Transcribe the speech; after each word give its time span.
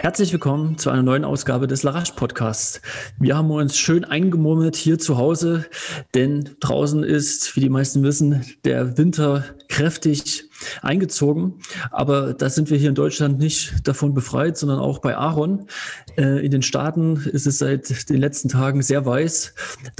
Herzlich 0.00 0.32
willkommen 0.32 0.78
zu 0.78 0.90
einer 0.90 1.02
neuen 1.02 1.24
Ausgabe 1.24 1.66
des 1.66 1.82
Larache 1.82 2.12
Podcasts. 2.14 2.80
Wir 3.18 3.36
haben 3.36 3.50
uns 3.50 3.76
schön 3.76 4.04
eingemurmelt 4.04 4.76
hier 4.76 4.96
zu 5.00 5.18
Hause, 5.18 5.66
denn 6.14 6.50
draußen 6.60 7.02
ist, 7.02 7.56
wie 7.56 7.60
die 7.62 7.68
meisten 7.68 8.04
wissen, 8.04 8.44
der 8.64 8.96
Winter 8.96 9.44
kräftig 9.68 10.44
eingezogen. 10.82 11.54
Aber 11.90 12.32
da 12.32 12.48
sind 12.48 12.70
wir 12.70 12.78
hier 12.78 12.90
in 12.90 12.94
Deutschland 12.94 13.40
nicht 13.40 13.88
davon 13.88 14.14
befreit, 14.14 14.56
sondern 14.56 14.78
auch 14.78 15.00
bei 15.00 15.16
Aaron. 15.16 15.66
Äh, 16.16 16.46
in 16.46 16.52
den 16.52 16.62
Staaten 16.62 17.16
ist 17.16 17.48
es 17.48 17.58
seit 17.58 18.08
den 18.08 18.18
letzten 18.18 18.48
Tagen 18.48 18.82
sehr 18.82 19.04
weiß. 19.04 19.52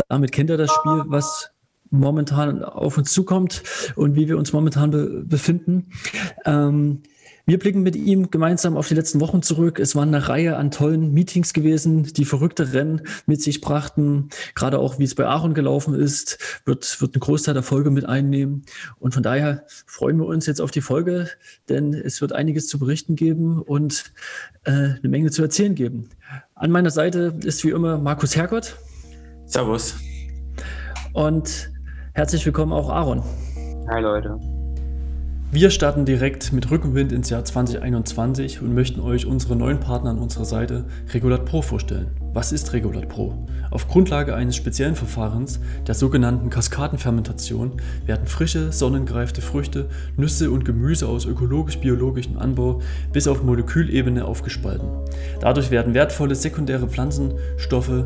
Damit 0.09 0.31
kennt 0.31 0.49
er 0.49 0.59
das 0.59 0.71
Spiel, 0.71 1.03
was 1.07 1.51
momentan 1.91 2.63
auf 2.63 2.99
uns 2.99 3.13
zukommt 3.13 3.65
und 3.97 4.15
wie 4.15 4.29
wir 4.29 4.39
uns 4.39 4.53
momentan 4.53 4.93
be 4.93 5.25
befinden. 5.27 5.91
Ähm, 6.45 7.03
wir 7.49 7.59
blicken 7.59 7.83
mit 7.83 7.97
ihm 7.97 8.31
gemeinsam 8.31 8.77
auf 8.77 8.89
die 8.89 8.95
letzten 8.95 9.21
Wochen 9.21 9.41
zurück. 9.41 9.79
Es 9.79 9.97
waren 9.97 10.15
eine 10.15 10.29
Reihe 10.29 10.59
an 10.59 10.71
tollen 10.71 11.15
Meetings 11.15 11.55
gewesen, 11.55 12.03
die 12.03 12.27
verrückte 12.27 12.75
Rennen 12.75 13.01
mit 13.25 13.41
sich 13.41 13.63
brachten. 13.63 14.29
Gerade 14.55 14.79
auch, 14.79 14.99
wie 14.99 15.05
es 15.05 15.15
bei 15.15 15.27
Aaron 15.27 15.55
gelaufen 15.55 15.95
ist, 15.95 16.61
wird, 16.67 17.01
wird 17.01 17.17
ein 17.17 17.21
Großteil 17.21 17.55
der 17.55 17.63
Folge 17.63 17.91
mit 17.91 18.05
einnehmen. 18.05 18.67
Und 18.99 19.15
von 19.15 19.23
daher 19.23 19.65
freuen 19.87 20.19
wir 20.19 20.27
uns 20.27 20.45
jetzt 20.45 20.61
auf 20.61 20.71
die 20.71 20.83
Folge, 20.83 21.31
denn 21.71 21.95
es 21.95 22.21
wird 22.21 22.35
einiges 22.35 22.67
zu 22.67 22.79
berichten 22.79 23.17
geben 23.17 23.63
und 23.63 24.13
äh, 24.65 24.71
eine 24.71 25.09
Menge 25.09 25.31
zu 25.31 25.41
erzählen 25.41 25.75
geben. 25.75 26.11
An 26.55 26.71
meiner 26.71 26.91
Seite 26.91 27.35
ist 27.43 27.65
wie 27.65 27.71
immer 27.71 27.97
Markus 27.97 28.37
Hergott. 28.37 28.77
Servus. 29.47 29.95
Und 31.15 31.71
herzlich 32.13 32.45
willkommen 32.45 32.75
auch 32.75 32.91
Aaron. 32.91 33.23
Hi 33.89 34.03
Leute. 34.03 34.39
Wir 35.51 35.71
starten 35.71 36.05
direkt 36.05 36.53
mit 36.53 36.71
Rückenwind 36.71 37.11
ins 37.11 37.31
Jahr 37.31 37.43
2021 37.43 38.61
und 38.61 38.75
möchten 38.75 39.01
euch 39.01 39.25
unsere 39.25 39.57
neuen 39.57 39.81
Partner 39.81 40.11
an 40.11 40.19
unserer 40.19 40.45
Seite 40.45 40.85
Regulat 41.15 41.47
Pro 41.47 41.63
vorstellen. 41.63 42.11
Was 42.35 42.53
ist 42.53 42.75
Regulat 42.75 43.09
Pro? 43.09 43.35
Auf 43.71 43.89
Grundlage 43.89 44.35
eines 44.35 44.55
speziellen 44.55 44.95
Verfahrens, 44.95 45.61
der 45.87 45.95
sogenannten 45.95 46.51
Kaskadenfermentation, 46.51 47.81
werden 48.05 48.27
frische, 48.27 48.71
sonnengereifte 48.71 49.41
Früchte, 49.41 49.89
Nüsse 50.17 50.51
und 50.51 50.65
Gemüse 50.65 51.09
aus 51.09 51.25
ökologisch-biologischem 51.25 52.39
Anbau 52.39 52.81
bis 53.13 53.29
auf 53.29 53.43
Molekülebene 53.43 54.25
aufgespalten. 54.25 54.89
Dadurch 55.41 55.71
werden 55.71 55.95
wertvolle 55.95 56.35
sekundäre 56.35 56.89
Pflanzenstoffe, 56.89 58.05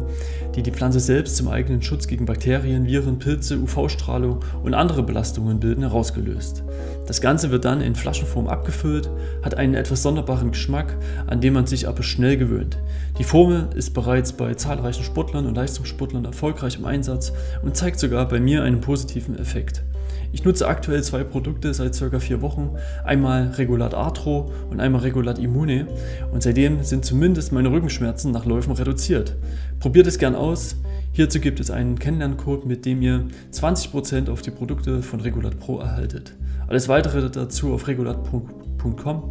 die 0.55 0.63
die 0.63 0.73
Pflanze 0.73 1.01
selbst 1.01 1.37
zum 1.37 1.49
eigenen 1.49 1.83
Schutz 1.83 2.07
gegen 2.07 2.25
Bakterien, 2.25 2.87
Viren, 2.87 3.19
Pilze, 3.19 3.59
UV-Strahlung 3.59 4.41
und 4.63 4.75
andere 4.75 5.03
Belastungen 5.03 5.59
bilden, 5.61 5.83
herausgelöst. 5.83 6.63
Das 7.07 7.21
Ganze 7.21 7.51
wird 7.51 7.65
dann 7.65 7.81
in 7.81 7.97
Flaschenform 7.97 8.47
abgefüllt, 8.47 9.11
hat 9.43 9.57
einen 9.57 9.75
etwas 9.75 10.03
sonderbaren 10.03 10.53
Geschmack, 10.53 10.97
an 11.27 11.41
den 11.41 11.53
man 11.53 11.67
sich 11.67 11.89
aber 11.89 12.03
schnell 12.03 12.37
gewöhnt. 12.37 12.79
Die 13.19 13.25
Formel 13.25 13.69
ist 13.75 13.91
bereits 13.91 14.33
bei 14.33 14.55
zahlreichen 14.55 15.05
Sportlern 15.05 15.47
und 15.47 15.55
Leistungssportlern 15.55 16.25
erfolgreich 16.25 16.79
im 16.79 16.87
Einsatz 16.87 17.33
und 17.63 17.77
zeigt 17.77 17.99
sogar 17.99 18.27
bei 18.27 18.41
mir 18.41 18.63
einen 18.63 18.81
positiven 18.81 19.39
Effekt. 19.39 19.85
Ich 20.33 20.45
nutze 20.45 20.67
aktuell 20.67 21.03
zwei 21.03 21.25
Produkte 21.25 21.75
seit 21.75 21.95
circa 21.95 22.19
vier 22.19 22.41
Wochen. 22.41 22.71
Einmal 23.05 23.49
Regulat 23.59 23.93
Arthro 23.93 24.51
und 24.71 24.81
einmal 24.81 25.03
Regulat 25.03 25.39
Immune. 25.39 25.89
Und 26.33 26.43
seitdem 26.43 26.83
sind 26.83 27.05
zumindest 27.05 27.53
meine 27.53 27.71
Rückenschmerzen 27.71 28.33
nach 28.33 28.47
Läufen 28.47 28.73
reduziert. 28.73 29.37
Probiert 29.79 30.07
es 30.07 30.19
gern 30.19 30.35
aus. 30.35 30.77
Hierzu 31.13 31.39
gibt 31.39 31.61
es 31.61 31.71
einen 31.71 31.99
Kennenlerncode, 31.99 32.65
mit 32.65 32.87
dem 32.87 33.03
ihr 33.03 33.27
20% 33.53 34.31
auf 34.31 34.41
die 34.41 34.51
Produkte 34.51 35.03
von 35.03 35.21
Regulat 35.21 35.61
Pro 35.61 35.79
erhaltet. 35.81 36.35
Alles 36.67 36.89
weitere 36.89 37.29
dazu 37.29 37.75
auf 37.75 37.87
regulat.com 37.87 39.23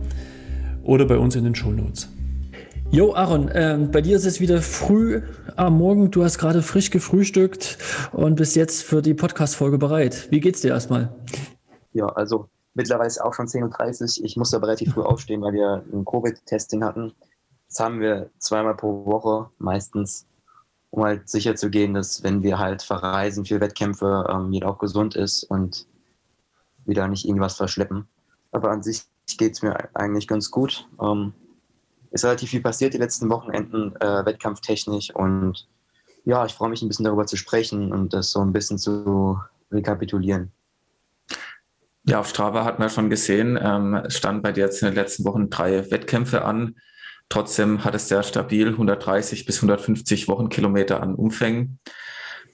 oder 0.83 1.05
bei 1.05 1.17
uns 1.17 1.35
in 1.35 1.45
den 1.45 1.55
Show 1.55 1.71
Notes. 1.71 2.09
Jo, 2.93 3.13
Aaron, 3.13 3.47
äh, 3.47 3.87
bei 3.89 4.01
dir 4.01 4.17
ist 4.17 4.25
es 4.25 4.41
wieder 4.41 4.61
früh 4.61 5.21
am 5.55 5.77
Morgen. 5.77 6.11
Du 6.11 6.25
hast 6.25 6.37
gerade 6.37 6.61
frisch 6.61 6.89
gefrühstückt 6.89 7.77
und 8.11 8.35
bist 8.35 8.57
jetzt 8.57 8.83
für 8.83 9.01
die 9.01 9.13
Podcast-Folge 9.13 9.77
bereit. 9.77 10.29
Wie 10.29 10.41
geht's 10.41 10.59
dir 10.59 10.71
erstmal? 10.71 11.09
Ja, 11.93 12.07
also 12.07 12.49
mittlerweile 12.73 13.07
ist 13.07 13.21
auch 13.21 13.33
schon 13.33 13.47
10.30 13.47 14.19
Uhr. 14.19 14.25
Ich 14.25 14.35
musste 14.35 14.57
aber 14.57 14.67
relativ 14.67 14.93
früh 14.93 15.03
aufstehen, 15.03 15.41
weil 15.41 15.53
wir 15.53 15.85
ein 15.93 16.03
Covid-Testing 16.03 16.83
hatten. 16.83 17.13
Das 17.69 17.79
haben 17.79 18.01
wir 18.01 18.29
zweimal 18.39 18.75
pro 18.75 19.05
Woche 19.05 19.49
meistens, 19.57 20.27
um 20.89 21.05
halt 21.05 21.29
sicher 21.29 21.55
zu 21.55 21.69
gehen, 21.69 21.93
dass 21.93 22.23
wenn 22.23 22.43
wir 22.43 22.59
halt 22.59 22.81
verreisen 22.81 23.45
für 23.45 23.61
Wettkämpfe, 23.61 24.27
ähm, 24.29 24.51
jeder 24.51 24.67
auch 24.67 24.79
gesund 24.79 25.15
ist 25.15 25.45
und 25.45 25.87
wieder 26.83 27.07
nicht 27.07 27.25
irgendwas 27.25 27.55
verschleppen. 27.55 28.09
Aber 28.51 28.69
an 28.69 28.83
sich 28.83 29.03
geht 29.37 29.53
es 29.53 29.61
mir 29.61 29.77
eigentlich 29.93 30.27
ganz 30.27 30.51
gut. 30.51 30.89
Ähm, 31.01 31.31
ist 32.11 32.25
relativ 32.25 32.49
viel 32.49 32.61
passiert 32.61 32.93
die 32.93 32.97
letzten 32.97 33.29
Wochenenden, 33.29 33.95
äh, 33.99 34.25
wettkampftechnisch. 34.25 35.15
Und 35.15 35.67
ja, 36.25 36.45
ich 36.45 36.53
freue 36.53 36.69
mich 36.69 36.81
ein 36.81 36.87
bisschen 36.87 37.05
darüber 37.05 37.25
zu 37.25 37.37
sprechen 37.37 37.91
und 37.91 38.13
das 38.13 38.31
so 38.31 38.41
ein 38.41 38.53
bisschen 38.53 38.77
zu 38.77 39.39
rekapitulieren. 39.71 40.51
Ja, 42.03 42.19
auf 42.19 42.29
Strava 42.29 42.65
hat 42.65 42.79
man 42.79 42.89
schon 42.89 43.09
gesehen, 43.09 43.59
ähm, 43.61 44.03
stand 44.07 44.43
bei 44.43 44.51
dir 44.51 44.65
jetzt 44.65 44.81
in 44.81 44.87
den 44.87 44.95
letzten 44.95 45.23
Wochen 45.23 45.49
drei 45.49 45.89
Wettkämpfe 45.91 46.43
an. 46.43 46.75
Trotzdem 47.29 47.85
hat 47.85 47.95
es 47.95 48.09
sehr 48.09 48.23
stabil 48.23 48.69
130 48.69 49.45
bis 49.45 49.57
150 49.57 50.27
Wochenkilometer 50.27 51.01
an 51.01 51.15
Umfängen. 51.15 51.79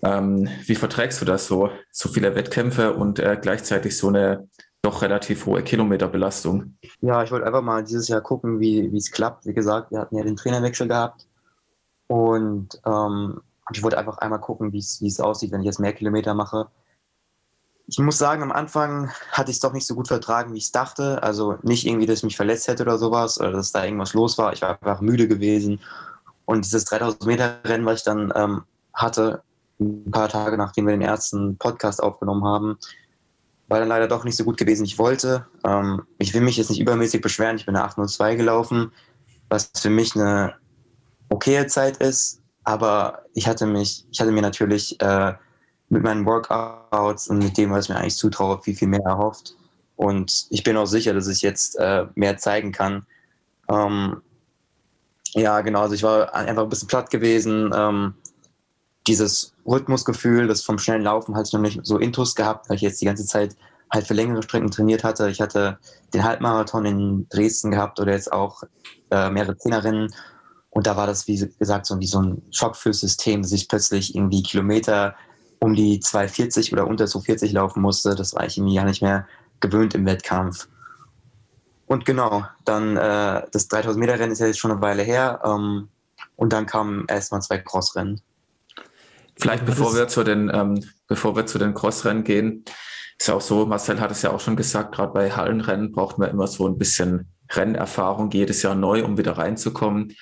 Ähm, 0.03 0.47
wie 0.65 0.75
verträgst 0.75 1.19
du 1.21 1.25
das 1.25 1.47
so, 1.47 1.71
so 1.91 2.09
viele 2.09 2.35
Wettkämpfe 2.35 2.93
und 2.93 3.19
äh, 3.19 3.37
gleichzeitig 3.41 3.97
so 3.97 4.09
eine 4.09 4.47
doch 4.87 5.01
relativ 5.01 5.45
hohe 5.45 5.61
Kilometerbelastung? 5.63 6.77
Ja, 7.01 7.23
ich 7.23 7.31
wollte 7.31 7.45
einfach 7.45 7.61
mal 7.61 7.83
dieses 7.83 8.07
Jahr 8.07 8.21
gucken, 8.21 8.59
wie 8.59 8.95
es 8.95 9.11
klappt. 9.11 9.45
Wie 9.45 9.53
gesagt, 9.53 9.91
wir 9.91 9.99
hatten 9.99 10.17
ja 10.17 10.23
den 10.23 10.35
Trainerwechsel 10.35 10.87
gehabt 10.87 11.27
und 12.07 12.79
ähm, 12.85 13.41
ich 13.71 13.83
wollte 13.83 13.97
einfach 13.97 14.17
einmal 14.19 14.39
gucken, 14.39 14.71
wie 14.71 14.79
es 14.79 15.19
aussieht, 15.19 15.51
wenn 15.51 15.61
ich 15.61 15.65
jetzt 15.65 15.79
mehr 15.79 15.93
Kilometer 15.93 16.33
mache. 16.33 16.67
Ich 17.89 17.99
muss 17.99 18.17
sagen, 18.17 18.43
am 18.43 18.51
Anfang 18.51 19.09
hatte 19.31 19.51
ich 19.51 19.57
es 19.57 19.61
doch 19.61 19.73
nicht 19.73 19.87
so 19.87 19.95
gut 19.95 20.07
vertragen, 20.07 20.53
wie 20.53 20.57
ich 20.57 20.65
es 20.65 20.71
dachte. 20.71 21.21
Also 21.23 21.57
nicht 21.63 21.85
irgendwie, 21.85 22.05
dass 22.05 22.19
ich 22.19 22.23
mich 22.23 22.35
verletzt 22.35 22.67
hätte 22.67 22.83
oder 22.83 22.97
sowas 22.97 23.39
oder 23.39 23.51
dass 23.51 23.71
da 23.71 23.83
irgendwas 23.83 24.13
los 24.13 24.37
war. 24.37 24.53
Ich 24.53 24.61
war 24.61 24.71
einfach 24.81 25.01
müde 25.01 25.27
gewesen. 25.27 25.79
Und 26.45 26.65
dieses 26.65 26.85
3000 26.85 27.25
Meter 27.25 27.57
Rennen, 27.63 27.85
was 27.85 27.99
ich 27.99 28.05
dann 28.05 28.31
ähm, 28.35 28.63
hatte, 28.93 29.41
ein 29.79 30.11
paar 30.11 30.29
Tage 30.29 30.57
nachdem 30.57 30.87
wir 30.87 30.93
den 30.93 31.01
ersten 31.01 31.57
Podcast 31.57 32.01
aufgenommen 32.01 32.43
haben, 32.45 32.77
war 33.67 33.79
dann 33.79 33.89
leider 33.89 34.07
doch 34.07 34.23
nicht 34.23 34.35
so 34.35 34.43
gut 34.43 34.57
gewesen, 34.57 34.85
ich 34.85 34.97
wollte. 34.97 35.45
Ähm, 35.65 36.03
ich 36.19 36.33
will 36.33 36.41
mich 36.41 36.57
jetzt 36.57 36.69
nicht 36.69 36.79
übermäßig 36.79 37.21
beschweren. 37.21 37.57
Ich 37.57 37.65
bin 37.65 37.75
eine 37.75 37.85
802 37.85 38.35
gelaufen, 38.35 38.91
was 39.49 39.71
für 39.75 39.89
mich 39.89 40.15
eine 40.15 40.55
okaye 41.29 41.67
Zeit 41.67 41.97
ist. 41.97 42.41
Aber 42.63 43.23
ich 43.33 43.47
hatte 43.47 43.65
mich, 43.65 44.05
ich 44.11 44.19
hatte 44.19 44.31
mir 44.31 44.41
natürlich 44.41 44.99
äh, 45.01 45.33
mit 45.89 46.03
meinen 46.03 46.25
Workouts 46.25 47.27
und 47.27 47.39
mit 47.39 47.57
dem, 47.57 47.71
was 47.71 47.85
ich 47.85 47.89
mir 47.89 47.97
eigentlich 47.97 48.17
zutraue, 48.17 48.59
viel, 48.61 48.75
viel 48.75 48.87
mehr 48.87 49.05
erhofft. 49.05 49.55
Und 49.95 50.47
ich 50.49 50.63
bin 50.63 50.77
auch 50.77 50.85
sicher, 50.85 51.13
dass 51.13 51.27
ich 51.27 51.41
jetzt 51.41 51.77
äh, 51.79 52.05
mehr 52.15 52.37
zeigen 52.37 52.71
kann. 52.71 53.05
Ähm, 53.69 54.21
ja, 55.33 55.61
genau. 55.61 55.81
Also 55.81 55.95
ich 55.95 56.03
war 56.03 56.33
einfach 56.33 56.63
ein 56.63 56.69
bisschen 56.69 56.87
platt 56.87 57.09
gewesen. 57.09 57.71
Ähm, 57.75 58.13
dieses 59.07 59.53
Rhythmusgefühl, 59.67 60.47
das 60.47 60.61
vom 60.61 60.79
schnellen 60.79 61.03
Laufen 61.03 61.35
hatte 61.35 61.47
ich 61.47 61.53
noch 61.53 61.61
nicht 61.61 61.79
so 61.83 61.97
intus 61.97 62.35
gehabt, 62.35 62.69
weil 62.69 62.77
ich 62.77 62.81
jetzt 62.81 63.01
die 63.01 63.05
ganze 63.05 63.25
Zeit 63.25 63.55
halt 63.91 64.07
für 64.07 64.13
längere 64.13 64.43
Strecken 64.43 64.71
trainiert 64.71 65.03
hatte. 65.03 65.29
Ich 65.29 65.41
hatte 65.41 65.77
den 66.13 66.23
Halbmarathon 66.23 66.85
in 66.85 67.29
Dresden 67.29 67.71
gehabt 67.71 67.99
oder 67.99 68.13
jetzt 68.13 68.31
auch 68.31 68.63
äh, 69.11 69.29
mehrere 69.29 69.57
Zehnerinnen. 69.57 70.13
Und 70.69 70.87
da 70.87 70.95
war 70.95 71.07
das, 71.07 71.27
wie 71.27 71.49
gesagt, 71.59 71.85
so, 71.85 71.99
wie 71.99 72.07
so 72.07 72.21
ein 72.21 72.41
Schock 72.51 72.75
fürs 72.75 72.99
System, 72.99 73.41
dass 73.41 73.51
ich 73.51 73.67
plötzlich 73.67 74.15
irgendwie 74.15 74.43
Kilometer 74.43 75.15
um 75.59 75.73
die 75.73 75.99
240 75.99 76.71
oder 76.73 76.85
unter 76.85 77.07
240 77.07 77.51
laufen 77.53 77.81
musste. 77.81 78.15
Das 78.15 78.35
war 78.35 78.45
ich 78.45 78.57
irgendwie 78.57 78.75
gar 78.75 78.85
nicht 78.85 79.01
mehr 79.01 79.27
gewöhnt 79.59 79.95
im 79.95 80.05
Wettkampf. 80.05 80.67
Und 81.87 82.05
genau, 82.05 82.45
dann 82.65 82.97
äh, 82.97 83.43
das 83.51 83.69
3000 83.69 83.97
Meter 83.97 84.19
Rennen 84.19 84.33
ist 84.33 84.39
ja 84.39 84.47
jetzt 84.47 84.59
schon 84.59 84.71
eine 84.71 84.81
Weile 84.81 85.03
her. 85.03 85.39
Ähm, 85.43 85.87
und 86.35 86.53
dann 86.53 86.65
kamen 86.65 87.05
erstmal 87.07 87.41
zwei 87.41 87.57
Crossrennen. 87.57 88.21
Vielleicht 89.39 89.65
bevor 89.65 89.95
wir 89.95 90.07
zu 90.07 90.23
den, 90.23 90.51
ähm, 90.53 90.83
bevor 91.07 91.35
wir 91.35 91.45
zu 91.45 91.57
den 91.59 91.73
Crossrennen 91.73 92.23
gehen, 92.23 92.65
ist 93.19 93.27
ja 93.27 93.33
auch 93.33 93.41
so, 93.41 93.65
Marcel 93.65 93.99
hat 93.99 94.11
es 94.11 94.21
ja 94.21 94.31
auch 94.31 94.39
schon 94.39 94.55
gesagt, 94.55 94.95
gerade 94.95 95.13
bei 95.13 95.31
Hallenrennen 95.31 95.91
braucht 95.91 96.17
man 96.17 96.29
immer 96.29 96.47
so 96.47 96.67
ein 96.67 96.77
bisschen 96.77 97.31
Rennerfahrung 97.51 98.29
jedes 98.31 98.61
Jahr 98.61 98.75
neu, 98.75 99.03
um 99.03 99.17
wieder 99.17 99.37
reinzukommen. 99.37 100.15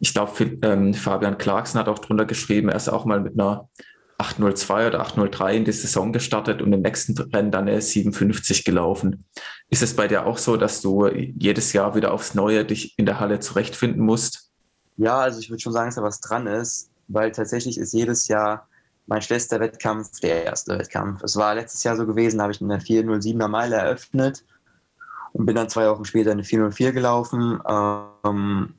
Ich 0.00 0.12
glaube, 0.12 0.58
ähm, 0.62 0.94
Fabian 0.94 1.38
Clarkson 1.38 1.80
hat 1.80 1.88
auch 1.88 1.98
drunter 1.98 2.24
geschrieben, 2.24 2.68
er 2.68 2.76
ist 2.76 2.88
auch 2.88 3.04
mal 3.04 3.20
mit 3.20 3.38
einer 3.38 3.68
802 4.18 4.88
oder 4.88 5.00
803 5.00 5.56
in 5.56 5.64
die 5.64 5.72
Saison 5.72 6.12
gestartet 6.12 6.62
und 6.62 6.72
im 6.72 6.82
nächsten 6.82 7.16
Rennen 7.18 7.50
dann 7.50 7.68
eine 7.68 7.80
57 7.80 8.64
gelaufen. 8.64 9.24
Ist 9.70 9.82
es 9.82 9.94
bei 9.94 10.08
dir 10.08 10.26
auch 10.26 10.38
so, 10.38 10.56
dass 10.56 10.80
du 10.80 11.06
jedes 11.08 11.72
Jahr 11.72 11.94
wieder 11.94 12.12
aufs 12.12 12.34
Neue 12.34 12.64
dich 12.64 12.98
in 12.98 13.06
der 13.06 13.20
Halle 13.20 13.40
zurechtfinden 13.40 14.04
musst? 14.04 14.50
Ja, 14.96 15.18
also 15.18 15.40
ich 15.40 15.50
würde 15.50 15.60
schon 15.60 15.72
sagen, 15.72 15.88
dass 15.88 15.96
da 15.96 16.02
was 16.02 16.20
dran 16.20 16.46
ist 16.46 16.90
weil 17.08 17.32
tatsächlich 17.32 17.78
ist 17.78 17.92
jedes 17.92 18.28
Jahr 18.28 18.68
mein 19.06 19.22
schlechtester 19.22 19.60
Wettkampf 19.60 20.20
der 20.20 20.44
erste 20.44 20.78
Wettkampf. 20.78 21.22
Es 21.22 21.36
war 21.36 21.54
letztes 21.54 21.82
Jahr 21.84 21.96
so 21.96 22.06
gewesen, 22.06 22.38
da 22.38 22.44
habe 22.44 22.52
ich 22.52 22.62
eine 22.62 22.78
407er 22.78 23.48
Meile 23.48 23.76
eröffnet 23.76 24.44
und 25.32 25.46
bin 25.46 25.56
dann 25.56 25.68
zwei 25.68 25.88
Wochen 25.88 26.04
später 26.04 26.30
eine 26.30 26.44
404 26.44 26.92
gelaufen. 26.92 27.60
Ähm, 27.68 28.74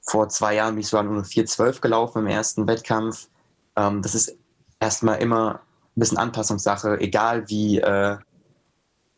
vor 0.00 0.28
zwei 0.28 0.54
Jahren 0.56 0.74
bin 0.74 0.80
ich 0.80 0.88
sogar 0.88 1.04
nur 1.04 1.22
4,12 1.22 1.80
gelaufen 1.80 2.20
im 2.20 2.26
ersten 2.26 2.66
Wettkampf. 2.66 3.28
Ähm, 3.76 4.02
das 4.02 4.14
ist 4.14 4.36
erstmal 4.80 5.18
immer 5.18 5.60
ein 5.96 6.00
bisschen 6.00 6.18
Anpassungssache, 6.18 7.00
egal 7.00 7.48
wie 7.48 7.78
äh, 7.78 8.16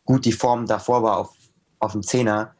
gut 0.05 0.25
die 0.25 0.31
Form 0.31 0.65
davor 0.67 1.03
war 1.03 1.17
auf, 1.17 1.35
auf 1.79 1.93
dem 1.93 2.03
Zehner. 2.03 2.53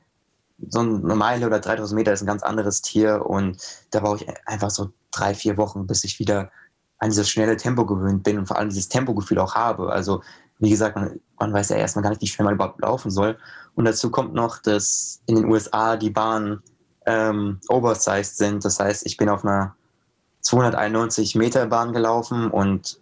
So 0.70 0.80
eine 0.80 1.16
Meile 1.16 1.46
oder 1.46 1.60
3000 1.60 1.96
Meter 1.96 2.14
ist 2.14 2.22
ein 2.22 2.28
ganz 2.28 2.42
anderes 2.42 2.82
Tier 2.82 3.26
und 3.26 3.62
da 3.92 4.00
brauche 4.00 4.24
ich 4.24 4.48
einfach 4.48 4.72
so 4.72 4.92
drei, 5.18 5.34
vier 5.34 5.58
Wochen, 5.58 5.88
bis 5.88 6.04
ich 6.04 6.20
wieder 6.20 6.52
an 7.00 7.10
dieses 7.10 7.30
schnelle 7.30 7.58
Tempo 7.58 7.86
gewöhnt 7.86 8.24
bin 8.24 8.40
und 8.40 8.48
vor 8.48 8.58
allem 8.58 8.70
dieses 8.70 8.90
Tempogefühl 8.90 9.40
auch 9.40 9.56
habe. 9.56 9.92
Also 9.92 10.22
wie 10.60 10.70
gesagt, 10.70 10.96
man, 10.96 11.20
man 11.40 11.54
weiß 11.54 11.70
ja 11.70 11.78
erstmal 11.78 12.04
gar 12.04 12.10
nicht, 12.10 12.22
wie 12.22 12.28
schnell 12.28 12.46
man 12.46 12.56
überhaupt 12.56 12.82
laufen 12.82 13.12
soll. 13.12 13.38
Und 13.76 13.86
dazu 13.86 14.10
kommt 14.10 14.34
noch, 14.34 14.60
dass 14.60 15.22
in 15.28 15.36
den 15.36 15.46
USA 15.46 15.96
die 15.96 16.10
Bahnen 16.10 16.64
ähm, 17.06 17.60
oversized 17.70 18.38
sind. 18.38 18.66
Das 18.66 18.80
heißt, 18.80 19.06
ich 19.06 19.18
bin 19.18 19.30
auf 19.30 19.46
einer 19.46 19.76
291 20.42 21.36
Meter 21.36 21.68
Bahn 21.68 21.94
gelaufen 21.94 22.50
und 22.50 23.00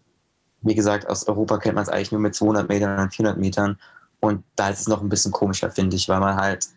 wie 0.62 0.76
gesagt, 0.76 1.08
aus 1.08 1.28
Europa 1.28 1.60
kennt 1.60 1.76
man 1.76 1.84
es 1.84 1.90
eigentlich 1.90 2.12
nur 2.12 2.22
mit 2.22 2.36
200 2.36 2.68
Metern 2.68 3.00
und 3.00 3.14
400 3.14 3.40
Metern. 3.40 3.78
Und 4.20 4.44
da 4.56 4.70
ist 4.70 4.82
es 4.82 4.88
noch 4.88 5.02
ein 5.02 5.10
bisschen 5.10 5.32
komischer, 5.32 5.70
finde 5.70 5.96
ich, 5.96 6.10
weil 6.10 6.20
man 6.20 6.36
halt, 6.36 6.68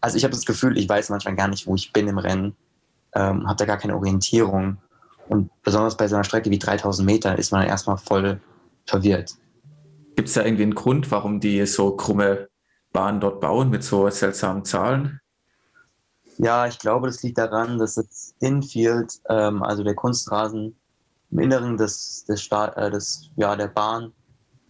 also 0.00 0.16
ich 0.16 0.24
habe 0.24 0.34
das 0.34 0.44
Gefühl, 0.44 0.78
ich 0.78 0.88
weiß 0.88 1.10
manchmal 1.10 1.34
gar 1.34 1.48
nicht, 1.48 1.66
wo 1.66 1.74
ich 1.74 1.92
bin 1.92 2.06
im 2.06 2.18
Rennen, 2.18 2.54
ähm, 3.16 3.46
habe 3.46 3.56
da 3.56 3.64
gar 3.64 3.78
keine 3.78 3.96
Orientierung. 3.96 4.76
Und 5.28 5.50
besonders 5.62 5.96
bei 5.96 6.06
so 6.06 6.14
einer 6.14 6.24
Strecke 6.24 6.50
wie 6.50 6.58
3000 6.58 7.04
Meter 7.04 7.36
ist 7.38 7.50
man 7.50 7.66
erstmal 7.66 7.96
voll 7.96 8.40
verwirrt. 8.84 9.36
Gibt 10.14 10.28
es 10.28 10.34
da 10.34 10.44
irgendwie 10.44 10.62
einen 10.62 10.74
Grund, 10.74 11.10
warum 11.10 11.40
die 11.40 11.66
so 11.66 11.96
krumme 11.96 12.48
Bahnen 12.92 13.20
dort 13.20 13.40
bauen 13.40 13.70
mit 13.70 13.82
so 13.82 14.08
seltsamen 14.08 14.64
Zahlen? 14.64 15.20
Ja, 16.38 16.66
ich 16.66 16.78
glaube, 16.78 17.06
das 17.06 17.22
liegt 17.22 17.38
daran, 17.38 17.78
dass 17.78 17.94
das 17.94 18.34
Infield, 18.40 19.14
ähm, 19.28 19.62
also 19.62 19.82
der 19.82 19.94
Kunstrasen 19.94 20.76
im 21.30 21.38
Inneren 21.38 21.76
des, 21.76 22.24
des, 22.26 22.42
Start, 22.42 22.76
äh, 22.76 22.90
des 22.90 23.30
ja, 23.36 23.56
der 23.56 23.68
Bahn, 23.68 24.12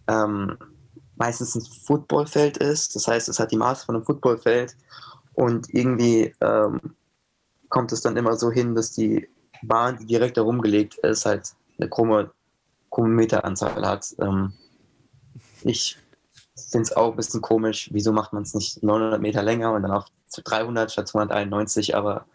ähm, 0.08 0.56
meistens 1.16 1.54
ein 1.54 1.62
Footballfeld 1.84 2.56
ist. 2.56 2.94
Das 2.94 3.08
heißt, 3.08 3.28
es 3.28 3.38
hat 3.38 3.50
die 3.50 3.56
Maße 3.56 3.84
von 3.84 3.96
einem 3.96 4.04
Footballfeld 4.04 4.76
und 5.34 5.72
irgendwie 5.74 6.34
ähm, 6.40 6.80
kommt 7.68 7.92
es 7.92 8.00
dann 8.00 8.16
immer 8.16 8.36
so 8.36 8.50
hin, 8.50 8.74
dass 8.74 8.92
die 8.92 9.28
Bahn, 9.62 9.98
die 9.98 10.06
direkt 10.06 10.36
darum 10.36 10.60
gelegt 10.60 10.98
ist, 10.98 11.26
halt 11.26 11.54
eine 11.78 11.88
krumme, 11.88 12.30
krumme 12.90 13.08
Meteranzahl 13.08 13.86
hat. 13.86 14.14
Ähm, 14.20 14.52
ich 15.62 15.98
finde 16.70 16.84
es 16.84 16.96
auch 16.96 17.10
ein 17.10 17.16
bisschen 17.16 17.40
komisch, 17.40 17.90
wieso 17.92 18.12
macht 18.12 18.32
man 18.32 18.42
es 18.42 18.54
nicht 18.54 18.82
900 18.82 19.20
Meter 19.20 19.42
länger 19.42 19.72
und 19.72 19.82
dann 19.82 19.92
auf 19.92 20.06
300 20.44 20.90
statt 20.90 21.08
291, 21.08 21.96
aber 21.96 22.26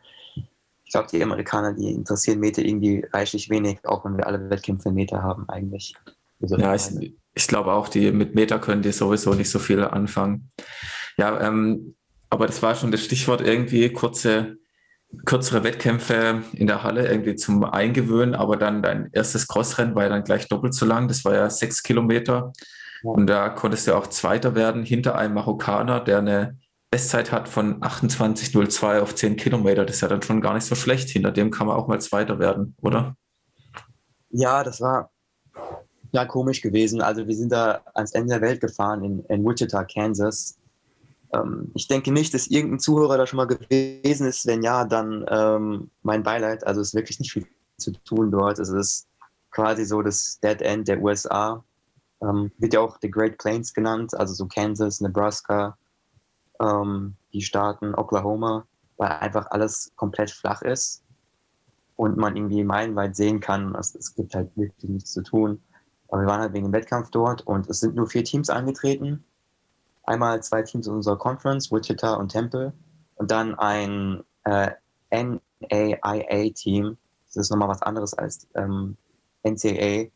ich 0.83 0.91
glaube, 0.91 1.07
die 1.11 1.23
Amerikaner, 1.23 1.73
die 1.73 1.91
interessieren 1.91 2.39
Meter 2.39 2.63
irgendwie 2.63 3.05
reichlich 3.13 3.49
wenig, 3.49 3.79
auch 3.85 4.03
wenn 4.03 4.17
wir 4.17 4.27
alle 4.27 4.49
Wettkämpfe 4.49 4.89
in 4.89 4.95
Meter 4.95 5.23
haben 5.23 5.47
eigentlich. 5.49 5.95
Ja, 6.39 6.75
ich, 6.75 7.13
ich 7.33 7.47
glaube 7.47 7.71
auch, 7.71 7.87
die 7.87 8.11
mit 8.11 8.35
Meter 8.35 8.59
können 8.59 8.81
die 8.81 8.91
sowieso 8.91 9.33
nicht 9.33 9.49
so 9.49 9.59
viel 9.59 9.83
anfangen. 9.83 10.51
Ja, 11.17 11.39
ähm, 11.39 11.95
aber 12.29 12.47
das 12.47 12.61
war 12.61 12.75
schon 12.75 12.91
das 12.91 13.05
Stichwort 13.05 13.41
irgendwie 13.41 13.91
kurze 13.93 14.57
kürzere 15.25 15.63
Wettkämpfe 15.63 16.43
in 16.53 16.67
der 16.67 16.83
Halle 16.83 17.07
irgendwie 17.07 17.35
zum 17.35 17.63
Eingewöhnen, 17.63 18.35
aber 18.35 18.57
dann 18.57 18.81
dein 18.81 19.09
erstes 19.11 19.47
Crossrennen 19.47 19.95
war 19.95 20.03
ja 20.03 20.09
dann 20.09 20.23
gleich 20.23 20.47
doppelt 20.47 20.73
so 20.73 20.85
lang, 20.85 21.07
das 21.07 21.25
war 21.25 21.33
ja 21.33 21.49
sechs 21.49 21.83
Kilometer. 21.83 22.53
Und 23.03 23.27
da 23.27 23.49
konntest 23.49 23.87
du 23.87 23.95
auch 23.95 24.07
Zweiter 24.07 24.55
werden 24.55 24.83
hinter 24.83 25.15
einem 25.15 25.33
Marokkaner, 25.33 26.01
der 26.01 26.19
eine 26.19 26.59
Bestzeit 26.91 27.31
hat 27.31 27.47
von 27.49 27.81
28,02 27.81 28.99
auf 28.99 29.15
10 29.15 29.37
Kilometer. 29.37 29.85
Das 29.85 29.95
ist 29.95 30.01
ja 30.01 30.07
dann 30.07 30.21
schon 30.21 30.41
gar 30.41 30.53
nicht 30.53 30.65
so 30.65 30.75
schlecht. 30.75 31.09
Hinter 31.09 31.31
dem 31.31 31.49
kann 31.49 31.67
man 31.67 31.77
auch 31.77 31.87
mal 31.87 32.01
Zweiter 32.01 32.37
werden, 32.37 32.75
oder? 32.81 33.15
Ja, 34.29 34.63
das 34.63 34.81
war 34.81 35.09
ja 36.11 36.25
komisch 36.25 36.61
gewesen. 36.61 37.01
Also 37.01 37.27
wir 37.27 37.35
sind 37.35 37.51
da 37.51 37.81
ans 37.93 38.11
Ende 38.11 38.33
der 38.33 38.41
Welt 38.41 38.61
gefahren 38.61 39.03
in, 39.03 39.25
in 39.29 39.45
Wichita, 39.45 39.83
Kansas. 39.85 40.57
Ähm, 41.33 41.71
ich 41.73 41.87
denke 41.87 42.11
nicht, 42.11 42.33
dass 42.33 42.47
irgendein 42.47 42.79
Zuhörer 42.79 43.17
da 43.17 43.27
schon 43.27 43.37
mal 43.37 43.47
gewesen 43.47 44.27
ist. 44.27 44.45
Wenn 44.45 44.63
ja, 44.63 44.85
dann 44.85 45.25
ähm, 45.29 45.91
mein 46.03 46.23
Beileid. 46.23 46.65
Also 46.65 46.81
es 46.81 46.89
ist 46.89 46.95
wirklich 46.95 47.19
nicht 47.19 47.31
viel 47.31 47.47
zu 47.77 47.91
tun 48.03 48.31
dort. 48.31 48.59
Es 48.59 48.69
ist 48.69 49.07
quasi 49.51 49.85
so 49.85 50.01
das 50.01 50.39
Dead 50.41 50.61
End 50.61 50.87
der 50.87 51.01
USA. 51.01 51.63
Ähm, 52.21 52.51
wird 52.57 52.73
ja 52.73 52.81
auch 52.81 52.97
The 53.01 53.09
Great 53.09 53.37
Plains 53.37 53.73
genannt, 53.73 54.13
also 54.13 54.33
so 54.35 54.45
Kansas, 54.45 55.01
Nebraska, 55.01 55.75
ähm, 56.61 57.15
die 57.33 57.41
Staaten, 57.41 57.95
Oklahoma, 57.95 58.67
weil 58.97 59.09
einfach 59.09 59.47
alles 59.49 59.91
komplett 59.95 60.29
flach 60.29 60.61
ist 60.61 61.03
und 61.95 62.17
man 62.17 62.35
irgendwie 62.35 62.63
meilenweit 62.63 63.15
sehen 63.15 63.39
kann, 63.39 63.75
es, 63.75 63.95
es 63.95 64.13
gibt 64.15 64.35
halt 64.35 64.55
wirklich 64.55 64.89
nichts 64.89 65.11
zu 65.13 65.23
tun. 65.23 65.61
Aber 66.09 66.21
wir 66.21 66.27
waren 66.27 66.41
halt 66.41 66.53
wegen 66.53 66.67
dem 66.67 66.73
Wettkampf 66.73 67.09
dort 67.09 67.45
und 67.47 67.69
es 67.69 67.79
sind 67.79 67.95
nur 67.95 68.07
vier 68.07 68.23
Teams 68.23 68.49
angetreten. 68.49 69.23
Einmal 70.03 70.41
zwei 70.43 70.63
Teams 70.63 70.87
in 70.87 70.93
unserer 70.93 71.17
Conference, 71.17 71.71
Wichita 71.71 72.15
und 72.15 72.29
Temple, 72.29 72.73
und 73.15 73.31
dann 73.31 73.55
ein 73.55 74.23
äh, 74.45 74.71
NAIA-Team. 75.11 76.97
Das 77.27 77.37
ist 77.37 77.49
nochmal 77.51 77.69
was 77.69 77.81
anderes 77.81 78.13
als 78.13 78.47
ähm, 78.55 78.97
NCAA. 79.43 80.09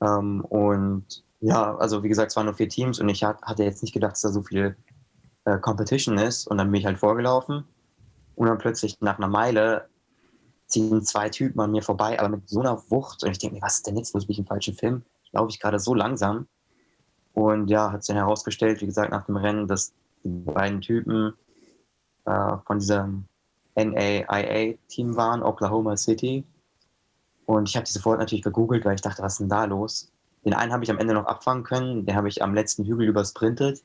Ähm, 0.00 0.44
und 0.44 1.24
ja, 1.40 1.76
also 1.76 2.02
wie 2.02 2.08
gesagt, 2.08 2.30
es 2.30 2.36
waren 2.36 2.46
nur 2.46 2.54
vier 2.54 2.68
Teams 2.68 2.98
und 2.98 3.08
ich 3.08 3.24
hatte 3.24 3.62
jetzt 3.62 3.82
nicht 3.82 3.92
gedacht, 3.92 4.12
dass 4.12 4.22
da 4.22 4.30
so 4.30 4.42
viel 4.42 4.76
äh, 5.44 5.58
Competition 5.58 6.18
ist. 6.18 6.46
Und 6.46 6.58
dann 6.58 6.70
bin 6.70 6.80
ich 6.80 6.86
halt 6.86 6.98
vorgelaufen 6.98 7.64
und 8.36 8.46
dann 8.46 8.58
plötzlich 8.58 9.00
nach 9.00 9.18
einer 9.18 9.28
Meile 9.28 9.88
ziehen 10.66 11.02
zwei 11.02 11.28
Typen 11.28 11.60
an 11.60 11.72
mir 11.72 11.82
vorbei, 11.82 12.18
aber 12.18 12.28
mit 12.28 12.48
so 12.48 12.60
einer 12.60 12.82
Wucht. 12.90 13.24
Und 13.24 13.30
ich 13.30 13.38
denke 13.38 13.56
mir, 13.56 13.62
was 13.62 13.76
ist 13.76 13.86
denn 13.86 13.96
jetzt 13.96 14.14
los? 14.14 14.26
Bin 14.26 14.32
ich 14.32 14.38
im 14.38 14.46
falschen 14.46 14.74
Film? 14.74 15.02
Laufe 15.32 15.50
ich 15.50 15.60
gerade 15.60 15.78
so 15.78 15.94
langsam? 15.94 16.46
Und 17.38 17.70
ja, 17.70 17.92
hat 17.92 18.02
sich 18.02 18.16
herausgestellt, 18.16 18.80
wie 18.80 18.86
gesagt, 18.86 19.12
nach 19.12 19.26
dem 19.26 19.36
Rennen, 19.36 19.68
dass 19.68 19.92
die 20.24 20.28
beiden 20.28 20.80
Typen 20.80 21.34
äh, 22.24 22.56
von 22.66 22.80
diesem 22.80 23.26
NAIA-Team 23.76 25.14
waren, 25.14 25.44
Oklahoma 25.44 25.96
City. 25.96 26.42
Und 27.46 27.68
ich 27.68 27.76
habe 27.76 27.86
die 27.86 27.92
sofort 27.92 28.18
natürlich 28.18 28.42
gegoogelt, 28.42 28.84
weil 28.84 28.96
ich 28.96 29.02
dachte, 29.02 29.22
was 29.22 29.34
ist 29.34 29.38
denn 29.38 29.48
da 29.48 29.66
los? 29.66 30.10
Den 30.44 30.52
einen 30.52 30.72
habe 30.72 30.82
ich 30.82 30.90
am 30.90 30.98
Ende 30.98 31.14
noch 31.14 31.26
abfangen 31.26 31.62
können, 31.62 32.04
den 32.04 32.16
habe 32.16 32.26
ich 32.26 32.42
am 32.42 32.54
letzten 32.54 32.84
Hügel 32.84 33.06
übersprintet. 33.06 33.84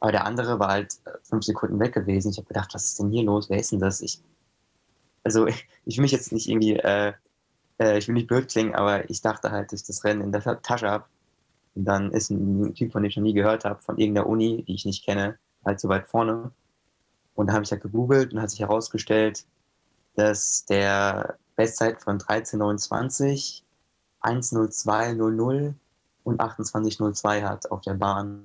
Aber 0.00 0.12
der 0.12 0.26
andere 0.26 0.58
war 0.58 0.68
halt 0.68 0.98
äh, 1.06 1.12
fünf 1.22 1.46
Sekunden 1.46 1.80
weg 1.80 1.94
gewesen. 1.94 2.32
Ich 2.32 2.36
habe 2.36 2.48
gedacht, 2.48 2.74
was 2.74 2.84
ist 2.84 2.98
denn 2.98 3.08
hier 3.08 3.24
los? 3.24 3.48
Wer 3.48 3.60
ist 3.60 3.72
denn 3.72 3.80
das? 3.80 4.02
Ich, 4.02 4.20
also 5.24 5.46
ich 5.86 5.96
will 5.96 6.02
mich 6.02 6.12
jetzt 6.12 6.32
nicht 6.32 6.50
irgendwie, 6.50 6.76
äh, 6.76 7.14
äh, 7.78 7.96
ich 7.96 8.08
will 8.08 8.14
nicht 8.14 8.28
blöd 8.28 8.48
klingen, 8.48 8.74
aber 8.74 9.08
ich 9.08 9.22
dachte 9.22 9.50
halt, 9.52 9.72
dass 9.72 9.80
ich 9.80 9.86
das 9.86 10.04
Rennen 10.04 10.20
in 10.20 10.32
der 10.32 10.60
Tasche 10.60 10.90
habe. 10.90 11.06
Dann 11.74 12.10
ist 12.12 12.30
ein 12.30 12.74
Typ, 12.74 12.92
von 12.92 13.02
dem 13.02 13.10
ich 13.10 13.16
noch 13.16 13.22
nie 13.22 13.32
gehört 13.32 13.64
habe, 13.64 13.80
von 13.82 13.98
irgendeiner 13.98 14.26
Uni, 14.26 14.64
die 14.66 14.74
ich 14.74 14.84
nicht 14.84 15.04
kenne, 15.04 15.38
halt 15.64 15.80
so 15.80 15.88
weit 15.88 16.08
vorne. 16.08 16.50
Und 17.34 17.46
da 17.46 17.52
habe 17.54 17.64
ich 17.64 17.70
halt 17.70 17.82
gegoogelt 17.82 18.32
und 18.32 18.40
hat 18.40 18.50
sich 18.50 18.60
herausgestellt, 18.60 19.44
dass 20.14 20.64
der 20.66 21.38
Bestzeit 21.56 22.02
von 22.02 22.14
1329, 22.14 23.64
10200 24.22 25.74
und 26.24 26.40
2802 26.40 27.42
hat 27.42 27.70
auf 27.70 27.80
der 27.82 27.94
Bahn. 27.94 28.44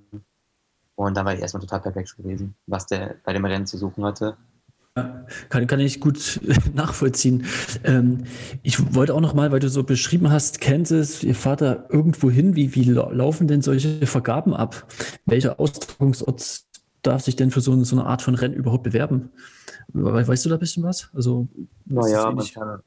Und 0.95 1.17
da 1.17 1.25
war 1.25 1.33
ich 1.33 1.41
erstmal 1.41 1.61
total 1.61 1.81
perplex 1.81 2.15
gewesen, 2.15 2.55
was 2.67 2.85
der 2.85 3.15
bei 3.23 3.33
dem 3.33 3.43
Rennen 3.43 3.67
zu 3.67 3.77
suchen 3.77 4.05
hatte. 4.05 4.37
Kann, 5.49 5.67
kann 5.67 5.81
ich 5.81 5.99
gut 5.99 6.39
nachvollziehen. 6.73 7.45
Ähm, 7.83 8.23
ich 8.63 8.95
wollte 8.95 9.13
auch 9.13 9.19
noch 9.19 9.33
mal, 9.33 9.51
weil 9.51 9.59
du 9.59 9.67
so 9.67 9.83
beschrieben 9.83 10.31
hast, 10.31 10.61
Kansas, 10.61 11.21
ihr 11.21 11.35
Vater 11.35 11.89
irgendwo 11.89 12.31
hin. 12.31 12.55
Wie, 12.55 12.73
wie 12.75 12.83
laufen 12.83 13.47
denn 13.47 13.61
solche 13.61 14.07
Vergaben 14.07 14.53
ab? 14.53 14.85
Welcher 15.25 15.59
Austragungsort 15.59 16.61
darf 17.01 17.21
sich 17.21 17.35
denn 17.35 17.51
für 17.51 17.59
so, 17.59 17.83
so 17.83 17.97
eine 17.97 18.05
Art 18.05 18.21
von 18.21 18.35
Rennen 18.35 18.53
überhaupt 18.53 18.83
bewerben? 18.83 19.31
Weißt 19.91 20.45
du 20.45 20.49
da 20.49 20.55
ein 20.55 20.59
bisschen 20.59 20.83
was? 20.83 21.09
Also, 21.13 21.49
naja, 21.85 22.31
man 22.31 22.45
kann, 22.47 22.79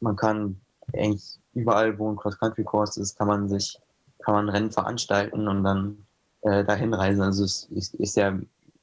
man 0.00 0.16
kann 0.16 0.60
eigentlich 0.94 1.38
überall, 1.52 1.98
wo 1.98 2.10
ein 2.10 2.16
Cross-Country-Kurs 2.16 2.96
ist, 2.96 3.18
kann 3.18 3.28
man 3.28 3.50
sich, 3.50 3.78
kann 4.20 4.34
man 4.34 4.48
Rennen 4.48 4.70
veranstalten 4.70 5.46
und 5.46 5.62
dann 5.62 6.06
äh, 6.40 6.64
dahin 6.64 6.94
reisen. 6.94 7.20
Also 7.20 7.44
es 7.44 7.68
ist, 7.70 7.94
ist 7.96 8.16
ja, 8.16 8.38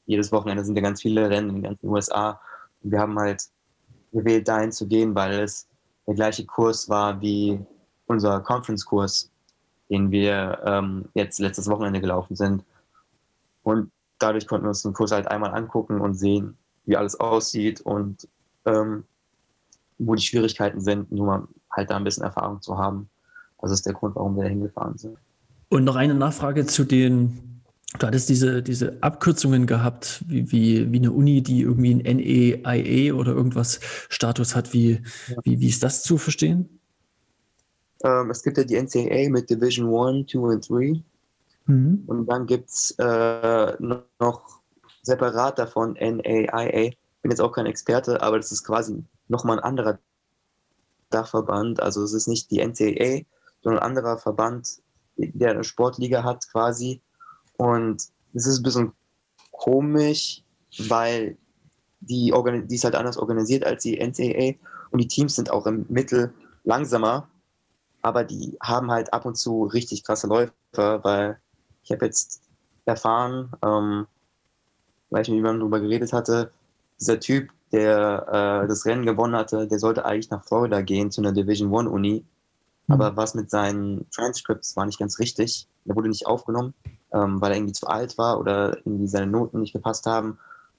jedes 0.06 0.32
Wochenende 0.32 0.64
sind 0.64 0.76
ja 0.76 0.84
ganz 0.84 1.02
viele 1.02 1.28
Rennen 1.28 1.50
in 1.50 1.56
den 1.56 1.64
ganzen 1.64 1.88
USA. 1.88 2.40
Wir 2.82 3.00
haben 3.00 3.18
halt 3.18 3.44
gewählt, 4.12 4.48
dahin 4.48 4.72
zu 4.72 4.88
gehen, 4.88 5.14
weil 5.16 5.40
es 5.40 5.68
der 6.06 6.16
gleiche 6.16 6.46
Kurs 6.46 6.90
war 6.90 7.20
wie 7.22 7.60
unser 8.06 8.40
Conference-Kurs, 8.40 9.30
den 9.90 10.12
wir 10.12 10.62
ähm, 10.64 11.06
jetzt 11.14 11.40
letztes 11.40 11.70
Wochenende 11.70 12.00
gelaufen 12.00 12.36
sind. 12.36 12.64
Und 13.64 13.92
dadurch 14.20 14.48
konnten 14.48 14.66
wir 14.66 14.70
uns 14.70 14.84
den 14.84 14.94
Kurs 14.94 15.12
halt 15.12 15.28
einmal 15.28 15.54
angucken 15.54 16.00
und 16.00 16.16
sehen, 16.16 16.58
wie 16.86 16.96
alles 16.96 17.20
aussieht 17.20 17.82
und 17.82 18.28
ähm, 18.66 19.04
wo 19.98 20.16
die 20.16 20.24
Schwierigkeiten 20.24 20.80
sind, 20.80 21.12
nur 21.12 21.26
mal 21.26 21.48
halt 21.72 21.90
da 21.90 21.98
ein 21.98 22.04
bisschen 22.04 22.24
Erfahrung 22.24 22.62
zu 22.62 22.78
haben. 22.78 23.10
Das 23.62 23.72
ist 23.72 23.86
der 23.86 23.94
Grund, 23.94 24.16
warum 24.16 24.38
wir 24.38 24.46
hingefahren 24.46 24.98
sind. 24.98 25.18
Und 25.70 25.84
noch 25.84 25.96
eine 25.96 26.14
Nachfrage 26.14 26.66
zu 26.66 26.86
den 26.86 27.57
Du 28.00 28.06
hattest 28.06 28.28
diese, 28.28 28.62
diese 28.62 29.02
Abkürzungen 29.02 29.66
gehabt, 29.66 30.24
wie, 30.28 30.52
wie, 30.52 30.92
wie 30.92 30.98
eine 30.98 31.12
Uni, 31.12 31.42
die 31.42 31.62
irgendwie 31.62 31.96
ein 31.96 32.18
NEIA 32.18 33.14
oder 33.14 33.32
irgendwas 33.32 33.80
Status 34.10 34.56
hat. 34.56 34.74
Wie, 34.74 35.02
ja. 35.28 35.38
wie, 35.44 35.60
wie 35.62 35.70
ist 35.70 35.84
das 35.84 36.04
zu 36.04 36.18
verstehen? 36.18 36.80
Ähm, 38.04 38.30
es 38.30 38.44
gibt 38.44 38.58
ja 38.58 38.66
die 38.66 38.76
NCAA 38.76 39.30
mit 39.30 39.50
Division 39.50 39.88
1, 39.88 40.32
2 40.32 40.40
und 40.40 40.70
3. 40.70 41.04
Mhm. 41.66 42.04
Und 42.08 42.28
dann 42.28 42.46
gibt 42.46 42.70
es 42.70 42.92
äh, 43.00 43.74
noch 43.80 44.60
separat 45.02 45.58
davon 45.58 45.94
NAIA. 45.94 46.90
Ich 46.90 46.98
bin 47.22 47.32
jetzt 47.32 47.42
auch 47.42 47.54
kein 47.54 47.66
Experte, 47.66 48.22
aber 48.22 48.38
das 48.38 48.52
ist 48.52 48.64
quasi 48.64 49.04
nochmal 49.28 49.60
ein 49.60 49.64
anderer 49.64 50.00
Dachverband. 51.10 51.82
Also 51.82 52.04
es 52.04 52.14
ist 52.14 52.28
nicht 52.28 52.52
die 52.52 52.60
NCAA, 52.60 53.26
sondern 53.62 53.82
ein 53.82 53.90
anderer 53.90 54.18
Verband, 54.18 54.82
der 55.16 55.52
eine 55.52 55.64
Sportliga 55.64 56.24
hat 56.24 56.48
quasi. 56.52 57.02
Und 57.58 58.04
es 58.34 58.46
ist 58.46 58.60
ein 58.60 58.64
bisschen 58.64 58.92
komisch, 59.52 60.44
weil 60.88 61.38
die, 62.00 62.34
die 62.66 62.76
ist 62.76 62.84
halt 62.84 62.96
anders 62.96 63.18
organisiert 63.18 63.66
als 63.66 63.84
die 63.84 64.00
NCAA 64.00 64.54
und 64.92 65.00
die 65.00 65.08
Teams 65.08 65.36
sind 65.36 65.50
auch 65.50 65.66
im 65.66 65.86
Mittel 65.90 66.34
langsamer, 66.64 67.28
aber 68.02 68.24
die 68.24 68.58
haben 68.62 68.92
halt 68.92 69.14
ab 69.14 69.26
und 69.26 69.36
zu 69.36 69.64
richtig 69.64 70.04
krasse 70.04 70.28
Läufer, 70.28 71.04
weil 71.04 71.40
ich 71.84 71.92
habe 71.92 72.06
jetzt 72.06 72.42
erfahren, 72.86 73.52
ähm, 73.64 74.08
weil 75.10 75.24
ich 75.24 75.30
mit 75.30 75.38
jemandem 75.38 75.62
darüber 75.62 75.80
geredet 75.80 76.14
hatte, 76.14 76.52
dieser 77.00 77.20
Typ, 77.20 77.50
der 77.72 78.64
äh, 78.64 78.68
das 78.68 78.86
Rennen 78.86 79.06
gewonnen 79.06 79.36
hatte, 79.36 79.68
der 79.68 79.80
sollte 79.80 80.06
eigentlich 80.06 80.30
nach 80.30 80.46
Florida 80.46 80.82
gehen 80.82 81.12
zu 81.12 81.22
einer 81.22 81.34
Division 81.34 81.72
One 81.72 81.90
Uni. 81.90 82.24
Mhm. 82.88 82.94
Aber 82.94 83.18
was 83.18 83.36
mit 83.36 83.50
seinen 83.50 84.10
Transcripts 84.12 84.76
war 84.76 84.86
nicht 84.86 85.00
ganz 85.00 85.20
richtig. 85.20 85.68
Er 85.86 85.96
wurde 85.96 86.10
nicht 86.10 86.28
aufgenommen, 86.28 86.74
ähm, 87.14 87.42
weil 87.42 87.52
er 87.52 87.58
irgendwie 87.58 87.74
zu 87.74 87.88
alt 87.88 88.18
war 88.18 88.40
oder 88.40 88.78
irgendwie 88.78 89.08
seine 89.08 89.28
Noten 89.28 89.62
nicht 89.62 89.74
gepasst 89.74 90.06
haben. 90.06 90.38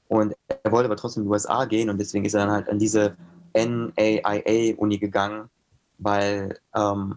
Und 0.08 0.34
er 0.48 0.72
wollte 0.72 0.86
aber 0.86 0.96
trotzdem 0.96 1.22
in 1.22 1.28
die 1.28 1.32
USA 1.32 1.64
gehen 1.66 1.90
und 1.90 1.98
deswegen 1.98 2.24
ist 2.24 2.34
er 2.34 2.46
dann 2.46 2.54
halt 2.54 2.68
an 2.68 2.78
diese 2.78 3.16
NAIA-Uni 3.54 4.98
gegangen, 4.98 5.50
weil 5.98 6.58
ähm, 6.74 7.16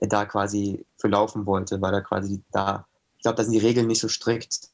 er 0.00 0.08
da 0.08 0.24
quasi 0.26 0.84
für 0.98 1.08
laufen 1.08 1.46
wollte, 1.46 1.80
weil 1.80 1.94
er 1.94 2.02
quasi 2.02 2.42
da, 2.52 2.86
ich 3.16 3.22
glaube, 3.22 3.36
da 3.36 3.44
sind 3.44 3.52
die 3.52 3.58
Regeln 3.58 3.86
nicht 3.86 4.00
so 4.00 4.08
strikt, 4.08 4.68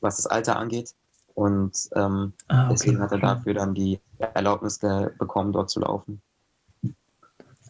was 0.00 0.16
das 0.16 0.26
Alter 0.26 0.56
angeht. 0.56 0.94
Und 1.34 1.76
ähm, 1.94 2.32
ah, 2.48 2.64
okay. 2.64 2.68
deswegen 2.72 3.00
hat 3.00 3.12
er 3.12 3.18
dafür 3.18 3.54
dann 3.54 3.74
die 3.74 4.00
Erlaubnis 4.18 4.78
bekommen, 4.78 5.52
dort 5.52 5.70
zu 5.70 5.80
laufen. 5.80 6.22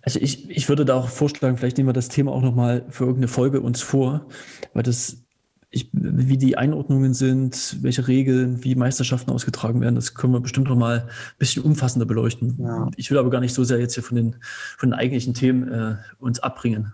Also 0.07 0.21
ich, 0.21 0.49
ich 0.49 0.69
würde 0.69 0.85
da 0.85 0.95
auch 0.95 1.09
vorschlagen, 1.09 1.57
vielleicht 1.57 1.79
nehmen 1.79 1.89
wir 1.89 1.93
das 1.93 2.09
Thema 2.09 2.31
auch 2.31 2.41
nochmal 2.41 2.87
für 2.91 3.05
irgendeine 3.05 3.27
Folge 3.27 3.61
uns 3.61 3.83
vor, 3.83 4.27
weil 4.73 4.85
das, 4.85 5.25
ich, 5.71 5.91
wie 5.93 6.39
die 6.39 6.57
Einordnungen 6.57 7.13
sind, 7.13 7.79
welche 7.83 8.07
Regeln, 8.07 8.63
wie 8.63 8.77
Meisterschaften 8.77 9.33
ausgetragen 9.33 9.81
werden, 9.81 9.97
das 9.97 10.15
können 10.15 10.33
wir 10.33 10.39
bestimmt 10.39 10.69
nochmal 10.69 11.09
ein 11.09 11.39
bisschen 11.41 11.65
umfassender 11.65 12.07
beleuchten. 12.07 12.57
Ja. 12.61 12.89
Ich 12.95 13.11
will 13.11 13.19
aber 13.19 13.31
gar 13.31 13.41
nicht 13.41 13.53
so 13.53 13.65
sehr 13.65 13.81
jetzt 13.81 13.95
hier 13.95 14.05
von 14.05 14.15
den, 14.15 14.37
von 14.79 14.91
den 14.91 14.95
eigentlichen 14.99 15.35
Themen 15.35 15.73
äh, 15.73 15.97
uns 16.21 16.39
abbringen. 16.39 16.93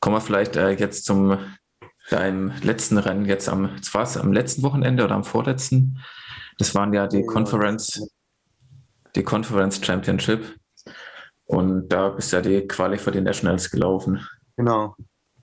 Kommen 0.00 0.16
wir 0.16 0.22
vielleicht 0.22 0.56
äh, 0.56 0.70
jetzt 0.70 1.04
zum 1.04 1.36
deinem 2.08 2.52
letzten 2.62 2.96
Rennen 2.96 3.26
jetzt 3.26 3.50
am, 3.50 3.68
war 3.92 4.02
es 4.02 4.16
am 4.16 4.32
letzten 4.32 4.62
Wochenende 4.62 5.04
oder 5.04 5.14
am 5.14 5.24
vorletzten? 5.24 5.98
Das 6.56 6.74
waren 6.74 6.94
ja 6.94 7.06
die 7.06 7.26
Conference, 7.26 8.08
die 9.14 9.24
Conference 9.24 9.78
Championship. 9.84 10.56
Und 11.50 11.88
da 11.88 12.10
bist 12.10 12.32
ja 12.32 12.40
die 12.40 12.66
Quali 12.66 12.96
für 12.96 13.10
die 13.10 13.20
Nationals 13.20 13.70
gelaufen. 13.70 14.20
Genau. 14.56 14.94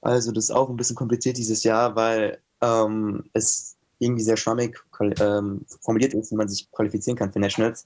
Also 0.02 0.32
das 0.32 0.46
ist 0.46 0.52
auch 0.52 0.70
ein 0.70 0.78
bisschen 0.78 0.96
kompliziert 0.96 1.38
dieses 1.38 1.64
Jahr, 1.64 1.96
weil 1.98 2.38
ähm, 2.62 3.26
es 3.34 3.76
irgendwie 4.00 4.24
sehr 4.24 4.38
schwammig 4.38 4.80
ähm, 5.20 5.66
formuliert 5.82 6.14
ist, 6.14 6.32
wie 6.32 6.36
man 6.36 6.48
sich 6.48 6.72
qualifizieren 6.72 7.18
kann 7.18 7.34
für 7.34 7.40
Nationals. 7.40 7.86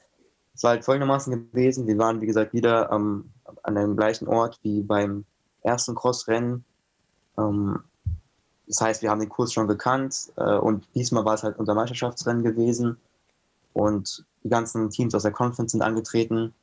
Es 0.54 0.62
war 0.62 0.72
halt 0.72 0.86
folgendermaßen 0.86 1.51
gewesen, 1.51 1.88
wir 1.88 1.98
waren 1.98 2.22
wie 2.22 2.28
gesagt 2.28 2.54
wieder 2.54 2.92
ähm, 2.92 3.32
an 3.63 3.75
dem 3.75 3.96
gleichen 3.96 4.28
Ort 4.28 4.60
wie 4.62 4.84
beim 4.84 5.25
ersten 5.63 5.96
Crossrennen. 5.96 6.63
Ähm, 7.40 7.80
das 8.68 8.82
heißt, 8.82 9.01
wir 9.01 9.10
haben 9.10 9.20
den 9.20 9.30
Kurs 9.30 9.51
schon 9.51 9.68
gekannt 9.68 10.32
äh, 10.36 10.58
und 10.58 10.88
diesmal 10.94 11.25
war 11.25 11.34
es 11.34 11.44
halt 11.44 11.58
unser 11.58 11.74
Meisterschaftsrennen 11.74 12.44
gewesen 12.44 12.98
und 13.74 14.25
die 14.44 14.50
ganzen 14.50 14.92
Teams 14.92 15.16
aus 15.16 15.24
der 15.24 15.32
Conference 15.32 15.72
sind 15.72 15.82
angetreten. 15.82 16.54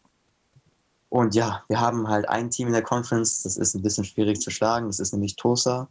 Und 1.10 1.34
ja, 1.34 1.64
wir 1.68 1.80
haben 1.80 2.08
halt 2.08 2.28
ein 2.28 2.50
Team 2.50 2.68
in 2.68 2.74
der 2.74 2.82
Conference, 2.82 3.42
das 3.42 3.56
ist 3.56 3.74
ein 3.74 3.82
bisschen 3.82 4.04
schwierig 4.04 4.40
zu 4.40 4.50
schlagen, 4.50 4.88
das 4.88 5.00
ist 5.00 5.12
nämlich 5.12 5.36
Tosa. 5.36 5.88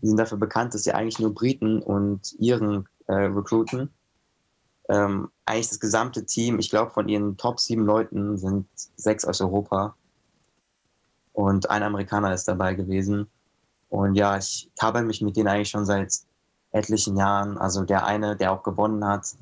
Die 0.00 0.06
sind 0.06 0.16
dafür 0.16 0.38
bekannt, 0.38 0.74
dass 0.74 0.84
sie 0.84 0.92
eigentlich 0.92 1.18
nur 1.18 1.34
Briten 1.34 1.82
und 1.82 2.34
Iren 2.38 2.88
äh, 3.06 3.14
recruiten. 3.14 3.90
Ähm, 4.88 5.30
eigentlich 5.46 5.70
das 5.70 5.80
gesamte 5.80 6.24
Team, 6.24 6.58
ich 6.58 6.70
glaube, 6.70 6.92
von 6.92 7.08
ihren 7.08 7.36
Top 7.36 7.58
sieben 7.58 7.84
Leuten 7.84 8.36
sind 8.36 8.66
sechs 8.96 9.24
aus 9.24 9.40
Europa. 9.40 9.96
Und 11.32 11.68
ein 11.70 11.82
Amerikaner 11.82 12.32
ist 12.32 12.46
dabei 12.46 12.74
gewesen. 12.74 13.26
Und 13.88 14.14
ja, 14.14 14.36
ich 14.36 14.70
habe 14.80 15.02
mich 15.02 15.20
mit 15.20 15.36
denen 15.36 15.48
eigentlich 15.48 15.70
schon 15.70 15.86
seit 15.86 16.12
etlichen 16.70 17.16
Jahren. 17.16 17.58
Also 17.58 17.82
der 17.82 18.06
eine, 18.06 18.36
der 18.36 18.52
auch 18.52 18.62
gewonnen 18.62 19.04
hat, 19.04 19.34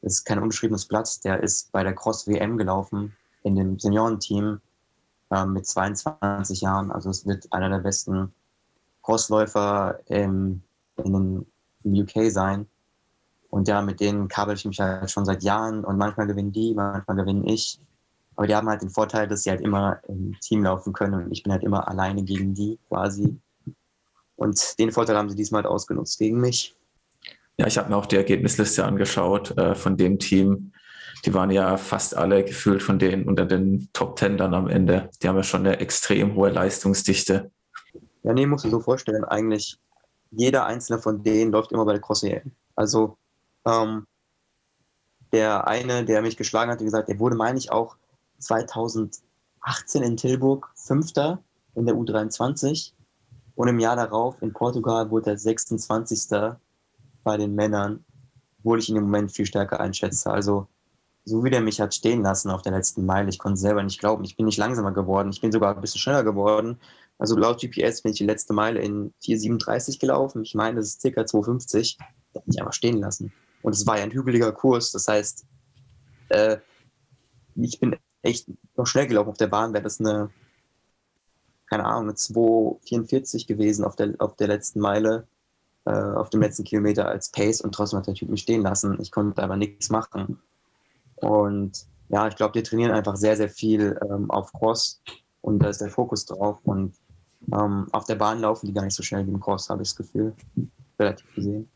ist 0.00 0.24
kein 0.24 0.40
unbeschriebenes 0.40 0.86
Blatt, 0.86 1.24
der 1.24 1.42
ist 1.42 1.70
bei 1.70 1.84
der 1.84 1.94
Cross 1.94 2.26
WM 2.26 2.56
gelaufen 2.56 3.14
in 3.42 3.56
dem 3.56 3.78
Seniorenteam 3.78 4.60
äh, 5.30 5.46
mit 5.46 5.66
22 5.66 6.60
Jahren. 6.60 6.90
Also 6.90 7.10
es 7.10 7.26
wird 7.26 7.52
einer 7.52 7.68
der 7.68 7.78
besten 7.78 8.32
Crossläufer 9.02 9.98
im, 10.06 10.62
in 10.96 11.12
den, 11.12 11.46
UK 11.84 12.30
sein. 12.30 12.66
Und 13.50 13.66
ja, 13.66 13.82
mit 13.82 13.98
denen 13.98 14.28
kabel 14.28 14.54
ich 14.54 14.64
mich 14.64 14.78
halt 14.78 15.10
schon 15.10 15.24
seit 15.24 15.42
Jahren 15.42 15.84
und 15.84 15.98
manchmal 15.98 16.28
gewinnen 16.28 16.52
die, 16.52 16.74
manchmal 16.74 17.16
gewinne 17.16 17.52
ich. 17.52 17.80
Aber 18.36 18.46
die 18.46 18.54
haben 18.54 18.68
halt 18.68 18.82
den 18.82 18.90
Vorteil, 18.90 19.26
dass 19.26 19.42
sie 19.42 19.50
halt 19.50 19.60
immer 19.60 20.00
im 20.06 20.36
Team 20.40 20.62
laufen 20.62 20.92
können 20.92 21.14
und 21.14 21.32
ich 21.32 21.42
bin 21.42 21.52
halt 21.52 21.64
immer 21.64 21.88
alleine 21.88 22.22
gegen 22.22 22.54
die 22.54 22.78
quasi. 22.88 23.36
Und 24.36 24.78
den 24.78 24.92
Vorteil 24.92 25.16
haben 25.16 25.28
sie 25.28 25.36
diesmal 25.36 25.64
halt 25.64 25.72
ausgenutzt 25.72 26.18
gegen 26.18 26.40
mich. 26.40 26.74
Ja, 27.58 27.66
ich 27.66 27.76
habe 27.76 27.90
mir 27.90 27.96
auch 27.96 28.06
die 28.06 28.16
Ergebnisliste 28.16 28.84
angeschaut 28.84 29.56
äh, 29.58 29.74
von 29.74 29.96
dem 29.96 30.18
Team. 30.18 30.72
Die 31.24 31.34
waren 31.34 31.50
ja 31.50 31.76
fast 31.76 32.16
alle 32.16 32.44
gefühlt 32.44 32.82
von 32.82 32.98
denen 32.98 33.28
unter 33.28 33.46
den 33.46 33.88
Top 33.92 34.16
Ten 34.16 34.36
dann 34.36 34.54
am 34.54 34.68
Ende. 34.68 35.08
Die 35.22 35.28
haben 35.28 35.36
ja 35.36 35.42
schon 35.42 35.66
eine 35.66 35.78
extrem 35.78 36.34
hohe 36.34 36.50
Leistungsdichte. 36.50 37.50
Ja, 38.24 38.32
nee, 38.32 38.46
musst 38.46 38.64
du 38.64 38.70
so 38.70 38.80
vorstellen, 38.80 39.24
eigentlich 39.24 39.78
jeder 40.30 40.66
einzelne 40.66 40.98
von 40.98 41.22
denen 41.22 41.52
läuft 41.52 41.72
immer 41.72 41.84
bei 41.84 41.92
der 41.92 42.00
Cross 42.00 42.22
EM. 42.24 42.52
Also 42.74 43.18
ähm, 43.66 44.06
der 45.32 45.66
eine, 45.66 46.04
der 46.04 46.22
mich 46.22 46.36
geschlagen 46.36 46.70
hat, 46.70 46.80
wie 46.80 46.84
gesagt, 46.84 47.08
der 47.08 47.18
wurde, 47.18 47.36
meine 47.36 47.58
ich, 47.58 47.70
auch 47.70 47.96
2018 48.38 49.22
in 50.02 50.16
Tilburg 50.16 50.70
Fünfter 50.74 51.42
in 51.74 51.86
der 51.86 51.94
U23 51.94 52.92
und 53.54 53.68
im 53.68 53.78
Jahr 53.78 53.96
darauf 53.96 54.40
in 54.42 54.52
Portugal 54.52 55.10
wurde 55.10 55.30
er 55.30 55.38
26. 55.38 56.30
bei 57.24 57.36
den 57.36 57.54
Männern, 57.54 58.04
obwohl 58.58 58.78
ich 58.78 58.88
ihn 58.88 58.96
im 58.96 59.04
Moment 59.04 59.32
viel 59.32 59.46
stärker 59.46 59.80
einschätze. 59.80 60.30
Also 60.30 60.66
so 61.24 61.44
wie 61.44 61.50
der 61.50 61.60
mich 61.60 61.80
hat 61.80 61.94
stehen 61.94 62.22
lassen 62.22 62.50
auf 62.50 62.62
der 62.62 62.72
letzten 62.72 63.06
Meile, 63.06 63.28
ich 63.28 63.38
konnte 63.38 63.60
selber 63.60 63.82
nicht 63.82 64.00
glauben. 64.00 64.24
Ich 64.24 64.36
bin 64.36 64.46
nicht 64.46 64.58
langsamer 64.58 64.92
geworden, 64.92 65.30
ich 65.30 65.40
bin 65.40 65.52
sogar 65.52 65.74
ein 65.74 65.80
bisschen 65.80 66.00
schneller 66.00 66.24
geworden. 66.24 66.78
Also 67.18 67.36
laut 67.36 67.60
GPS 67.60 68.02
bin 68.02 68.12
ich 68.12 68.18
die 68.18 68.26
letzte 68.26 68.52
Meile 68.52 68.80
in 68.80 69.12
4,37 69.22 70.00
gelaufen. 70.00 70.42
Ich 70.42 70.54
meine, 70.54 70.76
das 70.76 70.88
ist 70.88 71.00
circa 71.00 71.22
2,50. 71.22 71.98
Der 72.34 72.40
hat 72.40 72.48
mich 72.48 72.58
einfach 72.58 72.72
stehen 72.72 72.98
lassen. 72.98 73.32
Und 73.62 73.74
es 73.74 73.86
war 73.86 73.98
ja 73.98 74.02
ein 74.02 74.10
hügeliger 74.10 74.50
Kurs. 74.50 74.90
Das 74.90 75.06
heißt, 75.06 75.44
äh, 76.30 76.56
ich 77.54 77.78
bin 77.78 77.96
echt 78.22 78.48
noch 78.76 78.86
schnell 78.86 79.06
gelaufen 79.06 79.30
auf 79.30 79.36
der 79.36 79.46
Bahn. 79.46 79.72
Wäre 79.72 79.84
das 79.84 80.00
eine 80.00 80.30
keine 81.72 81.86
Ahnung, 81.86 82.10
eine 82.10 82.12
2,44 82.12 83.46
gewesen 83.46 83.86
auf 83.86 83.96
der, 83.96 84.14
auf 84.18 84.36
der 84.36 84.48
letzten 84.48 84.80
Meile, 84.80 85.26
äh, 85.86 85.90
auf 85.90 86.28
dem 86.28 86.42
letzten 86.42 86.64
Kilometer 86.64 87.08
als 87.08 87.30
Pace 87.30 87.62
und 87.62 87.74
trotzdem 87.74 87.98
hat 87.98 88.06
der 88.06 88.12
Typ 88.12 88.28
mich 88.28 88.42
stehen 88.42 88.60
lassen. 88.60 89.00
Ich 89.00 89.10
konnte 89.10 89.42
aber 89.42 89.56
nichts 89.56 89.88
machen. 89.88 90.38
Und 91.22 91.86
ja, 92.08 92.28
ich 92.28 92.36
glaube, 92.36 92.52
die 92.52 92.62
trainieren 92.62 92.92
einfach 92.92 93.16
sehr, 93.16 93.36
sehr 93.36 93.48
viel 93.48 93.98
ähm, 94.10 94.30
auf 94.30 94.52
Cross 94.52 95.02
und 95.40 95.60
da 95.60 95.68
ist 95.68 95.80
der 95.80 95.88
Fokus 95.88 96.26
drauf. 96.26 96.58
Und 96.64 96.94
ähm, 97.52 97.86
auf 97.92 98.04
der 98.04 98.16
Bahn 98.16 98.40
laufen 98.40 98.66
die 98.66 98.72
gar 98.72 98.84
nicht 98.84 98.94
so 98.94 99.02
schnell 99.02 99.26
wie 99.26 99.30
im 99.30 99.40
Cross, 99.40 99.70
habe 99.70 99.82
ich 99.82 99.88
das 99.88 99.96
Gefühl. 99.96 100.34
Relativ 100.98 101.34
gesehen. 101.34 101.70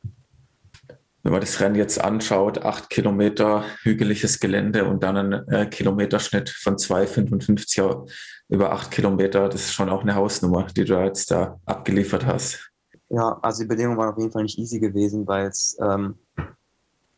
Wenn 1.23 1.33
man 1.33 1.41
das 1.41 1.59
Rennen 1.59 1.75
jetzt 1.75 2.01
anschaut, 2.01 2.59
acht 2.59 2.89
Kilometer 2.89 3.65
hügeliges 3.83 4.39
Gelände 4.39 4.85
und 4.85 5.03
dann 5.03 5.17
ein 5.17 5.49
äh, 5.49 5.67
Kilometerschnitt 5.67 6.51
von 6.51 6.77
2,55 6.77 8.13
über 8.49 8.71
acht 8.71 8.93
Kilometer, 8.93 9.49
das 9.49 9.63
ist 9.63 9.73
schon 9.73 9.89
auch 9.89 10.03
eine 10.03 10.15
Hausnummer, 10.15 10.67
die 10.67 10.85
du 10.85 11.03
jetzt 11.03 11.33
da 11.33 11.59
abgeliefert 11.65 12.27
hast. 12.27 12.71
Ja, 13.09 13.39
also 13.43 13.63
die 13.63 13.69
Bedingungen 13.69 13.99
waren 13.99 14.13
auf 14.13 14.19
jeden 14.19 14.31
Fall 14.31 14.43
nicht 14.43 14.59
easy 14.59 14.79
gewesen, 14.79 15.27
weil 15.27 15.49
es 15.49 15.77
ähm, 15.81 16.17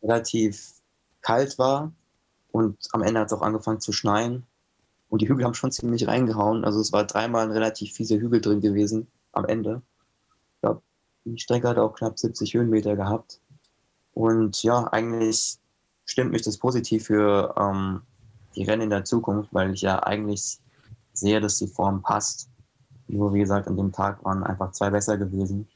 relativ 0.01 0.71
kalt 1.21 1.59
war 1.59 1.93
und 2.51 2.77
am 2.91 3.03
Ende 3.03 3.19
hat 3.19 3.27
es 3.27 3.33
auch 3.33 3.41
angefangen 3.41 3.79
zu 3.79 3.91
schneien. 3.91 4.45
Und 5.09 5.21
die 5.21 5.29
Hügel 5.29 5.45
haben 5.45 5.53
schon 5.53 5.71
ziemlich 5.71 6.07
reingehauen. 6.07 6.63
Also 6.63 6.79
es 6.79 6.91
war 6.93 7.05
dreimal 7.05 7.45
ein 7.45 7.51
relativ 7.51 7.93
fieser 7.93 8.17
Hügel 8.17 8.41
drin 8.41 8.61
gewesen 8.61 9.07
am 9.31 9.45
Ende. 9.45 9.81
Ich 10.55 10.61
glaube, 10.61 10.81
Die 11.25 11.39
Strecke 11.39 11.67
hat 11.67 11.77
auch 11.77 11.93
knapp 11.93 12.17
70 12.19 12.53
Höhenmeter 12.53 12.95
gehabt. 12.95 13.39
Und 14.13 14.61
ja, 14.63 14.87
eigentlich 14.91 15.57
stimmt 16.05 16.31
mich 16.31 16.41
das 16.41 16.57
positiv 16.57 17.05
für 17.05 17.53
ähm, 17.57 18.01
die 18.55 18.63
Rennen 18.63 18.83
in 18.83 18.89
der 18.89 19.05
Zukunft, 19.05 19.53
weil 19.53 19.73
ich 19.73 19.81
ja 19.81 20.01
eigentlich 20.03 20.59
sehe, 21.13 21.39
dass 21.39 21.57
die 21.57 21.67
Form 21.67 22.01
passt. 22.01 22.49
Nur 23.07 23.33
wie 23.33 23.39
gesagt, 23.39 23.67
an 23.67 23.77
dem 23.77 23.91
Tag 23.91 24.23
waren 24.23 24.43
einfach 24.43 24.71
zwei 24.71 24.89
besser 24.89 25.17
gewesen. 25.17 25.67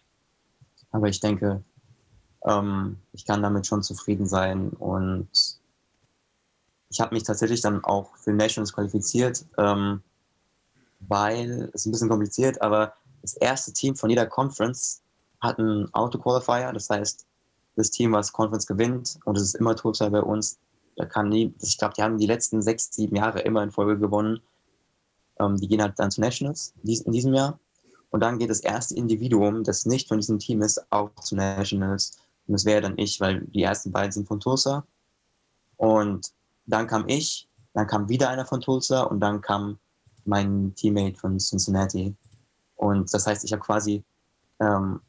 Aber 0.91 1.07
ich 1.07 1.19
denke, 1.19 1.63
ähm, 2.45 2.97
ich 3.13 3.25
kann 3.25 3.41
damit 3.41 3.65
schon 3.65 3.83
zufrieden 3.83 4.27
sein. 4.27 4.69
Und 4.69 5.27
ich 6.93 7.01
habe 7.01 7.15
mich 7.15 7.23
tatsächlich 7.23 7.61
dann 7.61 7.83
auch 7.83 8.15
für 8.17 8.31
Nationals 8.31 8.71
qualifiziert, 8.71 9.45
ähm, 9.57 10.03
weil 10.99 11.71
es 11.73 11.81
ist 11.81 11.85
ein 11.87 11.91
bisschen 11.91 12.09
kompliziert, 12.09 12.61
aber 12.61 12.93
das 13.23 13.33
erste 13.33 13.73
Team 13.73 13.95
von 13.95 14.11
jeder 14.11 14.27
Conference 14.27 15.01
hat 15.41 15.57
einen 15.57 15.91
Auto-Qualifier. 15.93 16.71
Das 16.71 16.91
heißt, 16.91 17.25
das 17.75 17.89
Team, 17.89 18.11
was 18.11 18.31
Conference 18.31 18.67
gewinnt, 18.67 19.17
und 19.25 19.35
es 19.35 19.43
ist 19.43 19.55
immer 19.55 19.75
Topside 19.75 20.11
bei 20.11 20.21
uns, 20.21 20.59
da 20.95 21.05
kann 21.05 21.29
nie, 21.29 21.51
ich 21.61 21.79
glaube, 21.79 21.95
die 21.97 22.03
haben 22.03 22.19
die 22.19 22.27
letzten 22.27 22.61
sechs, 22.61 22.89
sieben 22.93 23.15
Jahre 23.15 23.41
immer 23.41 23.63
in 23.63 23.71
Folge 23.71 23.97
gewonnen. 23.97 24.41
Ähm, 25.39 25.57
die 25.57 25.67
gehen 25.67 25.81
halt 25.81 25.97
dann 25.97 26.11
zu 26.11 26.21
Nationals 26.21 26.75
in 26.83 27.11
diesem 27.11 27.33
Jahr. 27.33 27.59
Und 28.11 28.19
dann 28.19 28.37
geht 28.37 28.51
das 28.51 28.59
erste 28.59 28.93
Individuum, 28.93 29.63
das 29.63 29.87
nicht 29.87 30.07
von 30.07 30.19
diesem 30.19 30.37
Team 30.37 30.61
ist, 30.61 30.85
auch 30.91 31.09
zu 31.15 31.35
Nationals. 31.35 32.19
Und 32.45 32.53
das 32.53 32.65
wäre 32.65 32.81
dann 32.81 32.99
ich, 32.99 33.19
weil 33.19 33.41
die 33.47 33.63
ersten 33.63 33.91
beiden 33.91 34.11
sind 34.11 34.27
von 34.27 34.39
Tulsa. 34.39 34.85
Und 35.77 36.31
dann 36.65 36.87
kam 36.87 37.07
ich, 37.07 37.49
dann 37.73 37.87
kam 37.87 38.09
wieder 38.09 38.29
einer 38.29 38.45
von 38.45 38.61
Tulsa 38.61 39.03
und 39.03 39.19
dann 39.19 39.41
kam 39.41 39.79
mein 40.25 40.73
Teammate 40.75 41.17
von 41.17 41.37
Cincinnati. 41.39 42.15
Und 42.75 43.13
das 43.13 43.27
heißt, 43.27 43.43
ich 43.43 43.51
habe 43.51 43.61
quasi, 43.61 44.03
ähm, 44.59 45.01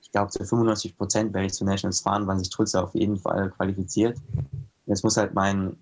ich 0.00 0.10
glaube, 0.10 0.30
zu 0.30 0.44
95 0.44 0.96
Prozent 0.96 1.34
werde 1.34 1.46
ich 1.46 1.54
zu 1.54 1.64
Nationals 1.64 2.00
fahren, 2.00 2.26
weil 2.26 2.38
sich 2.38 2.50
Tulsa 2.50 2.82
auf 2.82 2.94
jeden 2.94 3.16
Fall 3.16 3.50
qualifiziert. 3.50 4.18
Jetzt 4.86 5.04
muss 5.04 5.16
halt 5.16 5.34
mein 5.34 5.76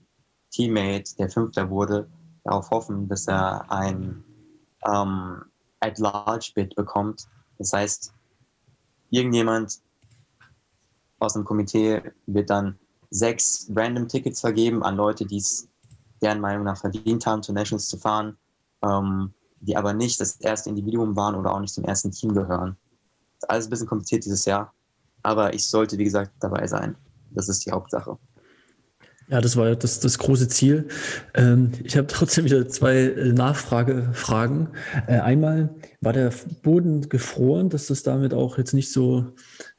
Teammate, 0.50 1.16
der 1.18 1.28
Fünfter 1.28 1.68
wurde, 1.68 2.08
darauf 2.44 2.70
hoffen, 2.70 3.08
dass 3.08 3.26
er 3.26 3.70
ein 3.70 4.22
ähm, 4.86 5.42
At-Large-Bid 5.80 6.74
bekommt. 6.74 7.26
Das 7.58 7.72
heißt, 7.72 8.12
irgendjemand 9.10 9.80
aus 11.18 11.34
dem 11.34 11.44
Komitee 11.44 12.02
wird 12.26 12.50
dann 12.50 12.78
sechs 13.14 13.70
random 13.74 14.08
Tickets 14.08 14.40
vergeben 14.40 14.82
an 14.82 14.96
Leute, 14.96 15.24
die 15.24 15.38
es 15.38 15.68
deren 16.20 16.40
Meinung 16.40 16.64
nach 16.64 16.78
verdient 16.78 17.24
haben, 17.26 17.42
zu 17.42 17.52
Nationals 17.52 17.86
zu 17.86 17.96
fahren, 17.96 18.36
ähm, 18.82 19.32
die 19.60 19.76
aber 19.76 19.94
nicht 19.94 20.20
das 20.20 20.40
erste 20.40 20.68
Individuum 20.68 21.14
waren 21.16 21.34
oder 21.34 21.54
auch 21.54 21.60
nicht 21.60 21.72
zum 21.72 21.84
ersten 21.84 22.10
Team 22.10 22.34
gehören. 22.34 22.76
Ist 23.38 23.48
alles 23.48 23.66
ein 23.66 23.70
bisschen 23.70 23.86
kompliziert 23.86 24.24
dieses 24.24 24.44
Jahr, 24.44 24.74
aber 25.22 25.54
ich 25.54 25.66
sollte, 25.66 25.96
wie 25.96 26.04
gesagt, 26.04 26.32
dabei 26.40 26.66
sein. 26.66 26.96
Das 27.30 27.48
ist 27.48 27.64
die 27.64 27.70
Hauptsache. 27.70 28.18
Ja, 29.28 29.40
das 29.40 29.56
war 29.56 29.74
das, 29.74 30.00
das 30.00 30.18
große 30.18 30.48
Ziel. 30.48 30.88
Ähm, 31.34 31.70
ich 31.82 31.96
habe 31.96 32.06
trotzdem 32.08 32.44
wieder 32.44 32.68
zwei 32.68 32.96
äh, 32.96 33.32
Nachfragefragen. 33.32 34.68
Äh, 35.06 35.20
einmal, 35.20 35.74
war 36.02 36.12
der 36.12 36.30
Boden 36.62 37.08
gefroren, 37.08 37.70
dass 37.70 37.86
das 37.86 38.02
damit 38.02 38.34
auch 38.34 38.58
jetzt 38.58 38.74
nicht 38.74 38.92
so, 38.92 39.32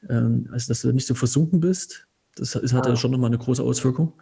ähm, 0.08 0.48
also 0.50 0.68
dass 0.68 0.80
du 0.80 0.92
nicht 0.92 1.06
so 1.06 1.14
versunken 1.14 1.60
bist? 1.60 2.05
Das, 2.36 2.52
das 2.52 2.72
hat 2.72 2.86
ja 2.86 2.96
schon 2.96 3.10
nochmal 3.10 3.30
eine 3.30 3.38
große 3.38 3.62
Auswirkung. 3.62 4.12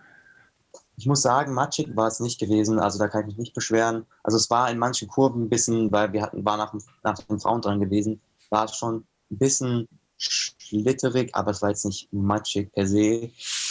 Ich 0.96 1.06
muss 1.06 1.22
sagen, 1.22 1.52
matschig 1.52 1.94
war 1.96 2.06
es 2.06 2.20
nicht 2.20 2.38
gewesen, 2.38 2.78
also 2.78 2.98
da 2.98 3.08
kann 3.08 3.22
ich 3.22 3.26
mich 3.26 3.36
nicht 3.36 3.54
beschweren. 3.54 4.06
Also 4.22 4.36
es 4.36 4.48
war 4.48 4.70
in 4.70 4.78
manchen 4.78 5.08
Kurven 5.08 5.44
ein 5.44 5.48
bisschen, 5.48 5.90
weil 5.90 6.12
wir 6.12 6.22
hatten, 6.22 6.44
war 6.44 6.56
nach, 6.56 6.72
nach 7.02 7.18
den 7.18 7.40
Frauen 7.40 7.60
dran 7.60 7.80
gewesen, 7.80 8.20
war 8.50 8.66
es 8.66 8.76
schon 8.76 9.04
ein 9.30 9.38
bisschen 9.38 9.88
schlitterig, 10.16 11.34
aber 11.34 11.50
es 11.50 11.62
war 11.62 11.70
jetzt 11.70 11.84
nicht 11.84 12.12
matschig 12.12 12.72
per 12.72 12.86
se. 12.86 13.30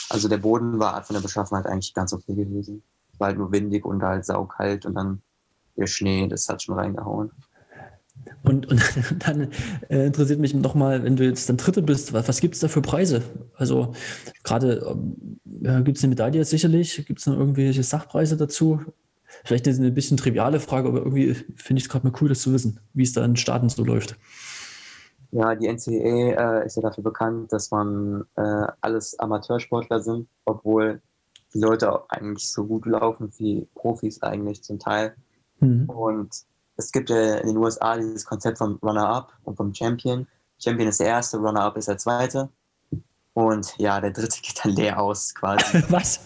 Also 0.09 0.27
der 0.27 0.37
Boden 0.37 0.79
war 0.79 1.01
von 1.03 1.13
der 1.13 1.21
Beschaffenheit 1.21 1.65
eigentlich 1.65 1.93
ganz 1.93 2.11
okay 2.11 2.35
gewesen. 2.35 2.83
Es 3.13 3.19
war 3.19 3.27
halt 3.27 3.37
nur 3.37 3.51
windig 3.51 3.85
und 3.85 4.03
halt 4.03 4.25
saukalt 4.25 4.85
und 4.85 4.95
dann 4.95 5.21
der 5.77 5.87
Schnee, 5.87 6.27
das 6.27 6.47
hat 6.49 6.61
schon 6.61 6.75
reingehauen. 6.75 7.31
Und, 8.43 8.67
und 8.67 8.81
dann 9.25 9.51
äh, 9.89 10.05
interessiert 10.05 10.39
mich 10.39 10.53
nochmal, 10.53 11.03
wenn 11.03 11.15
du 11.15 11.25
jetzt 11.25 11.49
dann 11.49 11.57
Dritte 11.57 11.81
bist, 11.81 12.13
was, 12.13 12.27
was 12.27 12.39
gibt 12.41 12.55
es 12.55 12.61
da 12.61 12.67
für 12.67 12.81
Preise? 12.81 13.21
Also 13.55 13.93
gerade 14.43 14.97
äh, 15.63 15.81
gibt 15.81 15.97
es 15.97 16.03
eine 16.03 16.11
Medaille 16.11 16.43
sicherlich, 16.45 17.05
gibt 17.05 17.19
es 17.19 17.27
noch 17.27 17.37
irgendwelche 17.37 17.83
Sachpreise 17.83 18.37
dazu? 18.37 18.81
Vielleicht 19.43 19.65
ist 19.67 19.79
eine 19.79 19.91
bisschen 19.91 20.17
triviale 20.17 20.59
Frage, 20.59 20.87
aber 20.87 20.99
irgendwie 20.99 21.33
finde 21.33 21.79
ich 21.79 21.85
es 21.85 21.89
gerade 21.89 22.07
mal 22.07 22.15
cool, 22.21 22.29
das 22.29 22.41
zu 22.41 22.53
wissen, 22.53 22.79
wie 22.93 23.03
es 23.03 23.13
da 23.13 23.25
in 23.25 23.35
Staaten 23.35 23.69
so 23.69 23.83
läuft. 23.83 24.17
Ja, 25.31 25.55
die 25.55 25.67
NCAA 25.67 26.61
äh, 26.61 26.65
ist 26.65 26.75
ja 26.75 26.83
dafür 26.83 27.03
bekannt, 27.03 27.51
dass 27.51 27.71
man 27.71 28.23
äh, 28.35 28.67
alles 28.81 29.17
Amateursportler 29.17 30.01
sind, 30.01 30.27
obwohl 30.45 31.01
die 31.53 31.59
Leute 31.59 32.09
eigentlich 32.09 32.51
so 32.51 32.65
gut 32.65 32.85
laufen 32.85 33.31
wie 33.37 33.67
Profis 33.73 34.21
eigentlich 34.21 34.63
zum 34.63 34.77
Teil. 34.77 35.15
Mhm. 35.59 35.89
Und 35.89 36.35
es 36.75 36.91
gibt 36.91 37.09
ja 37.09 37.35
in 37.35 37.47
den 37.47 37.57
USA 37.57 37.97
dieses 37.97 38.25
Konzept 38.25 38.57
vom 38.57 38.79
Runner-Up 38.81 39.33
und 39.43 39.55
vom 39.55 39.73
Champion. 39.73 40.27
Champion 40.59 40.89
ist 40.89 40.99
der 40.99 41.07
erste, 41.07 41.37
Runner-Up 41.37 41.77
ist 41.77 41.87
der 41.87 41.97
zweite. 41.97 42.49
Und 43.33 43.75
ja, 43.77 43.99
der 43.99 44.11
dritte 44.11 44.41
geht 44.41 44.63
dann 44.63 44.73
leer 44.73 44.99
aus 44.99 45.33
quasi. 45.35 45.83
Was? 45.89 46.19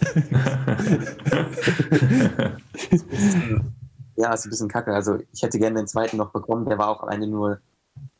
ja, 4.16 4.32
ist 4.32 4.46
ein 4.46 4.50
bisschen 4.50 4.68
kacke. 4.68 4.94
Also 4.94 5.18
ich 5.32 5.42
hätte 5.42 5.58
gerne 5.58 5.76
den 5.76 5.86
zweiten 5.86 6.16
noch 6.16 6.30
bekommen, 6.30 6.66
der 6.66 6.78
war 6.78 6.88
auch 6.88 7.02
alleine 7.02 7.26
nur 7.26 7.60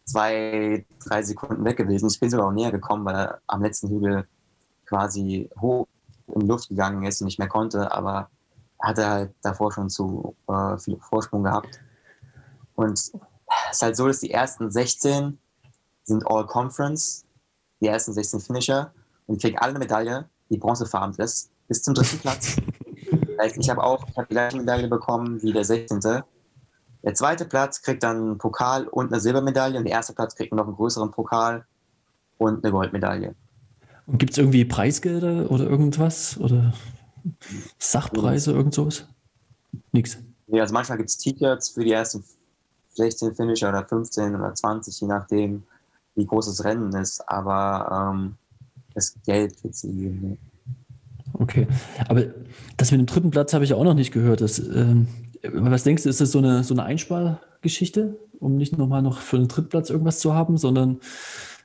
zwei, 0.05 0.87
drei 1.05 1.23
Sekunden 1.23 1.65
weg 1.65 1.77
gewesen. 1.77 2.09
Ich 2.09 2.19
bin 2.21 2.31
sogar 2.31 2.47
auch 2.47 2.53
näher 2.53 2.73
gekommen, 2.73 3.05
weil 3.05 3.15
er 3.15 3.41
am 3.47 3.63
letzten 3.63 3.89
Hügel 3.91 4.27
quasi 4.87 5.51
hoch 5.61 5.87
in 6.35 6.41
die 6.41 6.47
Luft 6.47 6.69
gegangen 6.69 7.05
ist 7.05 7.21
und 7.21 7.27
nicht 7.27 7.39
mehr 7.39 7.49
konnte, 7.49 7.93
aber 7.93 8.31
hatte 8.81 9.09
halt 9.09 9.35
davor 9.43 9.73
schon 9.73 9.91
zu 9.91 10.35
äh, 10.47 10.79
viel 10.79 10.99
Vorsprung 10.99 11.43
gehabt. 11.43 11.81
Und 12.79 12.93
es 12.93 13.13
ist 13.73 13.83
halt 13.83 13.97
so, 13.97 14.07
dass 14.07 14.21
die 14.21 14.31
ersten 14.31 14.71
16 14.71 15.37
sind 16.05 16.25
All 16.29 16.47
Conference, 16.47 17.25
die 17.81 17.89
ersten 17.89 18.13
16 18.13 18.39
Finisher 18.39 18.93
und 19.27 19.35
die 19.35 19.49
kriegen 19.49 19.59
alle 19.59 19.71
eine 19.71 19.81
Medaille, 19.81 20.29
die 20.49 20.59
bronzefarben 20.59 21.13
ist, 21.17 21.51
bis 21.67 21.83
zum 21.83 21.95
dritten 21.95 22.21
Platz. 22.21 22.57
heißt, 23.41 23.57
ich 23.59 23.69
habe 23.69 23.83
auch 23.83 24.07
ich 24.09 24.17
hab 24.17 24.29
die 24.29 24.35
gleiche 24.35 24.59
Medaille 24.59 24.87
bekommen 24.87 25.43
wie 25.43 25.53
der 25.53 25.65
16. 25.65 25.99
Der 27.03 27.15
zweite 27.15 27.47
Platz 27.47 27.83
kriegt 27.83 28.05
dann 28.05 28.17
einen 28.17 28.39
Pokal 28.39 28.87
und 28.87 29.11
eine 29.13 29.21
Silbermedaille 29.21 29.77
und 29.77 29.85
der 29.85 29.95
erste 29.95 30.13
Platz 30.13 30.37
kriegt 30.37 30.53
noch 30.53 30.69
einen 30.69 30.77
größeren 30.77 31.11
Pokal 31.11 31.67
und 32.37 32.65
eine 32.65 32.71
Goldmedaille. 32.71 33.35
Und 34.07 34.19
gibt 34.19 34.33
es 34.33 34.39
irgendwie 34.39 34.65
Preisgelder 34.65 35.51
oder 35.51 35.65
irgendwas? 35.65 36.39
Oder 36.39 36.73
Sachpreise, 37.77 38.53
irgend 38.53 38.75
sowas? 38.75 39.09
Nix. 39.91 40.19
Ja, 40.47 40.63
also 40.63 40.73
manchmal 40.73 40.99
gibt 40.99 41.11
es 41.11 41.19
T-Shirts 41.19 41.71
für 41.71 41.85
die 41.85 41.91
ersten 41.91 42.23
16 42.99 43.35
Finisher 43.35 43.71
oder 43.71 43.85
15 43.85 44.35
oder 44.35 44.55
20, 44.55 45.01
je 45.01 45.07
nachdem, 45.09 45.63
wie 46.15 46.27
groß 46.27 46.47
das 46.47 46.65
Rennen 46.65 46.93
ist. 46.95 47.27
Aber 47.29 48.13
ähm, 48.13 48.37
das 48.95 49.15
Geld 49.25 49.63
wird 49.65 49.75
sie 49.75 49.93
geben. 49.93 50.39
Okay, 51.35 51.67
aber 52.09 52.25
das 52.77 52.91
mit 52.91 53.01
dem 53.01 53.07
dritten 53.07 53.31
Platz 53.31 53.55
habe 53.55 53.65
ich 53.65 53.75
auch 53.75 53.85
noch 53.85 53.95
nicht 53.95 54.13
gehört. 54.13 54.41
Das, 54.41 54.59
ähm, 54.59 55.09
was 55.43 55.85
denkst 55.85 56.03
du, 56.03 56.09
ist 56.09 56.21
das 56.21 56.33
so 56.33 56.39
eine, 56.39 56.65
so 56.65 56.75
eine 56.75 56.85
Einspargeschichte, 56.85 58.19
um 58.41 58.57
nicht 58.57 58.77
nochmal 58.77 59.03
noch 59.03 59.19
für 59.19 59.39
den 59.39 59.49
Drittplatz 59.49 59.91
irgendwas 59.91 60.19
zu 60.19 60.35
haben, 60.35 60.57
sondern 60.57 61.01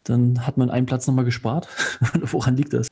dann 0.03 0.45
hat 0.45 0.57
man 0.57 0.69
einen 0.69 0.85
Platz 0.85 1.07
nochmal 1.07 1.25
gespart? 1.25 1.67
Woran 2.21 2.55
liegt 2.55 2.73
das? 2.73 2.87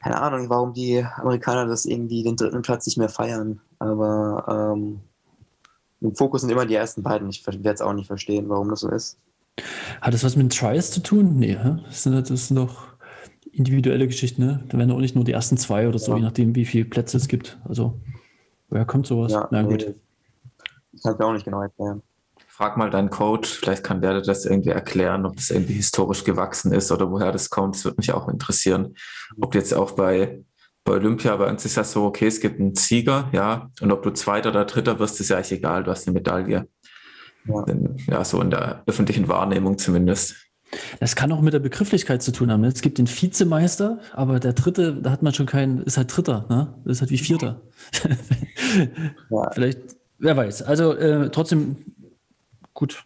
Keine 0.00 0.20
Ahnung, 0.20 0.48
warum 0.48 0.74
die 0.74 1.04
Amerikaner 1.16 1.66
das 1.66 1.84
irgendwie 1.84 2.22
den 2.22 2.36
dritten 2.36 2.62
Platz 2.62 2.86
nicht 2.86 2.98
mehr 2.98 3.08
feiern. 3.08 3.60
Aber 3.78 4.74
ähm, 4.76 5.00
im 6.00 6.14
Fokus 6.14 6.42
sind 6.42 6.50
immer 6.50 6.66
die 6.66 6.74
ersten 6.74 7.02
beiden. 7.02 7.28
Ich 7.28 7.46
werde 7.46 7.70
es 7.70 7.80
auch 7.80 7.92
nicht 7.92 8.06
verstehen, 8.06 8.48
warum 8.48 8.70
das 8.70 8.80
so 8.80 8.90
ist. 8.90 9.18
Hat 10.00 10.14
das 10.14 10.24
was 10.24 10.36
mit 10.36 10.56
Trials 10.56 10.90
zu 10.90 11.00
tun? 11.00 11.36
Nee, 11.36 11.58
das 11.84 12.04
sind, 12.04 12.30
das 12.30 12.48
sind 12.48 12.56
doch 12.56 12.88
individuelle 13.52 14.06
Geschichten, 14.06 14.44
ne? 14.44 14.64
Da 14.68 14.78
werden 14.78 14.92
auch 14.92 15.00
nicht 15.00 15.16
nur 15.16 15.24
die 15.24 15.32
ersten 15.32 15.56
zwei 15.56 15.88
oder 15.88 15.98
so, 15.98 16.12
ja. 16.12 16.18
je 16.18 16.22
nachdem, 16.22 16.54
wie 16.54 16.64
viele 16.64 16.84
Plätze 16.84 17.16
es 17.16 17.26
gibt. 17.26 17.58
Also, 17.68 18.00
woher 18.68 18.84
kommt 18.84 19.06
sowas? 19.06 19.32
Ja, 19.32 19.48
Na 19.50 19.62
gut. 19.62 19.84
Nee. 19.88 19.94
Ich 20.92 21.02
kann 21.02 21.14
es 21.14 21.20
auch 21.20 21.32
nicht 21.32 21.44
genau 21.44 21.62
erklären. 21.62 22.02
Frag 22.46 22.76
mal 22.76 22.90
deinen 22.90 23.10
Coach, 23.10 23.50
vielleicht 23.50 23.84
kann 23.84 24.00
der 24.00 24.14
dir 24.14 24.22
das 24.22 24.44
irgendwie 24.44 24.70
erklären, 24.70 25.26
ob 25.26 25.36
das 25.36 25.50
irgendwie 25.50 25.74
historisch 25.74 26.24
gewachsen 26.24 26.72
ist 26.72 26.90
oder 26.90 27.10
woher 27.10 27.30
das 27.30 27.50
kommt. 27.50 27.76
Das 27.76 27.84
würde 27.84 27.98
mich 27.98 28.12
auch 28.12 28.28
interessieren. 28.28 28.94
Ob 29.40 29.54
jetzt 29.54 29.74
auch 29.74 29.92
bei, 29.92 30.42
bei 30.84 30.92
Olympia, 30.92 31.36
bei 31.36 31.48
uns 31.48 31.64
ist 31.64 31.76
ja 31.76 31.84
so, 31.84 32.04
okay, 32.04 32.26
es 32.26 32.40
gibt 32.40 32.60
einen 32.60 32.74
Sieger, 32.74 33.28
ja, 33.32 33.70
und 33.80 33.92
ob 33.92 34.02
du 34.02 34.10
Zweiter 34.10 34.50
oder 34.50 34.64
Dritter 34.64 34.98
wirst, 34.98 35.20
ist 35.20 35.28
ja 35.28 35.36
eigentlich 35.36 35.52
egal, 35.52 35.84
du 35.84 35.90
hast 35.90 36.06
eine 36.06 36.14
Medaille. 36.14 36.66
Ja. 37.46 37.64
ja, 38.08 38.24
so 38.24 38.42
in 38.42 38.50
der 38.50 38.82
öffentlichen 38.86 39.28
Wahrnehmung 39.28 39.78
zumindest. 39.78 40.36
Das 41.00 41.16
kann 41.16 41.32
auch 41.32 41.40
mit 41.40 41.54
der 41.54 41.60
Begrifflichkeit 41.60 42.22
zu 42.22 42.30
tun 42.30 42.52
haben. 42.52 42.62
Es 42.64 42.82
gibt 42.82 42.98
den 42.98 43.08
Vizemeister, 43.08 44.00
aber 44.12 44.38
der 44.38 44.52
Dritte, 44.52 45.00
da 45.00 45.10
hat 45.10 45.22
man 45.22 45.32
schon 45.32 45.46
keinen, 45.46 45.82
ist 45.82 45.96
halt 45.96 46.14
Dritter, 46.14 46.44
ne? 46.50 46.74
Das 46.84 46.98
ist 46.98 47.00
halt 47.00 47.10
wie 47.10 47.18
Vierter. 47.18 47.62
Ja. 49.30 49.50
Vielleicht 49.52 49.78
Wer 50.18 50.36
weiß. 50.36 50.62
Also 50.62 50.94
äh, 50.94 51.30
trotzdem 51.30 51.76
gut. 52.74 53.04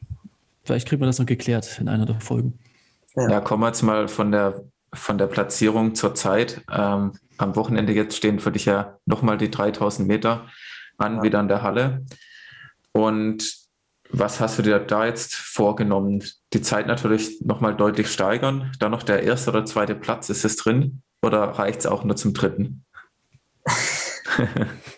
Vielleicht 0.65 0.89
kriegt 0.89 1.01
man 1.01 1.09
das 1.09 1.19
noch 1.19 1.27
geklärt 1.27 1.79
in 1.81 1.89
einer 1.89 2.07
der 2.07 2.21
Folgen. 2.21 2.59
Ja, 3.15 3.31
ja 3.31 3.41
kommen 3.41 3.63
wir 3.63 3.69
jetzt 3.69 3.83
mal 3.83 4.09
von 4.09 4.33
der, 4.33 4.65
von 4.95 5.19
der 5.19 5.27
Platzierung 5.27 5.95
zur 5.95 6.15
Zeit. 6.15 6.63
Ähm, 6.73 7.13
am 7.43 7.57
Wochenende 7.57 7.93
jetzt 7.93 8.17
stehen 8.17 8.41
für 8.41 8.53
dich 8.53 8.65
ja 8.65 8.99
nochmal 9.07 9.39
die 9.39 9.51
3000 9.51 10.07
Meter 10.07 10.47
an, 10.99 11.17
ja. 11.17 11.23
wieder 11.23 11.41
in 11.41 11.49
der 11.49 11.63
Halle. 11.63 12.05
Und 12.93 13.63
was 14.11 14.41
hast 14.41 14.59
du 14.59 14.63
dir 14.63 14.79
da 14.79 15.07
jetzt 15.07 15.35
vorgenommen? 15.35 16.23
Die 16.53 16.61
Zeit 16.61 16.87
natürlich 16.87 17.41
nochmal 17.41 17.75
deutlich 17.75 18.11
steigern. 18.11 18.71
Dann 18.79 18.91
noch 18.91 19.03
der 19.03 19.23
erste 19.23 19.51
oder 19.51 19.65
zweite 19.65 19.95
Platz, 19.95 20.29
ist 20.29 20.45
es 20.45 20.57
drin? 20.57 21.03
Oder 21.23 21.43
reicht 21.43 21.81
es 21.81 21.87
auch 21.87 22.05
nur 22.05 22.17
zum 22.17 22.35
dritten? 22.35 22.85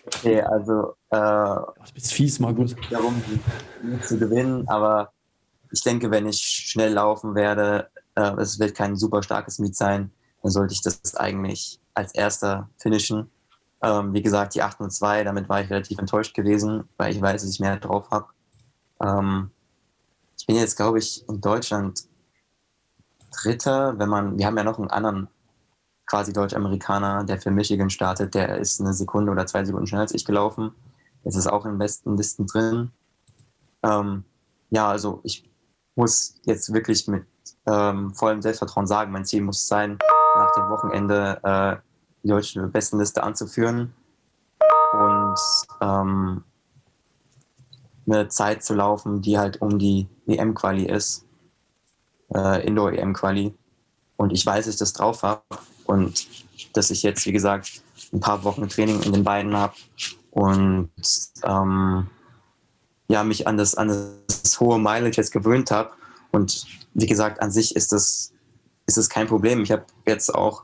okay, 0.05 0.41
also. 0.41 0.95
Äh, 1.09 1.17
das 1.17 1.91
ist 1.95 2.13
fies, 2.13 2.39
Markus. 2.39 2.75
Darum 2.89 3.21
zu 4.01 4.17
gewinnen, 4.17 4.67
aber 4.67 5.13
ich 5.71 5.81
denke, 5.81 6.11
wenn 6.11 6.27
ich 6.27 6.37
schnell 6.37 6.93
laufen 6.93 7.35
werde, 7.35 7.89
äh, 8.15 8.33
es 8.41 8.59
wird 8.59 8.75
kein 8.75 8.95
super 8.95 9.23
starkes 9.23 9.59
Meet 9.59 9.75
sein, 9.75 10.11
dann 10.41 10.51
sollte 10.51 10.73
ich 10.73 10.81
das 10.81 11.15
eigentlich 11.15 11.79
als 11.95 12.13
erster 12.13 12.69
finishen. 12.77 13.31
Ähm, 13.81 14.13
wie 14.13 14.21
gesagt, 14.21 14.55
die 14.55 14.61
8 14.61 14.79
und 14.79 14.91
2, 14.91 15.23
damit 15.23 15.49
war 15.49 15.61
ich 15.61 15.69
relativ 15.69 15.97
enttäuscht 15.99 16.33
gewesen, 16.33 16.87
weil 16.97 17.13
ich 17.13 17.21
weiß, 17.21 17.41
dass 17.41 17.51
ich 17.51 17.59
mehr 17.59 17.77
drauf 17.77 18.09
habe. 18.11 18.27
Ähm, 19.01 19.51
ich 20.37 20.45
bin 20.45 20.55
jetzt, 20.55 20.75
glaube 20.75 20.99
ich, 20.99 21.27
in 21.27 21.41
Deutschland 21.41 22.03
Dritter, 23.31 23.97
wenn 23.99 24.09
man, 24.09 24.37
wir 24.37 24.45
haben 24.45 24.57
ja 24.57 24.63
noch 24.63 24.79
einen 24.79 24.89
anderen 24.89 25.27
quasi 26.05 26.33
Deutsch-Amerikaner, 26.33 27.23
der 27.23 27.41
für 27.41 27.51
Michigan 27.51 27.89
startet, 27.89 28.35
der 28.35 28.57
ist 28.57 28.79
eine 28.79 28.93
Sekunde 28.93 29.31
oder 29.31 29.45
zwei 29.45 29.65
Sekunden 29.65 29.87
schneller 29.87 30.03
als 30.03 30.13
ich 30.13 30.25
gelaufen. 30.25 30.71
Jetzt 31.23 31.35
ist 31.35 31.47
auch 31.47 31.65
in 31.65 31.71
den 31.71 31.79
besten 31.79 32.15
Listen 32.15 32.45
drin. 32.45 32.91
Ähm, 33.83 34.23
ja, 34.69 34.87
also 34.87 35.19
ich 35.23 35.49
muss 35.95 36.39
jetzt 36.43 36.73
wirklich 36.73 37.07
mit 37.07 37.25
ähm, 37.65 38.13
vollem 38.13 38.41
Selbstvertrauen 38.41 38.87
sagen, 38.87 39.11
mein 39.11 39.25
Ziel 39.25 39.41
muss 39.41 39.67
sein, 39.67 39.97
nach 40.35 40.51
dem 40.53 40.69
Wochenende 40.69 41.39
äh, 41.43 41.75
die 42.23 42.29
deutsche 42.29 42.67
Bestenliste 42.67 43.23
anzuführen 43.23 43.93
und 44.93 45.35
ähm, 45.81 46.43
eine 48.07 48.27
Zeit 48.27 48.63
zu 48.63 48.73
laufen, 48.73 49.21
die 49.21 49.37
halt 49.37 49.61
um 49.61 49.79
die 49.79 50.07
EM-Quali 50.27 50.85
ist, 50.85 51.25
äh, 52.33 52.65
Indoor-EM-Quali. 52.65 53.53
Und 54.17 54.31
ich 54.31 54.45
weiß, 54.45 54.65
dass 54.65 54.75
ich 54.75 54.79
das 54.79 54.93
drauf 54.93 55.23
habe 55.23 55.41
und 55.85 56.27
dass 56.73 56.89
ich 56.89 57.03
jetzt, 57.03 57.25
wie 57.25 57.31
gesagt, 57.31 57.81
ein 58.13 58.19
paar 58.19 58.43
Wochen 58.43 58.67
Training 58.69 59.01
in 59.01 59.13
den 59.13 59.23
Beinen 59.23 59.55
habe 59.55 59.73
und 60.31 60.89
ähm, 61.43 62.07
ja, 63.07 63.23
mich 63.23 63.47
an 63.47 63.57
das, 63.57 63.75
an 63.75 63.87
das 64.27 64.59
hohe 64.59 64.79
Mileage 64.79 65.17
jetzt 65.17 65.31
gewöhnt 65.31 65.71
habe. 65.71 65.91
Und 66.31 66.65
wie 66.93 67.05
gesagt, 67.05 67.41
an 67.41 67.51
sich 67.51 67.75
ist 67.75 67.91
das, 67.91 68.33
ist 68.85 68.97
das 68.97 69.09
kein 69.09 69.27
Problem. 69.27 69.63
Ich 69.63 69.71
habe 69.71 69.85
jetzt 70.05 70.33
auch 70.33 70.63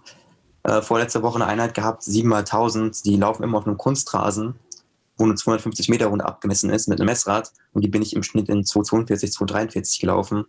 äh, 0.64 0.82
vorletzte 0.82 1.24
Woche 1.24 1.36
eine 1.36 1.48
Einheit 1.48 1.74
gehabt, 1.74 2.04
7 2.04 2.28
mal 2.28 2.40
1000, 2.40 3.06
die 3.06 3.18
laufen 3.18 3.44
immer 3.44 3.58
auf 3.58 3.68
einem 3.68 3.78
Kunstrasen, 3.78 4.56
wo 5.18 5.24
eine 5.24 5.36
250 5.36 5.90
Meter 5.90 6.08
Runde 6.08 6.26
abgemessen 6.26 6.70
ist 6.70 6.88
mit 6.88 7.00
einem 7.00 7.08
Messrad. 7.08 7.52
Und 7.74 7.84
die 7.84 7.88
bin 7.88 8.02
ich 8.02 8.16
im 8.16 8.24
Schnitt 8.24 8.50
in 8.50 8.66
242, 8.66 9.32
243 9.32 10.00
gelaufen. 10.00 10.46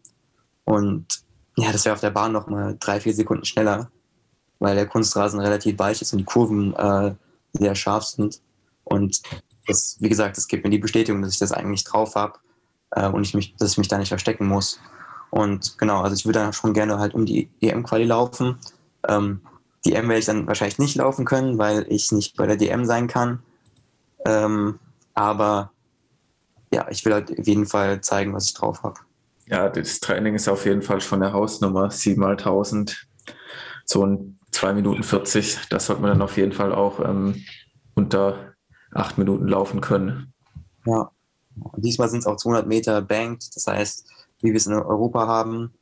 Und 0.65 1.23
ja, 1.57 1.73
das 1.73 1.85
wäre 1.85 1.95
auf 1.95 2.01
der 2.01 2.11
Bahn 2.11 2.33
nochmal 2.33 2.77
drei, 2.79 3.01
vier 3.01 3.15
Sekunden 3.15 3.45
schneller, 3.45 3.91
weil 4.59 4.75
der 4.75 4.87
Kunstrasen 4.87 5.41
relativ 5.41 5.79
weich 5.79 6.01
ist 6.01 6.13
und 6.13 6.19
die 6.19 6.25
Kurven 6.25 6.75
äh, 6.75 7.15
sehr 7.53 7.75
scharf 7.75 8.05
sind. 8.05 8.41
Und 8.85 9.23
das, 9.67 9.97
wie 10.01 10.09
gesagt, 10.09 10.37
das 10.37 10.49
gibt 10.49 10.65
mir 10.65 10.71
die 10.71 10.79
Bestätigung, 10.79 11.23
dass 11.23 11.33
ich 11.33 11.39
das 11.39 11.53
eigentlich 11.53 11.85
drauf 11.85 12.15
habe 12.15 12.39
äh, 12.93 13.09
und 13.09 13.23
ich 13.23 13.35
mich, 13.35 13.55
dass 13.57 13.73
ich 13.73 13.79
mich 13.79 13.89
da 13.89 13.99
nicht 13.99 14.09
verstecken 14.09 14.47
muss. 14.47 14.81
Und 15.33 15.79
genau, 15.79 16.03
also 16.03 16.14
ich 16.14 16.27
würde 16.27 16.40
dann 16.40 16.53
schon 16.53 16.75
gerne 16.75 16.99
halt 16.99 17.14
um 17.14 17.25
die 17.25 17.49
EM-Quali 17.62 18.05
laufen. 18.05 18.59
Ähm, 19.09 19.40
die 19.83 19.95
EM 19.95 20.07
werde 20.09 20.18
ich 20.18 20.27
dann 20.27 20.47
wahrscheinlich 20.47 20.79
nicht 20.79 20.95
laufen 20.95 21.25
können, 21.25 21.57
weil 21.57 21.87
ich 21.88 22.12
nicht 22.12 22.37
bei 22.37 22.47
der 22.47 22.57
DM 22.57 22.85
sein 22.85 23.07
kann. 23.07 23.42
Ähm, 24.27 24.79
aber 25.14 25.73
ja, 26.71 26.87
ich 26.90 27.03
will 27.07 27.14
halt 27.14 27.31
auf 27.31 27.47
jeden 27.47 27.64
Fall 27.64 28.03
zeigen, 28.03 28.35
was 28.35 28.45
ich 28.45 28.53
drauf 28.53 28.83
habe. 28.83 29.01
Ja, 29.47 29.71
das 29.71 30.01
Training 30.01 30.35
ist 30.35 30.49
auf 30.49 30.66
jeden 30.66 30.83
Fall 30.83 31.01
schon 31.01 31.23
eine 31.23 31.33
Hausnummer, 31.33 31.90
7 31.90 32.21
mal 32.21 32.33
1000, 32.33 33.07
so 33.87 34.05
ein 34.05 34.38
2 34.51 34.75
Minuten 34.75 35.03
40. 35.03 35.61
Das 35.71 35.87
sollte 35.87 36.03
man 36.03 36.11
dann 36.11 36.21
auf 36.21 36.37
jeden 36.37 36.53
Fall 36.53 36.75
auch 36.75 37.01
ähm, 37.01 37.42
unter 37.95 38.53
acht 38.92 39.16
Minuten 39.16 39.49
laufen 39.49 39.81
können. 39.81 40.35
Ja, 40.85 41.11
diesmal 41.79 42.11
sind 42.11 42.18
es 42.18 42.27
auch 42.27 42.37
200 42.37 42.66
Meter 42.66 43.01
banked, 43.01 43.57
das 43.57 43.66
heißt, 43.66 44.12
wie 44.42 44.50
wir 44.50 44.57
es 44.57 44.66
in 44.66 44.74
Europa 44.74 45.26
haben. 45.26 45.72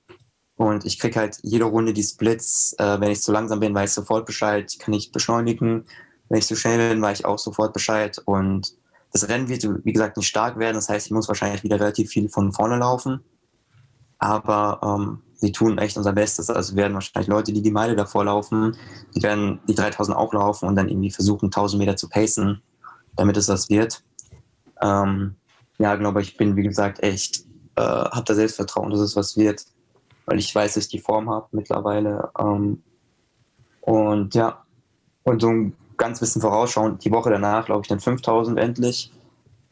Und 0.57 0.85
ich 0.85 0.99
kriege 0.99 1.19
halt 1.19 1.39
jede 1.43 1.65
Runde 1.65 1.93
die 1.93 2.03
Splits. 2.03 2.75
Äh, 2.79 3.01
wenn 3.01 3.11
ich 3.11 3.23
zu 3.23 3.33
langsam 3.33 3.61
bin, 3.61 3.75
weiß 3.75 3.91
ich 3.91 3.95
sofort 3.95 4.27
Bescheid, 4.27 4.73
kann 4.79 4.95
ich 4.95 5.11
beschleunigen. 5.13 5.85
Wenn 6.29 6.39
ich 6.39 6.47
zu 6.47 6.55
schnell 6.55 6.91
bin, 6.91 7.03
weiß 7.03 7.21
ich 7.21 7.25
auch 7.25 7.39
sofort 7.39 7.73
Bescheid. 7.73 8.21
Und 8.25 8.75
das 9.13 9.29
Rennen 9.29 9.49
wird, 9.49 9.67
wie 9.85 9.93
gesagt, 9.93 10.17
nicht 10.17 10.29
stark 10.29 10.59
werden. 10.59 10.77
Das 10.77 10.89
heißt, 10.89 11.07
ich 11.07 11.13
muss 11.13 11.29
wahrscheinlich 11.29 11.65
wieder 11.65 11.81
relativ 11.81 12.11
viel 12.11 12.29
von 12.29 12.53
vorne 12.53 12.77
laufen. 12.77 13.21
Aber 14.19 14.81
ähm, 14.83 15.23
wir 15.41 15.53
tun 15.53 15.79
echt 15.79 15.97
unser 15.97 16.13
Bestes. 16.13 16.51
Also 16.51 16.77
werden 16.77 16.95
wahrscheinlich 16.95 17.29
Leute, 17.29 17.53
die 17.53 17.63
die 17.63 17.71
Meile 17.71 17.97
davor 17.97 18.27
laufen, 18.27 18.77
die 19.17 19.23
werden 19.23 19.61
die 19.67 19.75
3000 19.75 20.17
auch 20.17 20.33
laufen 20.35 20.69
und 20.69 20.77
dann 20.77 20.89
irgendwie 20.89 21.11
versuchen, 21.11 21.47
1000 21.47 21.79
Meter 21.79 21.97
zu 21.97 22.09
pacen 22.09 22.63
damit 23.17 23.37
es 23.37 23.47
das 23.47 23.69
wird. 23.69 24.03
Ähm, 24.81 25.37
ja, 25.79 25.95
glaube 25.97 26.23
ich, 26.23 26.37
bin 26.37 26.57
wie 26.57 26.63
gesagt 26.63 27.03
echt, 27.03 27.45
äh, 27.81 28.11
habe 28.11 28.25
da 28.25 28.35
Selbstvertrauen, 28.35 28.91
dass 28.91 29.01
es 29.01 29.17
was 29.17 29.37
wird, 29.37 29.65
weil 30.27 30.39
ich 30.39 30.55
weiß, 30.55 30.75
dass 30.75 30.85
ich 30.85 30.91
die 30.91 30.99
Form 30.99 31.31
habe 31.31 31.49
mittlerweile. 31.53 32.31
Ähm, 32.39 32.83
und 33.81 34.35
ja, 34.35 34.63
und 35.25 35.41
so 35.41 35.49
ein 35.49 35.73
ganz 35.97 36.21
bisschen 36.21 36.43
vorausschauend, 36.43 37.05
die 37.05 37.11
Woche 37.11 37.31
danach, 37.31 37.67
glaube 37.67 37.83
ich, 37.83 37.89
dann 37.89 38.01
5000 38.01 38.59
endlich 38.59 39.13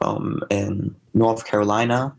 ähm, 0.03 0.43
in 0.49 0.97
North 1.13 1.45
Carolina 1.45 2.17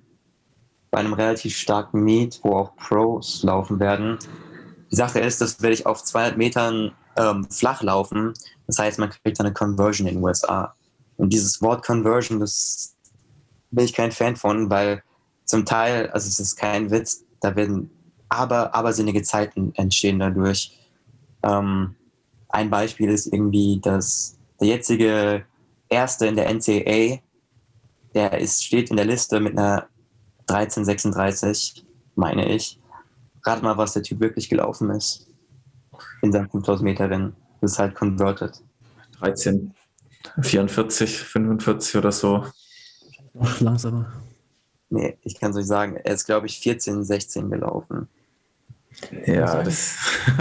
bei 0.91 0.99
einem 0.99 1.13
relativ 1.13 1.55
starken 1.55 2.03
Meet, 2.03 2.39
wo 2.43 2.55
auch 2.55 2.75
Pros 2.75 3.43
laufen 3.43 3.79
werden. 3.79 4.17
Die 4.91 4.95
Sache 4.95 5.19
ist, 5.19 5.41
das 5.41 5.61
werde 5.61 5.75
ich 5.75 5.85
auf 5.85 6.03
200 6.03 6.37
Metern 6.37 6.91
ähm, 7.15 7.47
flach 7.49 7.83
laufen. 7.83 8.33
Das 8.67 8.79
heißt, 8.79 8.99
man 8.99 9.09
kriegt 9.09 9.39
eine 9.39 9.53
Conversion 9.53 10.07
in 10.07 10.15
den 10.15 10.23
USA. 10.23 10.73
Und 11.17 11.31
dieses 11.31 11.61
Wort 11.61 11.85
Conversion, 11.85 12.39
das 12.39 12.95
bin 13.71 13.85
ich 13.85 13.93
kein 13.93 14.11
Fan 14.11 14.35
von, 14.35 14.69
weil 14.69 15.03
zum 15.49 15.65
Teil, 15.65 16.11
also 16.11 16.27
es 16.27 16.39
ist 16.39 16.57
kein 16.57 16.91
Witz, 16.91 17.25
da 17.41 17.55
werden 17.55 17.89
aber 18.29 18.75
abersinnige 18.75 19.23
Zeiten 19.23 19.73
entstehen 19.73 20.19
dadurch. 20.19 20.79
Ähm, 21.41 21.95
ein 22.49 22.69
Beispiel 22.69 23.09
ist 23.09 23.33
irgendwie, 23.33 23.79
dass 23.81 24.37
der 24.61 24.67
jetzige 24.67 25.43
Erste 25.89 26.27
in 26.27 26.35
der 26.35 26.53
NCAA, 26.53 27.17
der 28.13 28.39
ist, 28.39 28.63
steht 28.63 28.91
in 28.91 28.97
der 28.97 29.07
Liste 29.07 29.39
mit 29.39 29.57
einer 29.57 29.87
1336, 30.47 31.83
meine 32.13 32.47
ich. 32.53 32.79
Rat 33.43 33.63
mal, 33.63 33.75
was 33.75 33.93
der 33.93 34.03
Typ 34.03 34.19
wirklich 34.19 34.49
gelaufen 34.49 34.91
ist 34.91 35.27
in 36.21 36.31
seinem 36.31 36.51
5000 36.51 36.83
Meter 36.83 37.09
Rennen. 37.09 37.35
Das 37.59 37.71
ist 37.71 37.79
halt 37.79 37.95
converted. 37.95 38.51
13. 39.17 39.73
44, 40.41 41.17
45 41.17 41.95
oder 41.95 42.11
so. 42.11 42.45
Noch 43.33 43.59
langsamer. 43.61 44.11
Nee, 44.89 45.17
ich 45.21 45.39
kann 45.39 45.51
es 45.51 45.57
euch 45.57 45.67
sagen. 45.67 45.95
Er 45.97 46.13
ist, 46.13 46.25
glaube 46.25 46.47
ich, 46.47 46.59
14, 46.59 47.03
16 47.03 47.49
gelaufen. 47.49 48.07
Ja, 49.25 49.63
das. 49.63 49.97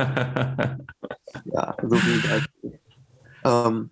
ja, 1.44 1.76
so 1.82 1.96
wie 1.96 2.28
halt. 2.28 2.48
ähm, 3.44 3.90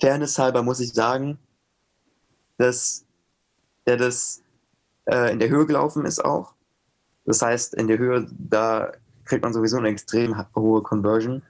Fairness 0.00 0.38
halber 0.38 0.62
muss 0.62 0.80
ich 0.80 0.92
sagen, 0.92 1.38
dass 2.58 3.04
er 3.84 3.96
das 3.96 4.42
äh, 5.06 5.32
in 5.32 5.38
der 5.38 5.48
Höhe 5.48 5.66
gelaufen 5.66 6.04
ist 6.04 6.22
auch. 6.22 6.54
Das 7.24 7.40
heißt, 7.40 7.74
in 7.74 7.88
der 7.88 7.98
Höhe, 7.98 8.26
da 8.30 8.92
kriegt 9.24 9.42
man 9.42 9.54
sowieso 9.54 9.78
eine 9.78 9.88
extrem 9.88 10.36
hohe 10.54 10.82
Conversion. 10.82 11.42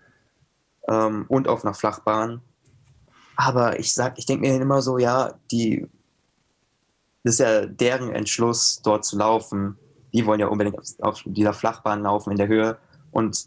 Ähm, 0.88 1.24
und 1.28 1.48
auf 1.48 1.64
einer 1.64 1.74
Flachbahn 1.74 2.40
aber 3.36 3.78
ich 3.78 3.92
sag, 3.92 4.18
ich 4.18 4.26
denke 4.26 4.46
mir 4.46 4.60
immer 4.60 4.82
so, 4.82 4.98
ja, 4.98 5.34
die, 5.50 5.86
das 7.24 7.34
ist 7.34 7.38
ja 7.40 7.66
deren 7.66 8.10
Entschluss, 8.10 8.80
dort 8.82 9.04
zu 9.04 9.16
laufen. 9.16 9.78
Die 10.12 10.26
wollen 10.26 10.40
ja 10.40 10.48
unbedingt 10.48 10.76
auf, 11.00 11.22
dieser 11.24 11.52
Flachbahn 11.52 12.02
laufen 12.02 12.32
in 12.32 12.38
der 12.38 12.48
Höhe. 12.48 12.78
Und 13.10 13.46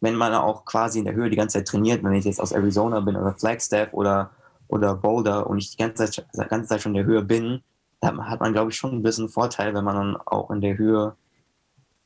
wenn 0.00 0.14
man 0.14 0.34
auch 0.34 0.64
quasi 0.64 0.98
in 0.98 1.04
der 1.04 1.14
Höhe 1.14 1.30
die 1.30 1.36
ganze 1.36 1.58
Zeit 1.58 1.68
trainiert, 1.68 2.02
wenn 2.04 2.12
ich 2.12 2.24
jetzt 2.24 2.40
aus 2.40 2.52
Arizona 2.52 3.00
bin 3.00 3.16
oder 3.16 3.34
Flagstaff 3.34 3.92
oder, 3.92 4.30
oder 4.68 4.94
Boulder 4.94 5.46
und 5.48 5.58
ich 5.58 5.70
die 5.70 5.82
ganze 5.82 6.10
Zeit, 6.10 6.26
ganze 6.48 6.68
Zeit 6.68 6.82
schon 6.82 6.92
in 6.94 6.98
der 6.98 7.06
Höhe 7.06 7.22
bin, 7.22 7.62
dann 8.00 8.28
hat 8.28 8.40
man, 8.40 8.52
glaube 8.52 8.70
ich, 8.70 8.76
schon 8.76 8.92
ein 8.92 9.02
bisschen 9.02 9.28
Vorteil, 9.28 9.74
wenn 9.74 9.84
man 9.84 9.96
dann 9.96 10.16
auch 10.26 10.50
in 10.50 10.60
der 10.60 10.76
Höhe 10.76 11.16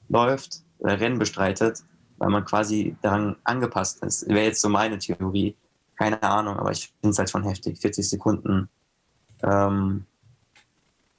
läuft 0.08 0.62
oder 0.78 1.00
Rennen 1.00 1.18
bestreitet, 1.18 1.82
weil 2.18 2.30
man 2.30 2.44
quasi 2.44 2.96
daran 3.02 3.36
angepasst 3.42 4.02
ist. 4.04 4.28
Wäre 4.28 4.46
jetzt 4.46 4.60
so 4.60 4.68
meine 4.68 4.98
Theorie 4.98 5.56
keine 5.98 6.22
Ahnung, 6.22 6.56
aber 6.56 6.70
ich 6.70 6.92
finde 7.00 7.10
es 7.10 7.18
halt 7.18 7.28
schon 7.28 7.42
heftig. 7.42 7.80
40 7.80 8.08
Sekunden. 8.08 8.68
Ähm, 9.42 10.06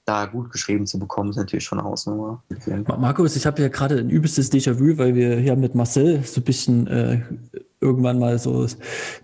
da 0.10 0.26
gut 0.26 0.52
geschrieben 0.52 0.88
zu 0.88 0.98
bekommen, 0.98 1.30
ist 1.30 1.36
natürlich 1.36 1.64
schon 1.64 1.80
eine 1.80 1.88
Hausnummer. 1.88 2.44
Markus, 2.98 3.36
ich 3.36 3.46
habe 3.46 3.62
ja 3.62 3.68
gerade 3.68 3.98
ein 3.98 4.10
übelstes 4.10 4.52
Déjà-vu, 4.52 4.98
weil 4.98 5.14
wir 5.14 5.38
hier 5.38 5.56
mit 5.56 5.76
Marcel 5.76 6.24
so 6.24 6.42
ein 6.42 6.44
bisschen 6.44 6.88
äh, 6.88 7.22
irgendwann 7.80 8.18
mal 8.18 8.40
so 8.40 8.66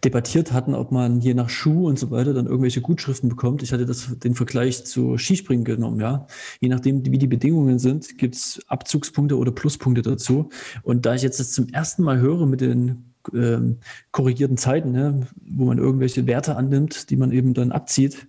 debattiert 0.04 0.54
hatten, 0.54 0.76
ob 0.76 0.92
man 0.92 1.22
je 1.22 1.34
nach 1.34 1.50
Schuh 1.50 1.88
und 1.88 1.98
so 1.98 2.12
weiter 2.12 2.34
dann 2.34 2.46
irgendwelche 2.46 2.82
Gutschriften 2.82 3.30
bekommt. 3.30 3.64
Ich 3.64 3.74
hatte 3.74 3.88
das 3.88 4.20
den 4.20 4.36
Vergleich 4.36 4.86
zu 4.86 5.18
Skispringen 5.18 5.66
genommen, 5.66 6.00
ja. 6.00 6.28
Je 6.60 6.70
nachdem, 6.70 7.04
wie 7.04 7.18
die 7.18 7.28
Bedingungen 7.28 7.80
sind, 7.80 8.20
gibt 8.20 8.36
es 8.36 8.62
Abzugspunkte 8.68 9.38
oder 9.38 9.52
Pluspunkte 9.52 10.04
dazu. 10.04 10.50
Und 10.84 11.08
da 11.08 11.16
ich 11.16 11.24
jetzt 11.24 11.40
das 11.40 11.52
zum 11.52 11.68
ersten 11.70 12.04
Mal 12.04 12.20
höre 12.20 12.46
mit 12.46 12.62
den 12.62 13.15
ähm, 13.34 13.78
korrigierten 14.12 14.58
Zeiten, 14.58 14.92
ne, 14.92 15.28
wo 15.48 15.66
man 15.66 15.78
irgendwelche 15.78 16.28
Werte 16.28 16.56
annimmt, 16.56 17.10
die 17.10 17.16
man 17.16 17.32
eben 17.32 17.54
dann 17.54 17.72
abzieht, 17.72 18.28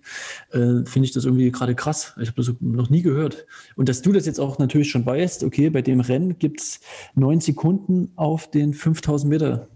äh, 0.51 0.85
finde 0.85 1.03
ich 1.03 1.11
das 1.11 1.25
irgendwie 1.25 1.51
gerade 1.51 1.75
krass. 1.75 2.13
Ich 2.19 2.27
habe 2.29 2.37
das 2.37 2.53
noch 2.59 2.89
nie 2.89 3.01
gehört. 3.01 3.45
Und 3.75 3.89
dass 3.89 4.01
du 4.01 4.11
das 4.11 4.25
jetzt 4.25 4.39
auch 4.39 4.59
natürlich 4.59 4.89
schon 4.89 5.05
weißt, 5.05 5.43
okay, 5.43 5.69
bei 5.69 5.81
dem 5.81 5.99
Rennen 5.99 6.39
gibt 6.39 6.61
es 6.61 6.79
neun 7.15 7.41
Sekunden 7.41 8.11
auf 8.15 8.49
den 8.49 8.73
5000 8.73 9.29
Meter 9.29 9.67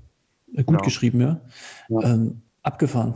äh, 0.55 0.63
gut 0.63 0.77
ja. 0.77 0.81
geschrieben, 0.84 1.21
ja. 1.21 1.41
ja. 1.89 2.01
Ähm, 2.03 2.41
abgefahren. 2.63 3.15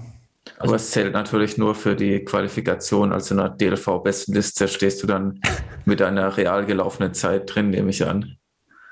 Aber 0.57 0.73
also, 0.73 0.75
es 0.75 0.91
zählt 0.91 1.13
natürlich 1.13 1.57
nur 1.57 1.75
für 1.75 1.95
die 1.95 2.23
Qualifikation. 2.23 3.11
Also 3.11 3.33
in 3.33 3.41
der 3.41 3.49
DLV-Bestenliste 3.49 4.67
stehst 4.67 5.01
du 5.03 5.07
dann 5.07 5.41
mit 5.85 6.01
einer 6.01 6.37
real 6.37 6.65
gelaufenen 6.65 7.13
Zeit 7.13 7.53
drin, 7.53 7.71
nehme 7.71 7.89
ich 7.89 8.05
an. 8.05 8.37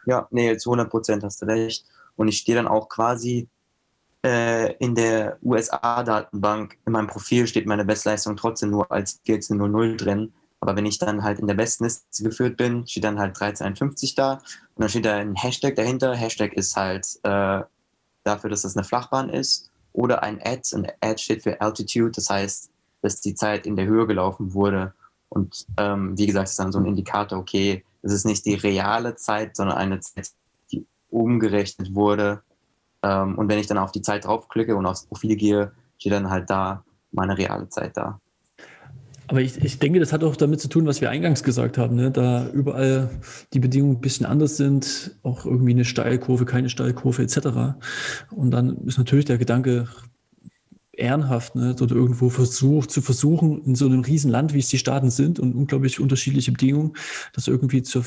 Ja, 0.05 0.27
nee, 0.31 0.57
zu 0.57 0.71
100 0.71 0.89
Prozent 0.89 1.23
hast 1.23 1.41
du 1.41 1.45
recht. 1.45 1.85
Und 2.15 2.27
ich 2.27 2.37
stehe 2.37 2.55
dann 2.55 2.67
auch 2.67 2.89
quasi 2.89 3.47
äh, 4.23 4.73
in 4.77 4.95
der 4.95 5.37
USA-Datenbank, 5.43 6.77
in 6.85 6.93
meinem 6.93 7.07
Profil 7.07 7.47
steht 7.47 7.65
meine 7.65 7.85
Bestleistung 7.85 8.35
trotzdem 8.35 8.71
nur 8.71 8.91
als 8.91 9.21
14.00 9.25 9.97
drin. 9.97 10.33
Aber 10.59 10.77
wenn 10.77 10.85
ich 10.85 10.97
dann 10.97 11.23
halt 11.23 11.39
in 11.39 11.47
der 11.47 11.55
Bestenliste 11.55 12.23
geführt 12.23 12.55
bin, 12.55 12.87
steht 12.87 13.03
dann 13.03 13.19
halt 13.19 13.31
1351 13.31 14.15
da. 14.15 14.33
Und 14.35 14.41
dann 14.77 14.89
steht 14.89 15.05
da 15.05 15.17
ein 15.17 15.35
Hashtag 15.35 15.75
dahinter. 15.75 16.15
Hashtag 16.15 16.53
ist 16.53 16.77
halt 16.77 17.05
äh, 17.23 17.61
dafür, 18.23 18.49
dass 18.49 18.61
das 18.61 18.77
eine 18.77 18.85
Flachbahn 18.85 19.29
ist. 19.29 19.69
Oder 19.91 20.23
ein 20.23 20.39
Ad. 20.41 20.61
Ein 20.73 20.89
Ad 21.01 21.21
steht 21.21 21.43
für 21.43 21.59
Altitude. 21.59 22.11
Das 22.11 22.29
heißt, 22.29 22.69
dass 23.01 23.19
die 23.19 23.35
Zeit 23.35 23.67
in 23.67 23.75
der 23.75 23.87
Höhe 23.87 24.07
gelaufen 24.07 24.53
wurde. 24.53 24.93
Und 25.27 25.65
ähm, 25.77 26.17
wie 26.17 26.27
gesagt, 26.27 26.47
ist 26.47 26.59
dann 26.59 26.71
so 26.71 26.79
ein 26.79 26.85
Indikator, 26.85 27.39
okay, 27.39 27.83
es 28.01 28.13
ist 28.13 28.25
nicht 28.25 28.45
die 28.45 28.55
reale 28.55 29.15
Zeit, 29.15 29.55
sondern 29.55 29.77
eine 29.77 29.99
Zeit, 29.99 30.29
umgerechnet 31.13 31.93
wurde. 31.95 32.41
Ähm, 33.03 33.37
und 33.37 33.47
wenn 33.49 33.59
ich 33.59 33.67
dann 33.67 33.77
auf 33.77 33.91
die 33.91 34.01
Zeit 34.01 34.25
draufklicke 34.25 34.75
und 34.75 34.85
aufs 34.85 35.05
Profil 35.05 35.35
gehe, 35.35 35.71
steht 35.97 36.13
dann 36.13 36.29
halt 36.29 36.49
da 36.49 36.83
meine 37.11 37.37
reale 37.37 37.69
Zeit 37.69 37.95
da. 37.95 38.19
Aber 39.27 39.41
ich, 39.41 39.63
ich 39.63 39.79
denke, 39.79 39.99
das 39.99 40.11
hat 40.11 40.23
auch 40.23 40.35
damit 40.35 40.59
zu 40.59 40.67
tun, 40.67 40.85
was 40.85 40.99
wir 40.99 41.09
eingangs 41.09 41.43
gesagt 41.43 41.77
haben, 41.77 41.95
ne? 41.95 42.11
da 42.11 42.49
überall 42.49 43.09
die 43.53 43.59
Bedingungen 43.59 43.95
ein 43.95 44.01
bisschen 44.01 44.25
anders 44.25 44.57
sind, 44.57 45.17
auch 45.23 45.45
irgendwie 45.45 45.71
eine 45.71 45.85
Steilkurve, 45.85 46.45
keine 46.45 46.69
Steilkurve 46.69 47.23
etc. 47.23 47.77
Und 48.31 48.51
dann 48.51 48.77
ist 48.85 48.97
natürlich 48.97 49.25
der 49.25 49.37
Gedanke 49.37 49.87
ehrenhaft, 50.93 51.55
ne, 51.55 51.75
dort 51.75 51.91
irgendwo 51.91 52.29
versucht, 52.29 52.91
zu 52.91 53.01
versuchen, 53.01 53.63
in 53.65 53.75
so 53.75 53.85
einem 53.85 54.01
riesen 54.01 54.29
Land, 54.29 54.53
wie 54.53 54.59
es 54.59 54.69
die 54.69 54.77
Staaten 54.77 55.09
sind 55.09 55.39
und 55.39 55.55
unglaublich 55.55 55.99
unterschiedliche 55.99 56.51
Bedingungen, 56.51 56.93
das 57.33 57.47
irgendwie 57.47 57.81
zur, 57.83 58.03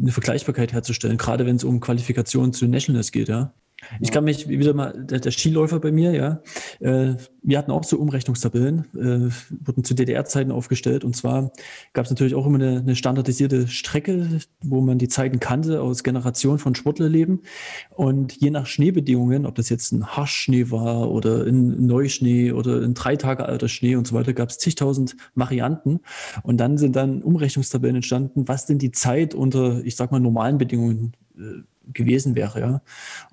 eine 0.00 0.12
Vergleichbarkeit 0.12 0.72
herzustellen, 0.72 1.18
gerade 1.18 1.46
wenn 1.46 1.56
es 1.56 1.64
um 1.64 1.80
Qualifikationen 1.80 2.52
zu 2.52 2.66
Nationals 2.66 3.12
geht, 3.12 3.28
ja. 3.28 3.52
Ich 4.00 4.10
kann 4.10 4.24
mich 4.24 4.48
wieder 4.48 4.74
mal, 4.74 4.92
der, 4.92 5.20
der 5.20 5.30
Skiläufer 5.30 5.78
bei 5.78 5.92
mir, 5.92 6.12
ja, 6.12 6.42
äh, 6.80 7.14
wir 7.42 7.58
hatten 7.58 7.70
auch 7.70 7.84
so 7.84 7.96
Umrechnungstabellen, 7.96 8.80
äh, 8.94 9.30
wurden 9.64 9.84
zu 9.84 9.94
DDR-Zeiten 9.94 10.50
aufgestellt. 10.50 11.04
Und 11.04 11.14
zwar 11.14 11.52
gab 11.92 12.04
es 12.04 12.10
natürlich 12.10 12.34
auch 12.34 12.44
immer 12.44 12.56
eine, 12.56 12.80
eine, 12.80 12.96
standardisierte 12.96 13.68
Strecke, 13.68 14.40
wo 14.62 14.80
man 14.80 14.98
die 14.98 15.08
Zeiten 15.08 15.38
kannte 15.38 15.80
aus 15.80 16.02
Generationen 16.02 16.58
von 16.58 16.74
Sportlerleben. 16.74 17.42
Und 17.90 18.32
je 18.32 18.50
nach 18.50 18.66
Schneebedingungen, 18.66 19.46
ob 19.46 19.54
das 19.54 19.68
jetzt 19.68 19.92
ein 19.92 20.06
Haschschnee 20.06 20.70
war 20.70 21.10
oder 21.10 21.44
ein 21.46 21.86
Neuschnee 21.86 22.52
oder 22.52 22.82
ein 22.82 22.94
drei 22.94 23.16
Tage 23.16 23.46
alter 23.46 23.68
Schnee 23.68 23.94
und 23.94 24.06
so 24.06 24.14
weiter, 24.14 24.32
gab 24.32 24.50
es 24.50 24.58
zigtausend 24.58 25.16
Varianten. 25.36 26.00
Und 26.42 26.58
dann 26.58 26.78
sind 26.78 26.96
dann 26.96 27.22
Umrechnungstabellen 27.22 27.96
entstanden, 27.96 28.48
was 28.48 28.66
denn 28.66 28.78
die 28.78 28.90
Zeit 28.90 29.34
unter, 29.34 29.84
ich 29.84 29.94
sag 29.94 30.10
mal, 30.10 30.20
normalen 30.20 30.58
Bedingungen 30.58 31.12
äh, 31.38 31.62
gewesen 31.92 32.34
wäre. 32.34 32.60
Ja. 32.60 32.82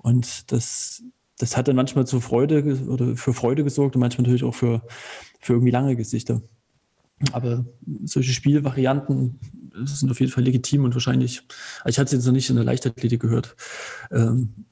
Und 0.02 0.52
das, 0.52 1.02
das 1.38 1.56
hat 1.56 1.68
dann 1.68 1.76
manchmal 1.76 2.06
zur 2.06 2.20
Freude 2.20 2.78
oder 2.88 3.16
für 3.16 3.34
Freude 3.34 3.64
gesorgt 3.64 3.96
und 3.96 4.00
manchmal 4.00 4.22
natürlich 4.22 4.44
auch 4.44 4.54
für, 4.54 4.82
für 5.40 5.54
irgendwie 5.54 5.72
lange 5.72 5.96
Gesichter. 5.96 6.42
Aber 7.32 7.64
solche 8.04 8.32
Spielvarianten 8.32 9.40
sind 9.84 10.10
auf 10.10 10.20
jeden 10.20 10.32
Fall 10.32 10.44
legitim 10.44 10.84
und 10.84 10.94
wahrscheinlich, 10.94 11.42
also 11.82 11.88
ich 11.88 11.98
hatte 11.98 12.06
es 12.06 12.12
jetzt 12.12 12.26
noch 12.26 12.32
nicht 12.32 12.50
in 12.50 12.56
der 12.56 12.64
Leichtathletik 12.64 13.20
gehört, 13.20 13.56
ähm, 14.10 14.66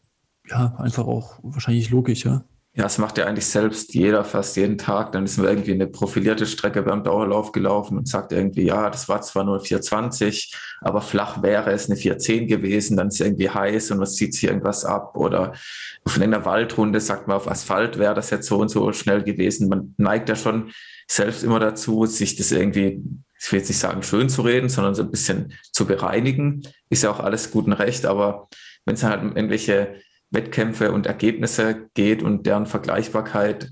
ja, 0.48 0.74
einfach 0.76 1.06
auch 1.06 1.38
wahrscheinlich 1.42 1.88
logisch, 1.90 2.24
ja. 2.24 2.44
Ja, 2.76 2.86
es 2.86 2.98
macht 2.98 3.18
ja 3.18 3.26
eigentlich 3.26 3.46
selbst 3.46 3.94
jeder 3.94 4.24
fast 4.24 4.56
jeden 4.56 4.78
Tag. 4.78 5.12
Dann 5.12 5.26
ist 5.26 5.38
man 5.38 5.46
irgendwie 5.46 5.74
eine 5.74 5.86
profilierte 5.86 6.44
Strecke 6.44 6.82
beim 6.82 7.04
Dauerlauf 7.04 7.52
gelaufen 7.52 7.96
und 7.96 8.08
sagt 8.08 8.32
irgendwie, 8.32 8.62
ja, 8.64 8.90
das 8.90 9.08
war 9.08 9.22
zwar 9.22 9.44
nur 9.44 9.60
420, 9.60 10.52
aber 10.80 11.00
flach 11.00 11.40
wäre 11.40 11.70
es 11.70 11.86
eine 11.86 11.96
410 11.96 12.48
gewesen, 12.48 12.96
dann 12.96 13.08
ist 13.08 13.20
irgendwie 13.20 13.48
heiß 13.48 13.92
und 13.92 14.02
es 14.02 14.16
zieht 14.16 14.34
sich 14.34 14.44
irgendwas 14.44 14.84
ab. 14.84 15.16
Oder 15.16 15.52
auf 16.04 16.20
einer 16.20 16.44
Waldrunde 16.44 17.00
sagt 17.00 17.28
man, 17.28 17.36
auf 17.36 17.48
Asphalt 17.48 17.96
wäre 18.00 18.14
das 18.14 18.30
jetzt 18.30 18.48
so 18.48 18.58
und 18.58 18.70
so 18.70 18.92
schnell 18.92 19.22
gewesen. 19.22 19.68
Man 19.68 19.94
neigt 19.96 20.28
ja 20.28 20.34
schon 20.34 20.72
selbst 21.06 21.44
immer 21.44 21.60
dazu, 21.60 22.06
sich 22.06 22.34
das 22.34 22.50
irgendwie, 22.50 23.04
ich 23.40 23.52
will 23.52 23.60
jetzt 23.60 23.68
nicht 23.68 23.78
sagen, 23.78 24.02
schön 24.02 24.28
zu 24.28 24.42
reden, 24.42 24.68
sondern 24.68 24.96
so 24.96 25.04
ein 25.04 25.12
bisschen 25.12 25.52
zu 25.70 25.86
bereinigen. 25.86 26.62
Ist 26.90 27.04
ja 27.04 27.12
auch 27.12 27.20
alles 27.20 27.52
gut 27.52 27.66
und 27.66 27.74
recht, 27.74 28.04
aber 28.04 28.48
wenn 28.84 28.96
es 28.96 29.04
halt 29.04 29.22
irgendwelche 29.22 29.94
Wettkämpfe 30.34 30.92
und 30.92 31.06
Ergebnisse 31.06 31.88
geht 31.94 32.22
und 32.22 32.46
deren 32.46 32.66
Vergleichbarkeit, 32.66 33.70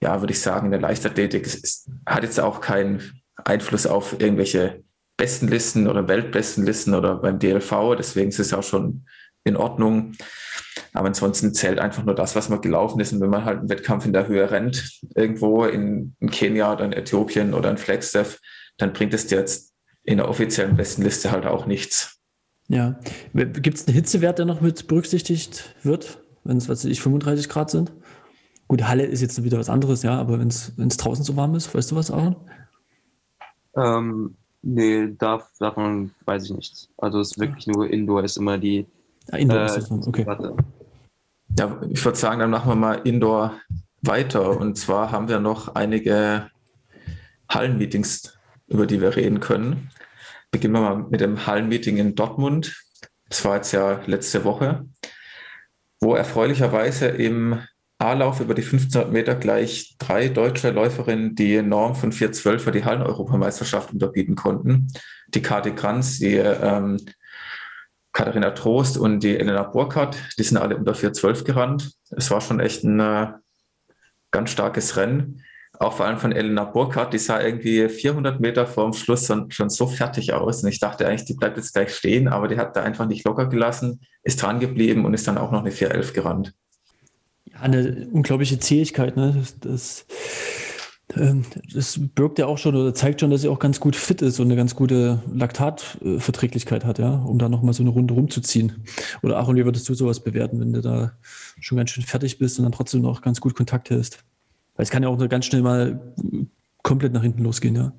ja, 0.00 0.20
würde 0.20 0.32
ich 0.32 0.40
sagen, 0.40 0.66
in 0.66 0.72
der 0.72 0.80
Leichtathletik 0.80 1.46
ist, 1.46 1.88
hat 2.06 2.22
jetzt 2.22 2.40
auch 2.40 2.60
keinen 2.60 3.22
Einfluss 3.36 3.86
auf 3.86 4.20
irgendwelche 4.20 4.82
Bestenlisten 5.16 5.88
oder 5.88 6.08
Weltbestenlisten 6.08 6.94
oder 6.94 7.16
beim 7.16 7.38
DLV. 7.38 7.96
Deswegen 7.96 8.28
ist 8.28 8.38
es 8.38 8.52
auch 8.52 8.62
schon 8.62 9.06
in 9.44 9.56
Ordnung. 9.56 10.12
Aber 10.92 11.08
ansonsten 11.08 11.54
zählt 11.54 11.78
einfach 11.78 12.04
nur 12.04 12.14
das, 12.14 12.36
was 12.36 12.48
man 12.48 12.60
gelaufen 12.60 13.00
ist. 13.00 13.12
Und 13.12 13.20
wenn 13.20 13.30
man 13.30 13.44
halt 13.44 13.60
einen 13.60 13.68
Wettkampf 13.68 14.04
in 14.04 14.12
der 14.12 14.28
Höhe 14.28 14.50
rennt, 14.50 15.00
irgendwo 15.14 15.64
in, 15.64 16.14
in 16.20 16.30
Kenia 16.30 16.72
oder 16.72 16.84
in 16.84 16.92
Äthiopien 16.92 17.54
oder 17.54 17.70
in 17.70 17.78
Flagstaff, 17.78 18.38
dann 18.76 18.92
bringt 18.92 19.14
es 19.14 19.26
dir 19.26 19.38
jetzt 19.38 19.72
in 20.04 20.18
der 20.18 20.28
offiziellen 20.28 20.76
Bestenliste 20.76 21.30
halt 21.30 21.46
auch 21.46 21.66
nichts. 21.66 22.18
Ja. 22.68 22.98
Gibt 23.34 23.78
es 23.78 23.86
einen 23.86 23.94
Hitzewert, 23.94 24.38
der 24.38 24.46
noch 24.46 24.60
mit 24.60 24.88
berücksichtigt 24.88 25.74
wird, 25.82 26.18
wenn 26.44 26.56
es, 26.56 26.68
was 26.68 26.84
weiß 26.84 26.90
ich, 26.90 27.00
35 27.00 27.48
Grad 27.48 27.70
sind? 27.70 27.92
Gut, 28.68 28.82
Halle 28.82 29.04
ist 29.04 29.20
jetzt 29.20 29.42
wieder 29.44 29.58
was 29.58 29.68
anderes, 29.68 30.02
ja, 30.02 30.18
aber 30.18 30.40
wenn 30.40 30.48
es 30.48 30.96
draußen 30.96 31.24
so 31.24 31.36
warm 31.36 31.54
ist, 31.54 31.72
weißt 31.72 31.92
du 31.92 31.96
was, 31.96 32.10
Aaron? 32.10 32.36
Ähm, 33.76 34.34
nee, 34.62 35.14
darf, 35.18 35.50
davon 35.58 36.10
weiß 36.24 36.44
ich 36.44 36.50
nichts. 36.50 36.88
Also 36.96 37.20
es 37.20 37.32
ist 37.32 37.38
wirklich 37.38 37.66
nur 37.66 37.88
Indoor 37.88 38.24
ist 38.24 38.36
immer 38.36 38.58
die. 38.58 38.86
Ja, 39.30 39.38
Indoor 39.38 39.60
äh, 39.60 39.66
ist 39.66 39.76
das 39.76 39.90
okay. 40.06 40.26
Ja, 41.58 41.80
ich 41.88 42.04
würde 42.04 42.18
sagen, 42.18 42.40
dann 42.40 42.50
machen 42.50 42.70
wir 42.70 42.76
mal 42.76 42.94
Indoor 43.04 43.52
weiter. 44.02 44.58
Und 44.58 44.76
zwar 44.76 45.12
haben 45.12 45.28
wir 45.28 45.38
noch 45.38 45.74
einige 45.74 46.50
Hallenmeetings, 47.48 48.36
über 48.66 48.86
die 48.86 49.00
wir 49.00 49.14
reden 49.14 49.40
können. 49.40 49.90
Beginnen 50.56 50.72
wir 50.72 50.80
mal 50.80 51.06
mit 51.10 51.20
dem 51.20 51.46
Hallenmeeting 51.46 51.98
in 51.98 52.14
Dortmund. 52.14 52.82
Das 53.28 53.44
war 53.44 53.56
jetzt 53.56 53.72
ja 53.72 54.00
letzte 54.06 54.42
Woche, 54.44 54.88
wo 56.00 56.14
erfreulicherweise 56.14 57.08
im 57.08 57.60
A-Lauf 57.98 58.40
über 58.40 58.54
die 58.54 58.62
1500 58.62 59.12
Meter 59.12 59.34
gleich 59.34 59.96
drei 59.98 60.30
deutsche 60.30 60.70
Läuferinnen 60.70 61.34
die 61.34 61.60
Norm 61.60 61.94
von 61.94 62.10
412 62.10 62.64
für 62.64 62.72
die 62.72 62.86
Hallen-Europameisterschaft 62.86 63.92
unterbieten 63.92 64.34
konnten. 64.34 64.86
Die 65.28 65.42
Kati 65.42 65.74
Kranz, 65.74 66.20
die 66.20 66.36
ähm, 66.36 67.04
Katharina 68.14 68.52
Trost 68.52 68.96
und 68.96 69.20
die 69.20 69.38
Elena 69.38 69.64
Burkhardt, 69.64 70.16
die 70.38 70.42
sind 70.42 70.56
alle 70.56 70.78
unter 70.78 70.94
412 70.94 71.44
gerannt. 71.44 71.92
Es 72.12 72.30
war 72.30 72.40
schon 72.40 72.60
echt 72.60 72.82
ein 72.82 72.98
äh, 72.98 73.26
ganz 74.30 74.52
starkes 74.52 74.96
Rennen 74.96 75.42
auch 75.80 75.92
vor 75.92 76.06
allem 76.06 76.18
von 76.18 76.32
Elena 76.32 76.64
Burkhardt, 76.64 77.12
die 77.12 77.18
sah 77.18 77.42
irgendwie 77.42 77.88
400 77.88 78.40
Meter 78.40 78.66
vorm 78.66 78.92
Schluss 78.92 79.30
schon 79.48 79.70
so 79.70 79.86
fertig 79.86 80.32
aus. 80.32 80.62
Und 80.62 80.68
ich 80.68 80.80
dachte 80.80 81.06
eigentlich, 81.06 81.24
die 81.24 81.34
bleibt 81.34 81.56
jetzt 81.56 81.74
gleich 81.74 81.94
stehen, 81.94 82.28
aber 82.28 82.48
die 82.48 82.56
hat 82.56 82.76
da 82.76 82.82
einfach 82.82 83.06
nicht 83.06 83.24
locker 83.24 83.46
gelassen, 83.46 84.00
ist 84.22 84.42
dran 84.42 84.60
geblieben 84.60 85.04
und 85.04 85.14
ist 85.14 85.26
dann 85.28 85.38
auch 85.38 85.52
noch 85.52 85.60
eine 85.60 85.70
411 85.70 86.12
gerannt. 86.12 86.54
Ja, 87.52 87.60
eine 87.60 88.08
unglaubliche 88.12 88.58
Zähigkeit. 88.58 89.16
Ne? 89.16 89.34
Das, 89.36 89.58
das, 89.60 90.06
ähm, 91.14 91.44
das, 91.72 91.98
birgt 92.14 92.38
ja 92.38 92.46
auch 92.46 92.58
schon 92.58 92.74
oder 92.74 92.92
zeigt 92.94 93.20
schon, 93.20 93.30
dass 93.30 93.42
sie 93.42 93.48
auch 93.48 93.58
ganz 93.58 93.80
gut 93.80 93.96
fit 93.96 94.22
ist 94.22 94.40
und 94.40 94.46
eine 94.46 94.56
ganz 94.56 94.74
gute 94.74 95.22
Laktatverträglichkeit 95.32 96.84
hat, 96.84 96.98
ja, 96.98 97.10
um 97.10 97.38
da 97.38 97.48
nochmal 97.48 97.74
so 97.74 97.82
eine 97.82 97.90
Runde 97.90 98.14
rumzuziehen. 98.14 98.84
Oder 99.22 99.38
Aaron, 99.38 99.56
wie 99.56 99.64
würdest 99.64 99.88
du 99.88 99.94
sowas 99.94 100.20
bewerten, 100.20 100.60
wenn 100.60 100.72
du 100.72 100.80
da 100.80 101.12
schon 101.60 101.78
ganz 101.78 101.90
schön 101.90 102.04
fertig 102.04 102.38
bist 102.38 102.58
und 102.58 102.64
dann 102.64 102.72
trotzdem 102.72 103.02
noch 103.02 103.22
ganz 103.22 103.40
gut 103.40 103.54
Kontakt 103.54 103.90
hältst? 103.90 104.24
Weil 104.76 104.84
es 104.84 104.90
kann 104.90 105.02
ja 105.02 105.08
auch 105.08 105.28
ganz 105.28 105.46
schnell 105.46 105.62
mal 105.62 106.00
komplett 106.82 107.12
nach 107.12 107.22
hinten 107.22 107.42
losgehen, 107.42 107.74
ja. 107.74 107.92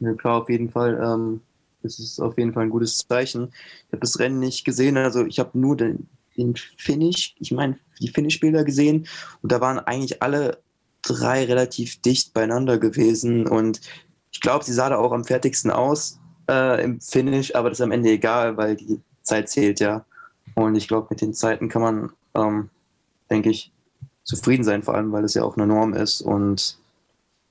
Ja, 0.00 0.14
klar, 0.14 0.42
auf 0.42 0.50
jeden 0.50 0.70
Fall. 0.70 1.00
Ähm, 1.02 1.40
das 1.82 1.98
ist 1.98 2.20
auf 2.20 2.38
jeden 2.38 2.52
Fall 2.52 2.64
ein 2.64 2.70
gutes 2.70 2.98
Zeichen. 2.98 3.48
Ich 3.86 3.92
habe 3.92 4.00
das 4.00 4.18
Rennen 4.18 4.38
nicht 4.38 4.64
gesehen, 4.64 4.96
also 4.96 5.26
ich 5.26 5.38
habe 5.38 5.58
nur 5.58 5.76
den, 5.76 6.08
den 6.36 6.54
Finish, 6.76 7.34
ich 7.38 7.52
meine, 7.52 7.78
die 8.00 8.08
Finish-Bilder 8.08 8.64
gesehen 8.64 9.06
und 9.42 9.52
da 9.52 9.60
waren 9.60 9.78
eigentlich 9.78 10.22
alle 10.22 10.58
drei 11.02 11.44
relativ 11.44 12.00
dicht 12.00 12.32
beieinander 12.32 12.78
gewesen 12.78 13.46
und 13.46 13.80
ich 14.30 14.40
glaube, 14.40 14.64
sie 14.64 14.72
sah 14.72 14.88
da 14.88 14.96
auch 14.96 15.12
am 15.12 15.24
fertigsten 15.24 15.70
aus 15.70 16.20
äh, 16.48 16.82
im 16.82 17.00
Finish, 17.00 17.54
aber 17.54 17.68
das 17.68 17.78
ist 17.78 17.84
am 17.84 17.92
Ende 17.92 18.10
egal, 18.10 18.56
weil 18.56 18.76
die 18.76 19.00
Zeit 19.22 19.48
zählt 19.48 19.80
ja. 19.80 20.04
Und 20.54 20.74
ich 20.74 20.88
glaube, 20.88 21.08
mit 21.10 21.20
den 21.20 21.34
Zeiten 21.34 21.68
kann 21.68 21.82
man, 21.82 22.12
ähm, 22.34 22.70
denke 23.30 23.50
ich, 23.50 23.72
zufrieden 24.24 24.64
sein, 24.64 24.82
vor 24.82 24.94
allem, 24.94 25.12
weil 25.12 25.24
es 25.24 25.34
ja 25.34 25.42
auch 25.42 25.56
eine 25.56 25.66
Norm 25.66 25.94
ist 25.94 26.20
und 26.20 26.78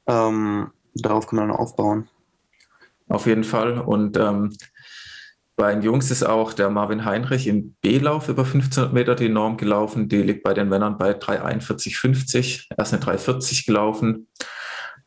ähm, 0.08 0.72
darauf 0.94 1.28
kann 1.28 1.38
man 1.38 1.50
dann 1.50 1.58
aufbauen. 1.58 2.08
Auf 3.08 3.26
jeden 3.26 3.44
Fall. 3.44 3.80
Und 3.80 4.18
ähm, 4.18 4.56
bei 5.58 5.74
den 5.74 5.84
Jungs 5.84 6.10
ist 6.12 6.24
auch 6.24 6.54
der 6.54 6.70
Marvin 6.70 7.06
Heinrich 7.06 7.46
im 7.46 7.74
B-Lauf 7.82 8.30
über 8.30 8.44
1500 8.44 8.94
Meter 8.94 9.16
die 9.16 9.30
Norm 9.30 9.58
gelaufen. 9.58 10.08
Die 10.08 10.24
liegt 10.24 10.44
bei 10.44 10.54
den 10.54 10.70
Männern 10.70 10.98
bei 10.98 11.12
3,41,50. 11.12 12.68
Er 12.70 12.84
ist 12.84 12.94
eine 12.94 13.04
3,40 13.04 13.66
gelaufen. 13.66 14.28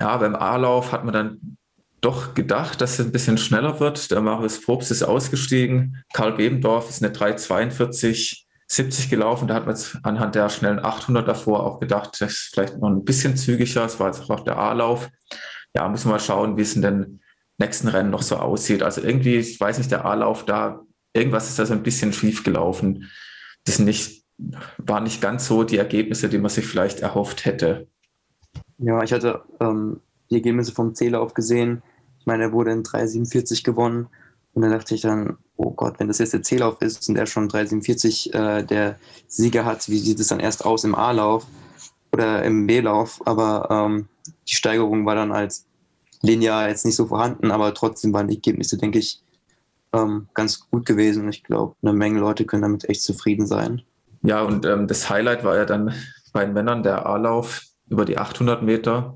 Ja, 0.01 0.17
beim 0.17 0.35
A-Lauf 0.35 0.93
hat 0.93 1.05
man 1.05 1.15
dann 1.15 1.57
doch 2.01 2.35
gedacht, 2.35 2.81
dass 2.81 2.99
es 2.99 3.07
ein 3.07 3.13
bisschen 3.13 3.39
schneller 3.39 3.81
wird. 3.81 4.11
Der 4.11 4.21
Marius 4.21 4.61
Probst 4.61 4.91
ist 4.91 5.03
ausgestiegen. 5.03 6.05
Karl 6.13 6.33
Bebendorf 6.33 6.91
ist 6.91 7.03
eine 7.03 7.13
3,42 7.13 8.44
70 8.67 9.11
gelaufen. 9.11 9.49
Da 9.49 9.55
hat 9.55 9.67
man 9.67 9.75
jetzt 9.75 9.99
anhand 10.03 10.35
der 10.35 10.49
schnellen 10.49 10.85
800 10.85 11.27
davor 11.27 11.65
auch 11.65 11.81
gedacht, 11.81 12.21
das 12.21 12.33
ist 12.33 12.51
vielleicht 12.55 12.79
noch 12.79 12.89
ein 12.89 13.05
bisschen 13.05 13.37
zügiger. 13.37 13.85
Es 13.85 14.01
war 14.01 14.09
jetzt 14.09 14.29
auch 14.31 14.41
der 14.41 14.59
A-Lauf. 14.59 15.11
Ja, 15.75 15.89
müssen 15.89 16.09
wir 16.09 16.13
mal 16.13 16.21
schauen, 16.21 16.57
wie 16.57 16.63
es 16.63 16.77
in 16.77 16.83
den 16.83 17.21
nächsten 17.59 17.89
Rennen 17.89 18.11
noch 18.11 18.23
so 18.23 18.37
aussieht. 18.37 18.83
Also 18.83 19.01
irgendwie, 19.01 19.37
ich 19.37 19.61
weiß 19.61 19.79
nicht, 19.79 19.91
der 19.91 20.05
A-Lauf 20.05 20.45
da, 20.45 20.81
irgendwas 21.13 21.49
ist 21.49 21.59
da 21.59 21.67
so 21.67 21.75
ein 21.75 21.83
bisschen 21.83 22.13
schief 22.13 22.43
gelaufen. 22.45 23.11
Das 23.65 23.79
nicht, 23.79 24.25
waren 24.79 25.05
nicht 25.05 25.21
ganz 25.21 25.47
so 25.47 25.65
die 25.65 25.79
Ergebnisse, 25.79 26.29
die 26.29 26.39
man 26.39 26.51
sich 26.51 26.67
vielleicht 26.67 27.01
erhofft 27.01 27.45
hätte. 27.45 27.87
Ja, 28.79 29.03
ich 29.03 29.13
hatte 29.13 29.43
ähm, 29.61 30.01
die 30.31 30.37
Ergebnisse 30.37 30.73
vom 30.73 30.95
C-Lauf 30.95 31.35
gesehen. 31.35 31.83
Ich 32.19 32.27
meine, 32.27 32.45
er 32.45 32.53
wurde 32.53 32.73
in 32.73 32.83
3,47 32.83 33.65
gewonnen. 33.65 34.09
Und 34.55 34.63
dann 34.63 34.71
dachte 34.71 34.95
ich 34.95 35.03
dann, 35.03 35.37
oh 35.57 35.73
Gott, 35.73 35.99
wenn 35.99 36.09
das 36.09 36.19
jetzt 36.19 36.33
der 36.33 36.43
C-Lauf 36.43 36.81
ist 36.81 37.09
und 37.09 37.17
er 37.17 37.27
schon 37.27 37.49
3,47 37.49 38.33
äh, 38.33 38.65
der 38.65 38.99
Sieger 39.27 39.65
hat, 39.65 39.89
wie 39.89 39.99
sieht 39.99 40.21
es 40.21 40.29
dann 40.29 40.41
erst 40.41 40.65
aus 40.65 40.85
im 40.85 40.95
A-Lauf 40.95 41.47
oder 42.13 42.45
im 42.45 42.67
B-Lauf? 42.67 43.21
Aber 43.27 43.69
ähm, 43.71 44.09
die 44.49 44.55
Steigerung 44.55 45.05
war 45.07 45.17
dann 45.17 45.33
als 45.33 45.67
linear 46.23 46.69
jetzt 46.69 46.85
nicht 46.85 46.97
so 46.97 47.07
vorhanden, 47.07 47.51
aber 47.51 47.75
trotzdem 47.75 48.13
waren 48.13 48.29
die 48.29 48.37
Ergebnisse, 48.37 48.79
denke 48.79 48.99
ich, 48.99 49.23
ähm, 49.93 50.29
ganz 50.35 50.69
gut 50.71 50.87
gewesen. 50.87 51.29
Ich 51.29 51.45
glaube, 51.45 51.77
eine 51.83 51.93
Menge 51.93 52.21
Leute 52.21 52.45
können 52.45 52.63
damit 52.63 52.89
echt 52.89 53.03
zufrieden 53.03 53.47
sein. 53.47 53.83
Ja, 54.23 54.43
und 54.43 54.65
ähm, 54.65 54.87
das 54.87 55.11
Highlight 55.11 55.45
war 55.45 55.57
ja 55.57 55.65
dann 55.65 55.93
bei 56.33 56.45
den 56.45 56.55
Männern 56.55 56.83
der 56.83 57.07
A-Lauf 57.07 57.63
über 57.89 58.05
die 58.05 58.19
800 58.19 58.63
Meter. 58.63 59.15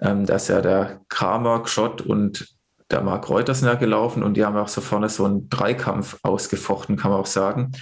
Ähm, 0.00 0.26
da 0.26 0.36
ist 0.36 0.48
ja 0.48 0.62
der 0.62 1.00
Kramer, 1.08 1.66
Schott 1.66 2.00
und 2.00 2.48
der 2.90 3.02
Marc 3.02 3.28
Reuters 3.28 3.60
ja 3.60 3.74
gelaufen 3.74 4.22
und 4.22 4.34
die 4.34 4.44
haben 4.44 4.56
auch 4.56 4.68
so 4.68 4.80
vorne 4.80 5.08
so 5.08 5.24
einen 5.24 5.48
Dreikampf 5.48 6.18
ausgefochten, 6.22 6.96
kann 6.96 7.10
man 7.10 7.20
auch 7.20 7.26
sagen. 7.26 7.72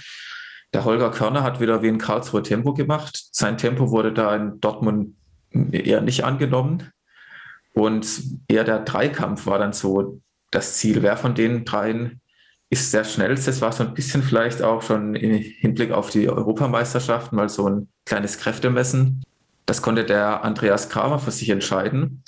Der 0.73 0.85
Holger 0.85 1.09
Körner 1.09 1.43
hat 1.43 1.59
wieder 1.59 1.81
wie 1.81 1.87
in 1.87 1.97
Karlsruhe 1.97 2.43
Tempo 2.43 2.73
gemacht. 2.73 3.19
Sein 3.31 3.57
Tempo 3.57 3.89
wurde 3.89 4.13
da 4.13 4.35
in 4.35 4.59
Dortmund 4.59 5.15
eher 5.71 6.01
nicht 6.01 6.23
angenommen. 6.23 6.91
Und 7.73 8.21
eher 8.47 8.63
der 8.63 8.79
Dreikampf 8.79 9.47
war 9.47 9.57
dann 9.57 9.73
so 9.73 10.21
das 10.51 10.75
Ziel. 10.75 11.01
Wer 11.01 11.17
von 11.17 11.33
den 11.33 11.65
dreien 11.65 12.21
ist 12.69 12.93
der 12.93 13.03
schnellste? 13.03 13.49
Das 13.49 13.61
war 13.61 13.71
so 13.71 13.83
ein 13.83 13.95
bisschen 13.95 14.21
vielleicht 14.21 14.61
auch 14.61 14.83
schon 14.83 15.15
im 15.15 15.33
Hinblick 15.33 15.91
auf 15.91 16.11
die 16.11 16.29
Europameisterschaften 16.29 17.35
mal 17.35 17.49
so 17.49 17.67
ein 17.67 17.89
kleines 18.05 18.37
Kräftemessen. 18.37 19.23
Das 19.65 19.81
konnte 19.81 20.03
der 20.03 20.43
Andreas 20.43 20.89
Kramer 20.89 21.19
für 21.19 21.31
sich 21.31 21.49
entscheiden. 21.49 22.23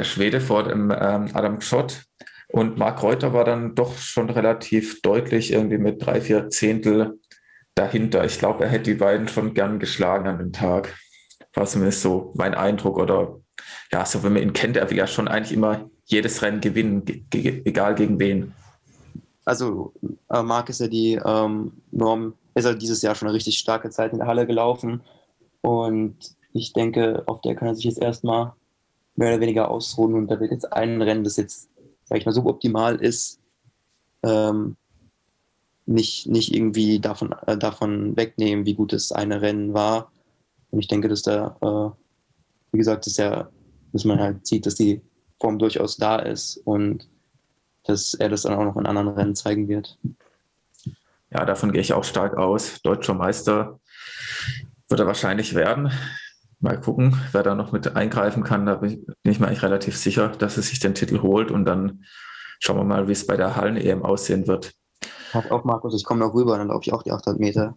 Der 0.00 0.04
Schwede 0.04 0.40
vor 0.40 0.62
dem 0.62 0.90
ähm, 0.90 1.28
Adam 1.34 1.60
Schott. 1.60 2.04
Und 2.48 2.78
Marc 2.78 3.02
Reuter 3.02 3.34
war 3.34 3.44
dann 3.44 3.74
doch 3.74 3.98
schon 3.98 4.30
relativ 4.30 5.02
deutlich 5.02 5.52
irgendwie 5.52 5.76
mit 5.76 6.06
drei, 6.06 6.22
vier 6.22 6.48
Zehntel 6.48 7.20
dahinter. 7.74 8.24
Ich 8.24 8.38
glaube, 8.38 8.64
er 8.64 8.70
hätte 8.70 8.84
die 8.84 8.94
beiden 8.94 9.28
schon 9.28 9.52
gern 9.52 9.78
geschlagen 9.78 10.26
an 10.26 10.38
dem 10.38 10.54
Tag. 10.54 10.96
War 11.52 11.66
zumindest 11.66 12.00
so 12.00 12.32
mein 12.34 12.54
Eindruck. 12.54 12.96
Oder 12.96 13.40
ja, 13.92 14.06
so 14.06 14.22
wenn 14.22 14.32
man 14.32 14.42
ihn 14.42 14.54
kennt, 14.54 14.78
er 14.78 14.88
will 14.88 14.96
ja 14.96 15.06
schon 15.06 15.28
eigentlich 15.28 15.52
immer 15.52 15.90
jedes 16.06 16.40
Rennen 16.40 16.62
gewinnen, 16.62 17.04
ge 17.04 17.60
egal 17.66 17.94
gegen 17.94 18.18
wen. 18.18 18.54
Also 19.44 19.92
äh, 20.30 20.42
Marc 20.42 20.70
ist 20.70 20.80
ja 20.80 20.88
die 20.88 21.20
ähm, 21.22 21.72
Norm, 21.90 22.32
ist 22.54 22.64
ja 22.64 22.72
dieses 22.72 23.02
Jahr 23.02 23.14
schon 23.14 23.28
eine 23.28 23.36
richtig 23.36 23.58
starke 23.58 23.90
Zeit 23.90 24.12
in 24.12 24.20
der 24.20 24.28
Halle 24.28 24.46
gelaufen. 24.46 25.02
Und 25.60 26.16
ich 26.54 26.72
denke, 26.72 27.22
auf 27.26 27.42
der 27.42 27.54
kann 27.54 27.68
er 27.68 27.74
sich 27.74 27.84
jetzt 27.84 28.00
erstmal 28.00 28.54
mehr 29.16 29.28
oder 29.28 29.40
weniger 29.40 29.70
ausruhen 29.70 30.14
und 30.14 30.28
da 30.28 30.40
wird 30.40 30.50
jetzt 30.50 30.72
ein 30.72 31.02
Rennen, 31.02 31.24
das 31.24 31.36
jetzt, 31.36 31.68
sag 32.04 32.18
ich 32.18 32.26
mal, 32.26 32.32
suboptimal 32.32 32.96
ist, 32.96 33.40
ähm, 34.22 34.76
nicht, 35.86 36.28
nicht 36.28 36.54
irgendwie 36.54 37.00
davon, 37.00 37.34
äh, 37.46 37.56
davon 37.56 38.16
wegnehmen, 38.16 38.64
wie 38.64 38.74
gut 38.74 38.92
das 38.92 39.12
eine 39.12 39.42
Rennen 39.42 39.74
war. 39.74 40.12
Und 40.70 40.78
ich 40.78 40.88
denke, 40.88 41.08
dass 41.08 41.22
da, 41.22 41.56
äh, 41.60 42.72
wie 42.72 42.78
gesagt, 42.78 43.06
dass, 43.06 43.16
ja, 43.16 43.50
dass 43.92 44.04
man 44.04 44.20
halt 44.20 44.46
sieht, 44.46 44.66
dass 44.66 44.76
die 44.76 45.00
Form 45.40 45.58
durchaus 45.58 45.96
da 45.96 46.16
ist 46.16 46.58
und 46.58 47.08
dass 47.84 48.14
er 48.14 48.28
das 48.28 48.42
dann 48.42 48.54
auch 48.54 48.64
noch 48.64 48.76
in 48.76 48.86
anderen 48.86 49.08
Rennen 49.08 49.34
zeigen 49.34 49.68
wird. 49.68 49.98
Ja, 51.30 51.44
davon 51.44 51.72
gehe 51.72 51.80
ich 51.80 51.92
auch 51.92 52.04
stark 52.04 52.36
aus. 52.36 52.80
Deutscher 52.82 53.14
Meister 53.14 53.80
wird 54.88 55.00
er 55.00 55.06
wahrscheinlich 55.06 55.54
werden 55.54 55.90
mal 56.60 56.80
gucken, 56.80 57.16
wer 57.32 57.42
da 57.42 57.54
noch 57.54 57.72
mit 57.72 57.96
eingreifen 57.96 58.42
kann. 58.44 58.66
Da 58.66 58.76
bin 58.76 59.04
ich 59.24 59.40
mir 59.40 59.48
eigentlich 59.48 59.62
relativ 59.62 59.96
sicher, 59.96 60.28
dass 60.28 60.56
er 60.56 60.62
sich 60.62 60.78
den 60.78 60.94
Titel 60.94 61.22
holt 61.22 61.50
und 61.50 61.64
dann 61.64 62.04
schauen 62.60 62.76
wir 62.76 62.84
mal, 62.84 63.08
wie 63.08 63.12
es 63.12 63.26
bei 63.26 63.36
der 63.36 63.56
Hallen-EM 63.56 64.02
aussehen 64.02 64.46
wird. 64.46 64.74
Hat 65.32 65.50
auch 65.50 65.64
Markus, 65.64 65.94
ich 65.94 66.04
komme 66.04 66.20
noch 66.20 66.34
rüber, 66.34 66.58
dann 66.58 66.68
laufe 66.68 66.82
ich 66.84 66.92
auch 66.92 67.02
die 67.02 67.12
800 67.12 67.40
Meter. 67.40 67.76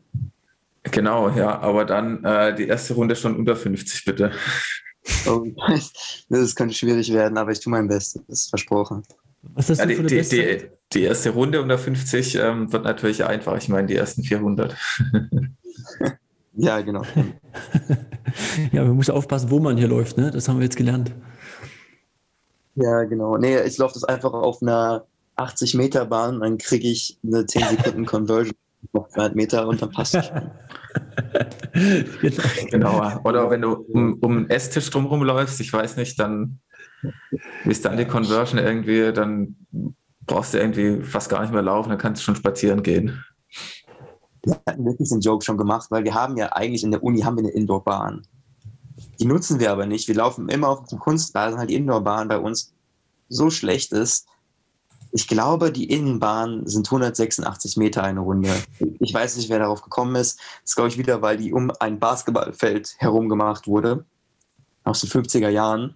Genau, 0.84 1.30
ja, 1.30 1.60
aber 1.60 1.86
dann 1.86 2.24
äh, 2.26 2.54
die 2.54 2.68
erste 2.68 2.94
Runde 2.96 3.16
schon 3.16 3.36
unter 3.36 3.56
50, 3.56 4.06
bitte. 4.06 4.32
Oh, 5.28 5.46
das 6.30 6.56
könnte 6.56 6.74
schwierig 6.74 7.12
werden, 7.12 7.38
aber 7.38 7.52
ich 7.52 7.60
tue 7.60 7.72
mein 7.72 7.90
Bestes, 7.90 8.22
das 8.26 8.44
ist 8.44 8.50
versprochen. 8.50 9.04
Was 9.42 9.70
ist 9.70 9.80
ja, 9.80 9.86
die, 9.86 10.02
die, 10.02 10.22
die, 10.22 10.70
die, 10.94 11.02
erste 11.02 11.32
Runde 11.32 11.62
unter 11.62 11.78
50 11.78 12.36
ähm, 12.36 12.72
wird 12.72 12.86
natürlich 12.86 13.26
einfach. 13.26 13.58
Ich 13.58 13.68
meine, 13.68 13.88
die 13.88 13.98
ersten 13.98 14.24
400. 14.24 14.78
Ja, 16.56 16.82
genau. 16.82 17.04
ja, 18.72 18.84
man 18.84 18.96
muss 18.96 19.10
aufpassen, 19.10 19.50
wo 19.50 19.60
man 19.60 19.78
hier 19.78 19.88
läuft, 19.88 20.18
ne? 20.18 20.32
Das 20.32 20.48
haben 20.48 20.58
wir 20.58 20.64
jetzt 20.64 20.78
gelernt. 20.78 21.12
Ja, 22.76 23.04
genau. 23.04 23.38
Nee, 23.38 23.62
ich 23.62 23.78
laufe 23.78 23.94
das 23.96 24.04
einfach 24.04 24.34
auf 24.34 24.62
einer 24.62 25.06
80 25.36 25.76
Meter 25.76 26.06
Bahn, 26.06 26.42
dann 26.42 26.58
kriege 26.58 26.88
ich 26.88 27.18
eine 27.26 27.46
10 27.46 27.64
Sekunden 27.70 28.06
Conversion 28.06 28.56
auf 28.94 29.10
200 29.10 29.36
Meter 29.36 29.68
und 29.68 29.82
dann 29.82 29.92
passt 29.92 30.16
es 30.16 30.26
schon. 30.28 30.52
genau. 32.22 32.44
genau. 32.70 33.22
Oder 33.24 33.50
wenn 33.50 33.62
du 33.62 33.74
um, 33.74 34.20
um 34.22 34.38
einen 34.38 34.50
Esstisch 34.50 34.90
drumherum 34.90 35.24
läufst, 35.24 35.60
ich 35.60 35.74
weiß 35.74 35.98
nicht, 35.98 36.20
dann 36.20 36.60
ist 37.66 37.86
dann 37.86 37.98
die 37.98 38.06
Conversion 38.06 38.60
irgendwie, 38.60 39.12
dann 39.12 39.56
brauchst 40.26 40.54
du 40.54 40.60
irgendwie 40.60 41.04
fast 41.04 41.30
gar 41.30 41.42
nicht 41.42 41.54
mehr 41.54 41.64
laufen, 41.64 41.90
dann 41.90 41.98
kannst 41.98 42.22
du 42.22 42.26
schon 42.26 42.36
spazieren 42.36 42.84
gehen 42.84 43.24
wir 44.44 44.62
hatten 44.68 44.86
wirklich 44.86 45.10
den 45.10 45.22
Joke 45.22 45.44
schon 45.44 45.58
gemacht, 45.58 45.90
weil 45.90 46.04
wir 46.04 46.14
haben 46.14 46.38
ja 46.38 46.52
eigentlich 46.52 46.84
in 46.84 46.92
der 46.92 47.04
Uni 47.04 47.22
haben 47.22 47.38
wir 47.38 47.44
eine 47.44 47.54
Indoorbahn. 47.54 48.28
Die 49.20 49.26
nutzen 49.26 49.60
wir 49.60 49.72
aber 49.72 49.86
nicht. 49.86 50.08
Wir 50.08 50.16
laufen 50.16 50.50
immer 50.50 50.70
auf 50.70 50.88
dem 50.88 51.00
Kunstrasen, 51.00 51.58
halt 51.58 51.70
die 51.70 51.76
Indoorbahn 51.76 52.28
bei 52.28 52.38
uns 52.38 52.74
so 53.30 53.50
schlecht 53.50 53.94
ist. 53.94 54.28
Ich 55.12 55.28
glaube, 55.28 55.72
die 55.72 55.90
Innenbahn 55.90 56.66
sind 56.66 56.88
186 56.88 57.78
Meter 57.78 58.04
eine 58.04 58.20
Runde. 58.20 58.50
Ich 59.00 59.14
weiß 59.14 59.38
nicht, 59.38 59.50
wer 59.50 59.60
darauf 59.60 59.82
gekommen 59.82 60.16
ist. 60.16 60.40
Das 60.40 60.72
ist, 60.72 60.76
glaube 60.76 60.90
ich, 60.90 60.98
wieder, 60.98 61.22
weil 61.22 61.38
die 61.38 61.54
um 61.54 61.72
ein 61.80 62.00
Basketballfeld 62.00 62.96
herum 62.98 63.30
gemacht 63.30 63.68
wurde. 63.68 64.06
Aus 64.84 65.02
den 65.02 65.10
50er 65.10 65.50
Jahren. 65.50 65.96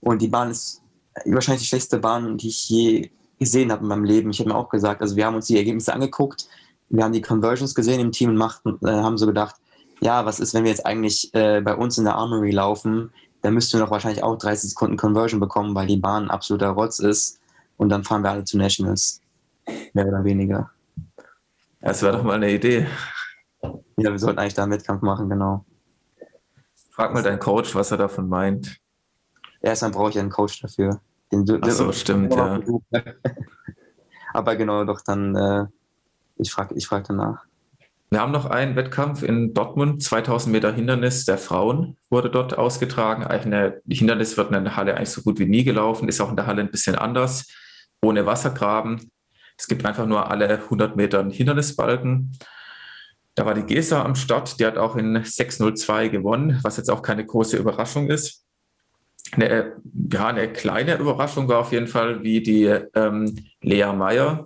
Und 0.00 0.20
die 0.20 0.28
Bahn 0.28 0.50
ist 0.50 0.82
wahrscheinlich 1.24 1.62
die 1.62 1.68
schlechteste 1.68 1.98
Bahn, 1.98 2.36
die 2.36 2.48
ich 2.48 2.68
je 2.68 3.10
gesehen 3.38 3.72
habe 3.72 3.82
in 3.82 3.88
meinem 3.88 4.04
Leben. 4.04 4.30
Ich 4.30 4.38
habe 4.40 4.50
mir 4.50 4.56
auch 4.56 4.68
gesagt, 4.68 5.00
also 5.00 5.16
wir 5.16 5.26
haben 5.26 5.34
uns 5.34 5.46
die 5.46 5.56
Ergebnisse 5.56 5.92
angeguckt 5.94 6.46
wir 6.92 7.04
haben 7.04 7.12
die 7.12 7.22
Conversions 7.22 7.74
gesehen 7.74 8.00
im 8.00 8.12
Team 8.12 8.30
und 8.30 8.36
machten, 8.36 8.78
äh, 8.86 8.90
haben 8.90 9.16
so 9.16 9.26
gedacht, 9.26 9.56
ja, 10.00 10.26
was 10.26 10.40
ist, 10.40 10.52
wenn 10.52 10.64
wir 10.64 10.70
jetzt 10.70 10.84
eigentlich 10.84 11.32
äh, 11.34 11.60
bei 11.62 11.74
uns 11.74 11.96
in 11.96 12.04
der 12.04 12.16
Armory 12.16 12.50
laufen, 12.50 13.10
dann 13.40 13.54
müssten 13.54 13.78
wir 13.78 13.84
doch 13.84 13.90
wahrscheinlich 13.90 14.22
auch 14.22 14.36
30 14.36 14.70
Sekunden 14.70 14.96
Conversion 14.96 15.40
bekommen, 15.40 15.74
weil 15.74 15.86
die 15.86 15.96
Bahn 15.96 16.30
absoluter 16.30 16.68
Rotz 16.68 16.98
ist 16.98 17.40
und 17.76 17.88
dann 17.88 18.04
fahren 18.04 18.22
wir 18.22 18.30
alle 18.30 18.44
zu 18.44 18.58
Nationals. 18.58 19.20
Mehr 19.94 20.06
oder 20.06 20.22
weniger. 20.22 20.70
Das 21.80 22.02
wäre 22.02 22.16
doch 22.16 22.24
mal 22.24 22.34
eine 22.34 22.52
Idee. 22.52 22.86
Ja, 23.96 24.10
wir 24.10 24.18
sollten 24.18 24.38
eigentlich 24.38 24.54
da 24.54 24.64
einen 24.64 24.72
Wettkampf 24.72 25.02
machen, 25.02 25.28
genau. 25.28 25.64
Frag 26.90 27.14
mal 27.14 27.22
deinen 27.22 27.38
Coach, 27.38 27.74
was 27.74 27.90
er 27.90 27.96
davon 27.96 28.28
meint. 28.28 28.76
Erstmal 29.62 29.92
brauche 29.92 30.10
ich 30.10 30.18
einen 30.18 30.30
Coach 30.30 30.60
dafür. 30.60 31.00
Den, 31.30 31.46
Ach 31.62 31.70
so, 31.70 31.90
stimmt, 31.92 32.34
ja. 32.34 32.60
Aber 34.34 34.56
genau, 34.56 34.84
doch 34.84 35.00
dann, 35.00 35.34
äh, 35.34 35.66
ich 36.36 36.50
frage 36.50 36.74
ich 36.74 36.86
frag 36.86 37.04
danach. 37.06 37.44
Wir 38.12 38.20
haben 38.20 38.32
noch 38.32 38.44
einen 38.44 38.76
Wettkampf 38.76 39.22
in 39.22 39.54
Dortmund, 39.54 40.02
2000 40.02 40.52
Meter 40.52 40.70
Hindernis 40.70 41.24
der 41.24 41.38
Frauen 41.38 41.96
wurde 42.10 42.28
dort 42.28 42.58
ausgetragen. 42.58 43.24
Eine 43.24 43.80
Hindernis 43.88 44.36
wird 44.36 44.52
in 44.52 44.64
der 44.64 44.76
Halle 44.76 44.96
eigentlich 44.96 45.08
so 45.08 45.22
gut 45.22 45.38
wie 45.38 45.46
nie 45.46 45.64
gelaufen, 45.64 46.08
ist 46.08 46.20
auch 46.20 46.28
in 46.28 46.36
der 46.36 46.46
Halle 46.46 46.60
ein 46.60 46.70
bisschen 46.70 46.94
anders, 46.94 47.48
ohne 48.02 48.26
Wassergraben. 48.26 49.10
Es 49.56 49.66
gibt 49.66 49.86
einfach 49.86 50.06
nur 50.06 50.30
alle 50.30 50.46
100 50.46 50.94
Meter 50.94 51.20
einen 51.20 51.30
Hindernisbalken. 51.30 52.36
Da 53.34 53.46
war 53.46 53.54
die 53.54 53.62
Gesa 53.62 54.04
am 54.04 54.14
Start, 54.14 54.60
die 54.60 54.66
hat 54.66 54.76
auch 54.76 54.96
in 54.96 55.16
6.02 55.16 56.10
gewonnen, 56.10 56.60
was 56.62 56.76
jetzt 56.76 56.90
auch 56.90 57.00
keine 57.00 57.24
große 57.24 57.56
Überraschung 57.56 58.10
ist. 58.10 58.44
Eine, 59.30 59.76
ja, 60.12 60.26
eine 60.26 60.52
kleine 60.52 60.96
Überraschung 60.96 61.48
war 61.48 61.60
auf 61.60 61.72
jeden 61.72 61.86
Fall, 61.86 62.22
wie 62.22 62.42
die 62.42 62.64
ähm, 62.94 63.38
Lea 63.62 63.90
Meyer, 63.94 64.44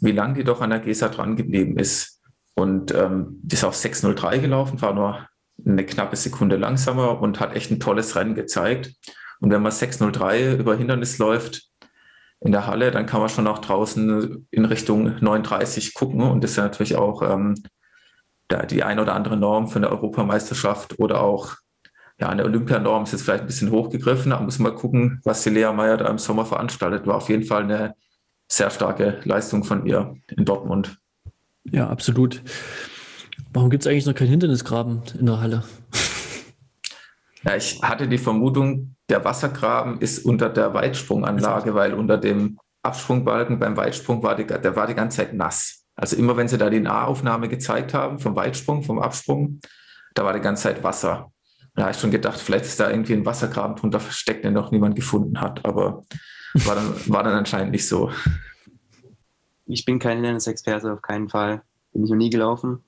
wie 0.00 0.12
lange 0.12 0.34
die 0.34 0.44
doch 0.44 0.60
an 0.60 0.70
der 0.70 0.80
Gesa 0.80 1.08
dran 1.08 1.36
geblieben 1.36 1.78
ist. 1.78 2.22
Und 2.54 2.94
ähm, 2.94 3.40
die 3.42 3.54
ist 3.54 3.64
auch 3.64 3.74
6.03 3.74 4.38
gelaufen, 4.38 4.80
war 4.80 4.94
nur 4.94 5.26
eine 5.64 5.84
knappe 5.84 6.16
Sekunde 6.16 6.56
langsamer 6.56 7.20
und 7.20 7.40
hat 7.40 7.54
echt 7.54 7.70
ein 7.70 7.80
tolles 7.80 8.16
Rennen 8.16 8.34
gezeigt. 8.34 8.94
Und 9.40 9.50
wenn 9.50 9.62
man 9.62 9.72
6.03 9.72 10.56
über 10.56 10.76
Hindernis 10.76 11.18
läuft 11.18 11.68
in 12.40 12.52
der 12.52 12.66
Halle, 12.66 12.90
dann 12.90 13.06
kann 13.06 13.20
man 13.20 13.28
schon 13.28 13.46
auch 13.46 13.58
draußen 13.58 14.46
in 14.50 14.64
Richtung 14.64 15.16
39 15.20 15.94
gucken. 15.94 16.22
Und 16.22 16.44
das 16.44 16.52
ist 16.52 16.56
natürlich 16.58 16.96
auch 16.96 17.22
ähm, 17.22 17.54
die 18.70 18.82
ein 18.84 18.98
oder 18.98 19.14
andere 19.14 19.36
Norm 19.36 19.68
für 19.68 19.78
eine 19.78 19.90
Europameisterschaft 19.90 20.98
oder 20.98 21.22
auch 21.22 21.56
ja, 22.20 22.28
eine 22.28 22.44
Olympianorm 22.44 23.02
ist 23.04 23.12
jetzt 23.12 23.22
vielleicht 23.22 23.42
ein 23.42 23.48
bisschen 23.48 23.72
hochgegriffen, 23.72 24.32
aber 24.32 24.44
muss 24.44 24.60
mal 24.60 24.74
gucken, 24.74 25.20
was 25.24 25.42
die 25.42 25.50
Lea 25.50 25.72
Meyer 25.72 25.96
da 25.96 26.06
im 26.08 26.18
Sommer 26.18 26.46
veranstaltet. 26.46 27.06
War 27.06 27.16
auf 27.16 27.28
jeden 27.28 27.44
Fall 27.44 27.64
eine 27.64 27.94
sehr 28.56 28.70
starke 28.70 29.20
Leistung 29.24 29.64
von 29.64 29.86
ihr 29.86 30.16
in 30.28 30.44
Dortmund. 30.44 30.98
Ja, 31.64 31.88
absolut. 31.88 32.42
Warum 33.52 33.70
gibt 33.70 33.84
es 33.84 33.90
eigentlich 33.90 34.06
noch 34.06 34.14
keinen 34.14 34.28
Hindernisgraben 34.28 35.02
in 35.18 35.26
der 35.26 35.40
Halle? 35.40 35.64
Ja, 37.42 37.56
ich 37.56 37.82
hatte 37.82 38.08
die 38.08 38.18
Vermutung, 38.18 38.96
der 39.08 39.24
Wassergraben 39.24 40.00
ist 40.00 40.24
unter 40.24 40.48
der 40.48 40.72
Weitsprunganlage, 40.72 41.74
weil 41.74 41.94
unter 41.94 42.16
dem 42.16 42.58
Absprungbalken 42.82 43.58
beim 43.58 43.76
Weitsprung 43.76 44.22
war 44.22 44.36
die, 44.36 44.46
der 44.46 44.76
war 44.76 44.86
die 44.86 44.94
ganze 44.94 45.18
Zeit 45.18 45.34
nass. 45.34 45.84
Also 45.96 46.16
immer 46.16 46.36
wenn 46.36 46.48
sie 46.48 46.58
da 46.58 46.70
die 46.70 46.80
Nahaufnahme 46.80 47.48
gezeigt 47.48 47.94
haben 47.94 48.18
vom 48.18 48.34
Weitsprung, 48.34 48.82
vom 48.82 48.98
Absprung, 48.98 49.60
da 50.14 50.24
war 50.24 50.32
die 50.32 50.40
ganze 50.40 50.64
Zeit 50.64 50.82
Wasser. 50.82 51.30
Da 51.74 51.82
habe 51.82 51.92
ich 51.92 51.98
schon 51.98 52.10
gedacht, 52.10 52.38
vielleicht 52.38 52.66
ist 52.66 52.78
da 52.78 52.90
irgendwie 52.90 53.14
ein 53.14 53.26
Wassergraben 53.26 53.76
drunter 53.76 54.00
versteckt, 54.00 54.44
den 54.44 54.54
noch 54.54 54.70
niemand 54.70 54.96
gefunden 54.96 55.40
hat. 55.40 55.64
Aber 55.64 56.04
war 56.54 56.74
dann, 56.76 56.94
war 57.06 57.22
dann 57.22 57.34
anscheinend 57.34 57.72
nicht 57.72 57.86
so 57.86 58.10
ich 59.66 59.84
bin 59.84 59.98
kein 59.98 60.18
Hindernisexperte, 60.18 60.92
auf 60.92 61.02
keinen 61.02 61.28
Fall. 61.28 61.62
Bin 61.92 62.04
ich 62.04 62.10
noch 62.10 62.16
nie 62.16 62.30
gelaufen. 62.30 62.82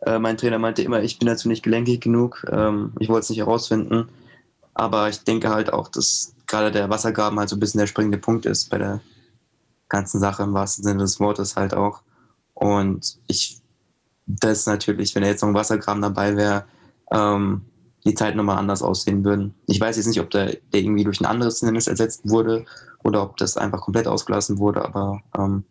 Äh, 0.00 0.18
mein 0.18 0.36
Trainer 0.36 0.58
meinte 0.58 0.82
immer, 0.82 1.02
ich 1.02 1.18
bin 1.18 1.26
dazu 1.26 1.48
nicht 1.48 1.62
gelenkig 1.62 2.00
genug. 2.00 2.44
Ähm, 2.50 2.92
ich 2.98 3.08
wollte 3.08 3.24
es 3.24 3.30
nicht 3.30 3.38
herausfinden. 3.38 4.08
Aber 4.74 5.08
ich 5.08 5.20
denke 5.20 5.50
halt 5.50 5.72
auch, 5.72 5.88
dass 5.88 6.34
gerade 6.46 6.72
der 6.72 6.90
Wassergraben 6.90 7.38
halt 7.38 7.48
so 7.48 7.56
ein 7.56 7.60
bisschen 7.60 7.78
der 7.78 7.86
springende 7.86 8.18
Punkt 8.18 8.44
ist 8.44 8.70
bei 8.70 8.78
der 8.78 9.00
ganzen 9.88 10.20
Sache 10.20 10.42
im 10.42 10.52
wahrsten 10.52 10.84
Sinne 10.84 11.00
des 11.00 11.20
Wortes 11.20 11.56
halt 11.56 11.74
auch. 11.74 12.02
Und 12.54 13.18
ich, 13.28 13.60
das 14.26 14.66
natürlich, 14.66 15.14
wenn 15.14 15.22
er 15.22 15.30
jetzt 15.30 15.42
noch 15.42 15.48
ein 15.48 15.54
Wassergraben 15.54 16.02
dabei 16.02 16.36
wäre, 16.36 16.64
ähm, 17.12 17.62
die 18.06 18.14
Zeit 18.14 18.36
nochmal 18.36 18.58
anders 18.58 18.82
aussehen 18.82 19.24
würden. 19.24 19.54
Ich 19.66 19.80
weiß 19.80 19.96
jetzt 19.96 20.06
nicht, 20.06 20.20
ob 20.20 20.30
der, 20.30 20.56
der 20.72 20.80
irgendwie 20.80 21.04
durch 21.04 21.20
ein 21.20 21.26
anderes 21.26 21.60
Hindernis 21.60 21.86
ersetzt 21.86 22.28
wurde 22.28 22.64
oder 23.02 23.22
ob 23.22 23.36
das 23.36 23.56
einfach 23.56 23.80
komplett 23.80 24.06
ausgelassen 24.06 24.58
wurde, 24.58 24.84
aber 24.84 25.22
ähm, 25.36 25.64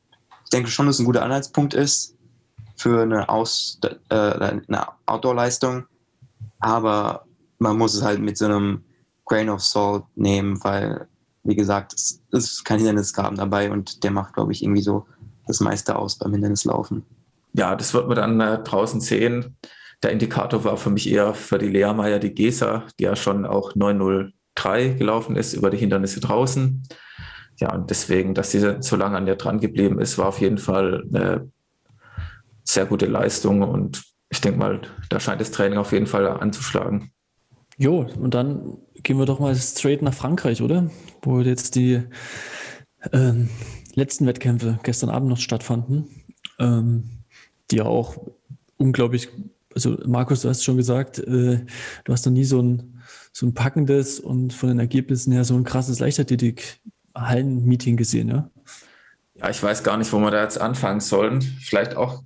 denke 0.53 0.69
schon, 0.69 0.85
dass 0.85 0.95
es 0.95 0.99
ein 0.99 1.05
guter 1.05 1.23
Anhaltspunkt 1.23 1.73
ist 1.73 2.15
für 2.75 3.01
eine, 3.01 3.27
äh, 4.09 4.15
eine 4.15 4.87
Outdoor-Leistung. 5.05 5.85
Aber 6.59 7.25
man 7.59 7.77
muss 7.77 7.95
es 7.95 8.03
halt 8.03 8.19
mit 8.19 8.37
so 8.37 8.45
einem 8.45 8.83
Grain 9.25 9.49
of 9.49 9.61
Salt 9.61 10.03
nehmen, 10.15 10.63
weil, 10.63 11.07
wie 11.43 11.55
gesagt, 11.55 11.93
es 11.93 12.21
ist 12.31 12.63
kein 12.63 12.77
Hindernisgraben 12.77 13.37
dabei 13.37 13.71
und 13.71 14.03
der 14.03 14.11
macht, 14.11 14.33
glaube 14.33 14.51
ich, 14.51 14.63
irgendwie 14.63 14.81
so 14.81 15.05
das 15.47 15.59
meiste 15.59 15.95
aus 15.95 16.17
beim 16.17 16.31
Hindernislaufen. 16.31 17.03
Ja, 17.53 17.75
das 17.75 17.93
wird 17.93 18.07
man 18.07 18.15
dann 18.15 18.39
äh, 18.39 18.63
draußen 18.63 19.01
sehen. 19.01 19.55
Der 20.03 20.11
Indikator 20.11 20.63
war 20.63 20.77
für 20.77 20.89
mich 20.89 21.09
eher 21.09 21.33
für 21.33 21.57
die 21.57 21.69
Lehrmeier 21.69 22.19
die 22.19 22.33
Gesa, 22.33 22.83
die 22.99 23.05
ja 23.05 23.15
schon 23.15 23.45
auch 23.45 23.73
903 23.75 24.89
gelaufen 24.89 25.35
ist 25.35 25.53
über 25.53 25.69
die 25.69 25.77
Hindernisse 25.77 26.19
draußen 26.19 26.83
ja, 27.59 27.73
und 27.73 27.89
deswegen, 27.89 28.33
dass 28.33 28.51
sie 28.51 28.81
so 28.81 28.95
lange 28.95 29.17
an 29.17 29.25
der 29.25 29.35
dran 29.35 29.59
geblieben 29.59 29.99
ist, 29.99 30.17
war 30.17 30.27
auf 30.27 30.41
jeden 30.41 30.57
Fall 30.57 31.05
eine 31.07 31.51
sehr 32.63 32.85
gute 32.85 33.05
Leistung 33.05 33.61
und 33.61 34.03
ich 34.29 34.41
denke 34.41 34.59
mal, 34.59 34.81
da 35.09 35.19
scheint 35.19 35.41
das 35.41 35.51
Training 35.51 35.77
auf 35.77 35.91
jeden 35.91 36.07
Fall 36.07 36.27
anzuschlagen. 36.27 37.11
Jo, 37.77 38.07
und 38.19 38.33
dann 38.33 38.77
gehen 39.03 39.17
wir 39.17 39.25
doch 39.25 39.39
mal 39.39 39.55
straight 39.55 40.01
nach 40.01 40.13
Frankreich, 40.13 40.61
oder? 40.61 40.89
Wo 41.21 41.39
jetzt 41.41 41.75
die 41.75 42.03
ähm, 43.11 43.49
letzten 43.93 44.25
Wettkämpfe 44.25 44.79
gestern 44.83 45.09
Abend 45.09 45.29
noch 45.29 45.37
stattfanden, 45.37 46.07
ähm, 46.59 47.09
die 47.69 47.77
ja 47.77 47.85
auch 47.85 48.17
unglaublich, 48.77 49.29
also 49.73 49.97
Markus, 50.05 50.41
du 50.41 50.49
hast 50.49 50.63
schon 50.63 50.77
gesagt, 50.77 51.19
äh, 51.19 51.65
du 52.03 52.13
hast 52.13 52.25
noch 52.25 52.33
nie 52.33 52.43
so 52.43 52.61
ein, 52.61 53.01
so 53.31 53.45
ein 53.45 53.53
packendes 53.53 54.19
und 54.19 54.53
von 54.53 54.69
den 54.69 54.79
Ergebnissen 54.79 55.33
her 55.33 55.43
so 55.43 55.55
ein 55.55 55.63
krasses 55.63 55.99
Leichtathletik 55.99 56.79
Hallenmeeting 57.15 57.97
gesehen, 57.97 58.29
ja? 58.29 58.49
Ja, 59.35 59.49
ich 59.49 59.61
weiß 59.61 59.83
gar 59.83 59.97
nicht, 59.97 60.11
wo 60.13 60.19
wir 60.19 60.31
da 60.31 60.43
jetzt 60.43 60.59
anfangen 60.61 60.99
sollen. 60.99 61.41
Vielleicht 61.41 61.95
auch, 61.95 62.23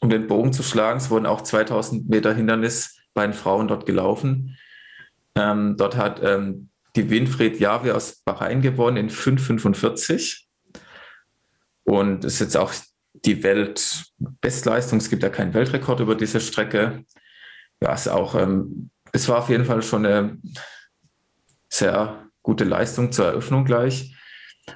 um 0.00 0.10
den 0.10 0.26
Bogen 0.26 0.52
zu 0.52 0.62
schlagen. 0.62 0.98
Es 0.98 1.10
wurden 1.10 1.26
auch 1.26 1.42
2000 1.42 2.08
Meter 2.08 2.34
Hindernis 2.34 2.98
bei 3.14 3.26
den 3.26 3.34
Frauen 3.34 3.68
dort 3.68 3.86
gelaufen. 3.86 4.56
Ähm, 5.34 5.76
dort 5.76 5.96
hat 5.96 6.22
ähm, 6.22 6.70
die 6.96 7.10
Winfried 7.10 7.60
Javi 7.60 7.90
aus 7.90 8.22
Bahrain 8.24 8.62
gewonnen 8.62 8.96
in 8.96 9.10
5,45. 9.10 10.44
Und 11.84 12.24
es 12.24 12.34
ist 12.34 12.40
jetzt 12.40 12.56
auch 12.56 12.72
die 13.26 13.42
Weltbestleistung. 13.42 14.98
Es 14.98 15.10
gibt 15.10 15.22
ja 15.22 15.28
keinen 15.28 15.52
Weltrekord 15.52 16.00
über 16.00 16.14
diese 16.14 16.40
Strecke. 16.40 17.04
Ja, 17.82 17.92
es, 17.92 18.08
auch, 18.08 18.34
ähm, 18.34 18.90
es 19.12 19.28
war 19.28 19.38
auf 19.38 19.48
jeden 19.48 19.64
Fall 19.64 19.82
schon 19.82 20.06
eine 20.06 20.38
sehr 21.68 22.30
gute 22.42 22.64
Leistung 22.64 23.12
zur 23.12 23.26
Eröffnung 23.26 23.64
gleich. 23.64 24.14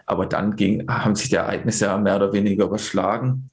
Aber 0.07 0.27
dann 0.27 0.57
ging, 0.57 0.87
haben 0.89 1.15
sich 1.15 1.31
die 1.31 1.37
Ereignisse 1.37 1.87
ja 1.87 1.97
mehr 1.97 2.17
oder 2.17 2.33
weniger 2.33 2.67
überschlagen. 2.67 3.51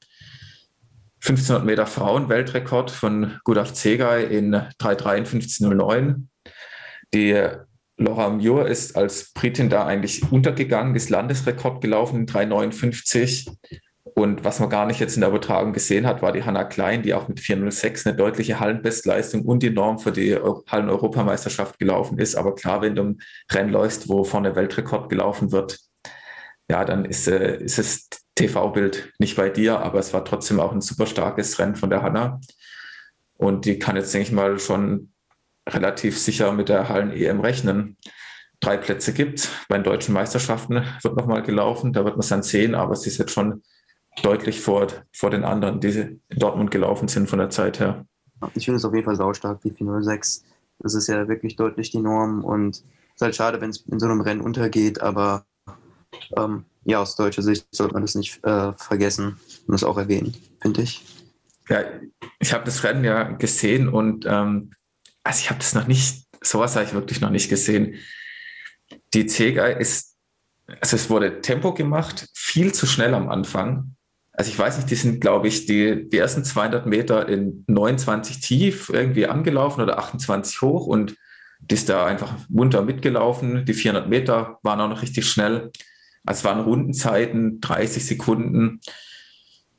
1500 1.21 1.65
Meter 1.65 1.87
Frauen-Weltrekord 1.87 2.91
von 2.91 3.39
Gudaf 3.43 3.73
Zegay 3.73 4.25
in 4.25 4.55
3,53,09. 4.55 6.27
Die 7.13 7.47
Laura 7.97 8.29
Muir 8.29 8.67
ist 8.67 8.95
als 8.95 9.33
Britin 9.33 9.69
da 9.69 9.85
eigentlich 9.85 10.31
untergegangen, 10.31 10.95
ist 10.95 11.09
Landesrekord 11.09 11.81
gelaufen 11.81 12.21
in 12.21 12.27
3,59. 12.27 13.51
Und 14.17 14.43
was 14.43 14.59
man 14.59 14.71
gar 14.71 14.87
nicht 14.87 14.99
jetzt 14.99 15.13
in 15.13 15.21
der 15.21 15.29
Übertragung 15.29 15.73
gesehen 15.73 16.07
hat, 16.07 16.23
war 16.23 16.31
die 16.31 16.43
Hanna 16.43 16.63
Klein, 16.63 17.03
die 17.03 17.13
auch 17.13 17.27
mit 17.27 17.37
4,06 17.39 18.07
eine 18.07 18.15
deutliche 18.17 18.59
Hallenbestleistung 18.59 19.43
und 19.43 19.61
die 19.61 19.69
Norm 19.69 19.99
für 19.99 20.11
die 20.11 20.35
Hallen-Europameisterschaft 20.35 21.77
gelaufen 21.77 22.17
ist. 22.17 22.33
Aber 22.33 22.55
klar, 22.55 22.81
wenn 22.81 22.95
du 22.95 23.03
im 23.03 23.19
Rennen 23.51 23.69
läufst, 23.69 24.09
wo 24.09 24.23
vorne 24.23 24.55
Weltrekord 24.55 25.09
gelaufen 25.09 25.51
wird, 25.51 25.77
ja, 26.67 26.83
dann 26.83 27.05
ist, 27.05 27.27
äh, 27.27 27.57
ist 27.57 27.77
das 27.77 28.09
TV-Bild 28.33 29.13
nicht 29.19 29.35
bei 29.35 29.49
dir, 29.49 29.81
aber 29.81 29.99
es 29.99 30.15
war 30.15 30.25
trotzdem 30.25 30.59
auch 30.59 30.71
ein 30.71 30.81
super 30.81 31.05
starkes 31.05 31.59
Rennen 31.59 31.75
von 31.75 31.91
der 31.91 32.01
Hanna. 32.01 32.41
Und 33.35 33.65
die 33.65 33.77
kann 33.77 33.97
jetzt, 33.97 34.11
denke 34.15 34.29
ich 34.29 34.33
mal, 34.33 34.57
schon 34.57 35.11
relativ 35.69 36.17
sicher 36.17 36.53
mit 36.53 36.69
der 36.69 36.89
Hallen-EM 36.89 37.39
rechnen. 37.39 37.97
Drei 38.61 38.77
Plätze 38.77 39.13
gibt 39.13 39.47
Bei 39.69 39.77
den 39.77 39.83
deutschen 39.83 40.15
Meisterschaften 40.15 40.83
wird 41.03 41.15
nochmal 41.15 41.43
gelaufen, 41.43 41.93
da 41.93 42.03
wird 42.03 42.15
man 42.15 42.21
es 42.21 42.29
dann 42.29 42.41
sehen, 42.41 42.73
aber 42.73 42.95
sie 42.95 43.09
ist 43.09 43.19
jetzt 43.19 43.31
schon 43.31 43.61
deutlich 44.23 44.61
vor, 44.61 44.87
vor 45.11 45.29
den 45.29 45.43
anderen, 45.43 45.79
die 45.79 45.89
in 45.89 46.21
Dortmund 46.29 46.71
gelaufen 46.71 47.07
sind 47.07 47.29
von 47.29 47.39
der 47.39 47.49
Zeit 47.49 47.79
her. 47.79 48.05
Ich 48.55 48.65
finde 48.65 48.77
es 48.77 48.85
auf 48.85 48.93
jeden 48.93 49.05
Fall 49.05 49.15
saustark, 49.15 49.61
die 49.61 49.71
406. 49.71 50.43
Das 50.79 50.93
ist 50.93 51.07
ja 51.07 51.27
wirklich 51.27 51.55
deutlich 51.55 51.91
die 51.91 51.99
Norm 51.99 52.43
und 52.43 52.75
es 52.77 52.83
ist 53.15 53.21
halt 53.21 53.35
schade, 53.35 53.61
wenn 53.61 53.71
es 53.71 53.81
in 53.87 53.99
so 53.99 54.05
einem 54.05 54.21
Rennen 54.21 54.41
untergeht, 54.41 55.01
aber 55.01 55.45
ähm, 56.37 56.65
ja, 56.85 57.01
aus 57.01 57.15
deutscher 57.15 57.41
Sicht 57.41 57.67
sollte 57.71 57.93
man 57.93 58.03
das 58.03 58.15
nicht 58.15 58.43
äh, 58.45 58.73
vergessen 58.73 59.39
und 59.67 59.71
das 59.71 59.83
auch 59.83 59.97
erwähnen, 59.97 60.35
finde 60.61 60.83
ich. 60.83 61.03
Ja, 61.69 61.83
ich 62.39 62.53
habe 62.53 62.63
das 62.63 62.83
Rennen 62.83 63.03
ja 63.03 63.23
gesehen 63.23 63.89
und 63.89 64.25
ähm, 64.25 64.71
also 65.23 65.39
ich 65.41 65.49
habe 65.49 65.59
das 65.59 65.73
noch 65.73 65.87
nicht, 65.87 66.25
sowas 66.41 66.75
habe 66.75 66.85
ich 66.85 66.93
wirklich 66.93 67.19
noch 67.19 67.29
nicht 67.29 67.49
gesehen. 67.49 67.95
Die 69.13 69.25
Zega 69.25 69.65
ist, 69.65 70.15
also 70.79 70.95
es 70.95 71.09
wurde 71.09 71.41
Tempo 71.41 71.73
gemacht, 71.73 72.29
viel 72.33 72.73
zu 72.73 72.85
schnell 72.85 73.13
am 73.13 73.27
Anfang. 73.29 73.96
Also 74.37 74.51
ich 74.51 74.59
weiß 74.59 74.77
nicht, 74.77 74.91
die 74.91 74.95
sind, 74.95 75.19
glaube 75.19 75.47
ich, 75.47 75.65
die, 75.65 76.07
die 76.07 76.17
ersten 76.17 76.43
200 76.45 76.85
Meter 76.85 77.27
in 77.27 77.63
29 77.67 78.39
tief 78.39 78.89
irgendwie 78.93 79.25
angelaufen 79.25 79.81
oder 79.81 79.97
28 79.97 80.61
hoch 80.61 80.85
und 80.85 81.15
Die 81.59 81.73
ist 81.73 81.89
da 81.89 82.05
einfach 82.05 82.35
munter 82.47 82.83
mitgelaufen. 82.83 83.65
Die 83.65 83.73
400 83.73 84.07
Meter 84.07 84.59
waren 84.61 84.79
auch 84.79 84.89
noch 84.89 85.01
richtig 85.01 85.27
schnell. 85.27 85.71
Es 86.27 86.43
waren 86.43 86.59
Rundenzeiten, 86.59 87.61
30 87.61 88.05
Sekunden. 88.05 88.79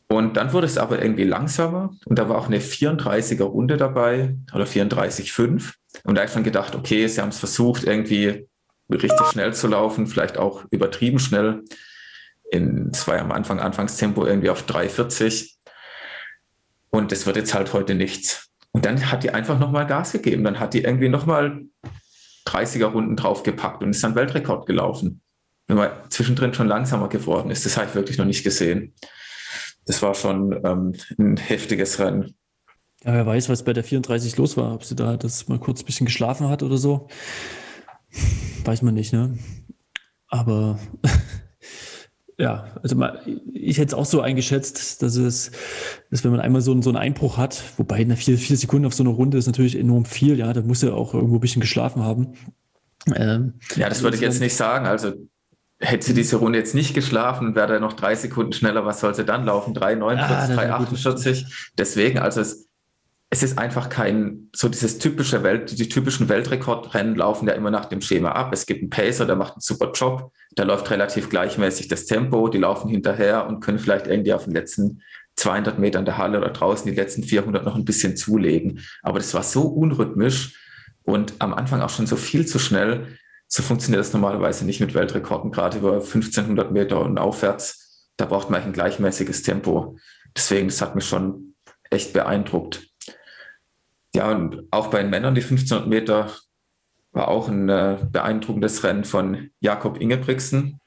Und 0.08 0.36
dann 0.36 0.52
wurde 0.52 0.66
es 0.66 0.76
aber 0.76 1.00
irgendwie 1.00 1.24
langsamer 1.24 1.94
und 2.06 2.18
da 2.18 2.28
war 2.28 2.38
auch 2.38 2.46
eine 2.46 2.60
34er 2.60 3.44
Runde 3.44 3.76
dabei 3.76 4.34
oder 4.54 4.64
34,5. 4.64 5.74
Und 6.02 6.14
da 6.14 6.22
habe 6.22 6.28
ich 6.28 6.34
dann 6.34 6.44
gedacht, 6.44 6.74
okay, 6.74 7.06
sie 7.06 7.20
haben 7.20 7.28
es 7.28 7.38
versucht, 7.38 7.84
irgendwie 7.84 8.48
richtig 8.90 9.26
schnell 9.30 9.52
zu 9.54 9.68
laufen, 9.68 10.06
vielleicht 10.06 10.38
auch 10.38 10.64
übertrieben 10.70 11.18
schnell. 11.18 11.62
In, 12.50 12.90
es 12.92 13.06
war 13.06 13.18
am 13.18 13.32
Anfang 13.32 13.60
Anfangstempo 13.60 14.24
irgendwie 14.24 14.50
auf 14.50 14.64
3,40. 14.66 15.54
Und 16.90 17.12
das 17.12 17.26
wird 17.26 17.36
jetzt 17.36 17.54
halt 17.54 17.72
heute 17.72 17.94
nichts. 17.94 18.48
Und 18.72 18.84
dann 18.84 19.10
hat 19.10 19.22
die 19.22 19.30
einfach 19.30 19.58
nochmal 19.58 19.86
Gas 19.86 20.12
gegeben. 20.12 20.44
Dann 20.44 20.58
hat 20.58 20.74
die 20.74 20.82
irgendwie 20.82 21.08
nochmal 21.08 21.62
30er 22.46 22.86
Runden 22.86 23.16
draufgepackt 23.16 23.82
und 23.82 23.90
ist 23.90 24.02
dann 24.02 24.14
Weltrekord 24.14 24.66
gelaufen. 24.66 25.20
Wenn 25.66 25.76
man 25.76 25.90
zwischendrin 26.08 26.54
schon 26.54 26.68
langsamer 26.68 27.08
geworden 27.08 27.50
ist, 27.50 27.66
das 27.66 27.76
habe 27.76 27.88
ich 27.88 27.94
wirklich 27.94 28.16
noch 28.16 28.24
nicht 28.24 28.42
gesehen. 28.42 28.94
Das 29.84 30.02
war 30.02 30.14
schon 30.14 30.52
ähm, 30.64 30.94
ein 31.18 31.36
heftiges 31.36 31.98
Rennen. 31.98 32.34
Ja, 33.04 33.14
wer 33.14 33.26
weiß, 33.26 33.48
was 33.48 33.64
bei 33.64 33.72
der 33.72 33.84
34 33.84 34.36
los 34.38 34.56
war, 34.56 34.74
ob 34.74 34.84
sie 34.84 34.96
da 34.96 35.16
das 35.16 35.48
mal 35.48 35.58
kurz 35.58 35.82
ein 35.82 35.86
bisschen 35.86 36.06
geschlafen 36.06 36.48
hat 36.48 36.62
oder 36.62 36.78
so. 36.78 37.08
Weiß 38.64 38.82
man 38.82 38.94
nicht, 38.94 39.12
ne? 39.12 39.38
Aber 40.28 40.78
ja, 42.38 42.68
also 42.82 42.94
mal, 42.94 43.20
ich 43.52 43.78
hätte 43.78 43.88
es 43.88 43.94
auch 43.94 44.06
so 44.06 44.20
eingeschätzt, 44.20 45.02
dass 45.02 45.16
es, 45.16 45.50
dass 46.10 46.22
wenn 46.22 46.30
man 46.30 46.40
einmal 46.40 46.60
so, 46.60 46.80
so 46.80 46.90
einen 46.90 46.96
Einbruch 46.96 47.36
hat, 47.36 47.62
wobei 47.76 47.96
eine 47.96 48.16
vier, 48.16 48.38
vier 48.38 48.56
Sekunden 48.56 48.86
auf 48.86 48.94
so 48.94 49.02
einer 49.02 49.10
Runde 49.10 49.38
ist 49.38 49.46
natürlich 49.46 49.76
enorm 49.76 50.04
viel, 50.04 50.38
ja, 50.38 50.52
da 50.52 50.62
muss 50.62 50.82
er 50.84 50.94
auch 50.94 51.14
irgendwo 51.14 51.36
ein 51.36 51.40
bisschen 51.40 51.60
geschlafen 51.60 52.04
haben. 52.04 52.34
Ähm, 53.16 53.54
ja, 53.74 53.88
das 53.88 54.02
würde 54.02 54.16
ich 54.16 54.22
jetzt 54.22 54.40
nicht 54.40 54.54
sagen. 54.54 54.86
Also 54.86 55.14
hätte 55.80 56.06
sie 56.06 56.14
diese 56.14 56.36
Runde 56.36 56.58
jetzt 56.58 56.76
nicht 56.76 56.94
geschlafen, 56.94 57.56
wäre 57.56 57.74
er 57.74 57.80
noch 57.80 57.94
drei 57.94 58.14
Sekunden 58.14 58.52
schneller, 58.52 58.84
was 58.84 59.00
soll 59.00 59.14
sie 59.14 59.24
dann 59.24 59.44
laufen? 59.44 59.74
3,49, 59.74 60.18
ah, 60.18 60.44
3,48. 60.44 61.70
Deswegen, 61.76 62.20
also 62.20 62.40
es, 62.40 62.67
es 63.30 63.42
ist 63.42 63.58
einfach 63.58 63.90
kein, 63.90 64.48
so 64.56 64.68
dieses 64.68 64.98
typische 64.98 65.42
Welt, 65.42 65.78
die 65.78 65.88
typischen 65.88 66.30
Weltrekordrennen 66.30 67.14
laufen 67.14 67.46
ja 67.46 67.54
immer 67.54 67.70
nach 67.70 67.84
dem 67.84 68.00
Schema 68.00 68.32
ab. 68.32 68.50
Es 68.52 68.64
gibt 68.64 68.80
einen 68.80 68.90
Pacer, 68.90 69.26
der 69.26 69.36
macht 69.36 69.54
einen 69.54 69.60
super 69.60 69.92
Job, 69.94 70.32
der 70.56 70.64
läuft 70.64 70.90
relativ 70.90 71.28
gleichmäßig 71.28 71.88
das 71.88 72.06
Tempo, 72.06 72.48
die 72.48 72.58
laufen 72.58 72.88
hinterher 72.88 73.46
und 73.46 73.60
können 73.60 73.78
vielleicht 73.78 74.06
irgendwie 74.06 74.32
auf 74.32 74.44
den 74.44 74.54
letzten 74.54 75.02
200 75.36 75.78
Metern 75.78 76.06
der 76.06 76.16
Halle 76.16 76.38
oder 76.38 76.50
draußen 76.50 76.90
die 76.90 76.96
letzten 76.96 77.22
400 77.22 77.64
noch 77.64 77.76
ein 77.76 77.84
bisschen 77.84 78.16
zulegen. 78.16 78.80
Aber 79.02 79.18
das 79.18 79.34
war 79.34 79.42
so 79.42 79.62
unrhythmisch 79.62 80.58
und 81.02 81.34
am 81.38 81.52
Anfang 81.52 81.82
auch 81.82 81.90
schon 81.90 82.06
so 82.06 82.16
viel 82.16 82.46
zu 82.46 82.58
schnell. 82.58 83.18
So 83.46 83.62
funktioniert 83.62 84.00
das 84.00 84.12
normalerweise 84.14 84.64
nicht 84.64 84.80
mit 84.80 84.94
Weltrekorden, 84.94 85.52
gerade 85.52 85.78
über 85.78 85.94
1500 85.94 86.72
Meter 86.72 87.00
und 87.02 87.18
aufwärts. 87.18 88.08
Da 88.16 88.24
braucht 88.24 88.48
man 88.48 88.62
ein 88.62 88.72
gleichmäßiges 88.72 89.42
Tempo. 89.42 89.96
Deswegen, 90.34 90.68
das 90.68 90.80
hat 90.80 90.96
mich 90.96 91.06
schon 91.06 91.54
echt 91.90 92.12
beeindruckt. 92.14 92.87
Ja, 94.14 94.30
und 94.30 94.64
auch 94.70 94.88
bei 94.88 95.02
den 95.02 95.10
Männern, 95.10 95.34
die 95.34 95.42
1500 95.42 95.88
Meter, 95.88 96.32
war 97.12 97.28
auch 97.28 97.48
ein 97.48 97.68
äh, 97.68 97.98
beeindruckendes 98.10 98.84
Rennen 98.84 99.04
von 99.04 99.50
Jakob 99.60 100.00
Ingebrigtsen. 100.00 100.80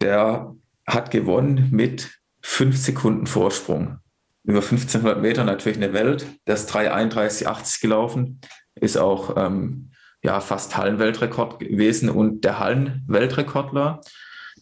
Der 0.00 0.54
hat 0.86 1.10
gewonnen 1.10 1.68
mit 1.70 2.20
fünf 2.42 2.76
Sekunden 2.76 3.26
Vorsprung. 3.26 3.98
Über 4.44 4.60
1500 4.60 5.22
Meter 5.22 5.44
natürlich 5.44 5.78
eine 5.78 5.92
Welt. 5.94 6.26
Der 6.46 6.54
ist 6.54 6.70
3,31,80 6.74 7.80
gelaufen, 7.80 8.40
ist 8.74 8.98
auch 8.98 9.36
ähm, 9.36 9.90
ja, 10.22 10.40
fast 10.40 10.76
Hallenweltrekord 10.76 11.58
gewesen. 11.58 12.10
Und 12.10 12.44
der 12.44 12.58
Hallenweltrekordler, 12.58 14.00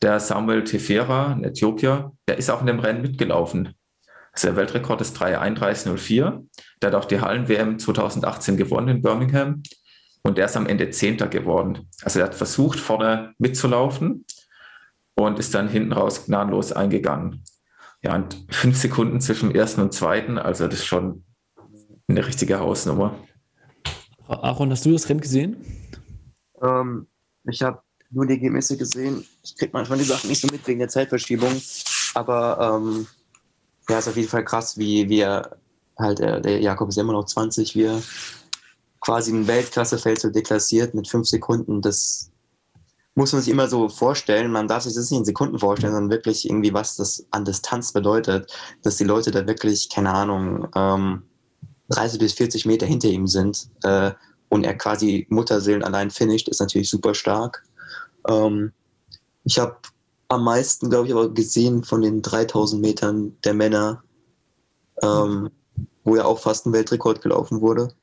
der 0.00 0.20
Samuel 0.20 0.64
Tefera, 0.64 1.32
ein 1.32 1.44
Äthiopier, 1.44 2.12
der 2.28 2.38
ist 2.38 2.50
auch 2.50 2.60
in 2.60 2.66
dem 2.66 2.78
Rennen 2.78 3.02
mitgelaufen. 3.02 3.74
Also 4.32 4.48
der 4.48 4.56
Weltrekord 4.56 5.00
ist 5.00 5.16
3,31,04. 5.18 6.46
Der 6.80 6.90
hat 6.90 6.94
auch 6.94 7.04
die 7.04 7.20
Hallen-WM 7.20 7.78
2018 7.78 8.56
gewonnen 8.56 8.88
in 8.88 9.02
Birmingham 9.02 9.62
und 10.22 10.38
der 10.38 10.46
ist 10.46 10.56
am 10.56 10.66
Ende 10.66 10.90
Zehnter 10.90 11.28
geworden. 11.28 11.88
Also 12.02 12.20
er 12.20 12.26
hat 12.26 12.34
versucht, 12.34 12.80
vorne 12.80 13.34
mitzulaufen 13.38 14.24
und 15.14 15.38
ist 15.38 15.54
dann 15.54 15.68
hinten 15.68 15.92
raus 15.92 16.26
gnadenlos 16.26 16.72
eingegangen. 16.72 17.44
Ja, 18.02 18.14
und 18.16 18.46
fünf 18.50 18.76
Sekunden 18.78 19.20
zwischen 19.20 19.50
dem 19.50 19.56
ersten 19.56 19.80
und 19.80 19.92
zweiten, 19.92 20.38
also 20.38 20.66
das 20.66 20.80
ist 20.80 20.86
schon 20.86 21.24
eine 22.08 22.26
richtige 22.26 22.58
Hausnummer. 22.58 23.14
Aaron, 24.26 24.70
hast 24.70 24.84
du 24.86 24.92
das 24.92 25.08
Rennen 25.08 25.20
gesehen? 25.20 25.56
Ähm, 26.60 27.06
ich 27.44 27.62
habe 27.62 27.82
nur 28.10 28.26
die 28.26 28.34
Ergebnisse 28.34 28.76
gesehen. 28.76 29.24
Ich 29.42 29.56
kriege 29.56 29.72
manchmal 29.72 29.98
die 29.98 30.04
Sachen 30.04 30.28
nicht 30.28 30.40
so 30.40 30.48
mit 30.48 30.66
wegen 30.66 30.78
der 30.78 30.88
Zeitverschiebung. 30.88 31.50
Aber 32.14 32.80
ähm, 32.82 33.06
ja, 33.92 33.98
ist 33.98 34.08
auf 34.08 34.16
jeden 34.16 34.28
Fall 34.28 34.44
krass, 34.44 34.78
wie 34.78 35.08
wir 35.08 35.56
halt, 35.98 36.20
äh, 36.20 36.40
der 36.40 36.60
Jakob 36.60 36.88
ist 36.88 36.96
immer 36.96 37.12
noch 37.12 37.26
20, 37.26 37.74
wie 37.76 37.84
er 37.84 38.02
quasi 39.00 39.32
ein 39.32 39.46
Weltklassefeld 39.46 40.20
so 40.20 40.30
deklassiert 40.30 40.94
mit 40.94 41.08
fünf 41.08 41.28
Sekunden. 41.28 41.82
Das 41.82 42.30
muss 43.14 43.32
man 43.32 43.42
sich 43.42 43.52
immer 43.52 43.68
so 43.68 43.90
vorstellen. 43.90 44.50
Man 44.50 44.66
darf 44.66 44.84
sich 44.84 44.94
das 44.94 45.10
nicht 45.10 45.20
in 45.20 45.24
Sekunden 45.26 45.58
vorstellen, 45.58 45.92
sondern 45.92 46.10
wirklich 46.10 46.48
irgendwie, 46.48 46.72
was 46.72 46.96
das 46.96 47.26
an 47.32 47.44
Distanz 47.44 47.92
bedeutet, 47.92 48.50
dass 48.82 48.96
die 48.96 49.04
Leute 49.04 49.30
da 49.30 49.46
wirklich, 49.46 49.90
keine 49.90 50.12
Ahnung, 50.14 50.68
ähm, 50.74 51.24
30 51.90 52.18
bis 52.18 52.32
40 52.32 52.64
Meter 52.64 52.86
hinter 52.86 53.08
ihm 53.08 53.26
sind 53.26 53.68
äh, 53.82 54.12
und 54.48 54.64
er 54.64 54.74
quasi 54.78 55.26
Mutterseelen 55.28 55.84
allein 55.84 56.10
finisht, 56.10 56.48
ist 56.48 56.60
natürlich 56.60 56.88
super 56.88 57.14
stark. 57.14 57.62
Ähm, 58.26 58.72
ich 59.44 59.58
habe 59.58 59.76
am 60.32 60.44
meisten, 60.44 60.90
glaube 60.90 61.06
ich, 61.06 61.12
aber 61.12 61.32
gesehen 61.32 61.84
von 61.84 62.02
den 62.02 62.22
3000 62.22 62.80
Metern 62.80 63.36
der 63.44 63.54
Männer, 63.54 64.02
ähm, 65.02 65.50
wo 66.04 66.16
ja 66.16 66.24
auch 66.24 66.38
fast 66.38 66.66
ein 66.66 66.72
Weltrekord 66.72 67.22
gelaufen 67.22 67.60
wurde. 67.60 67.94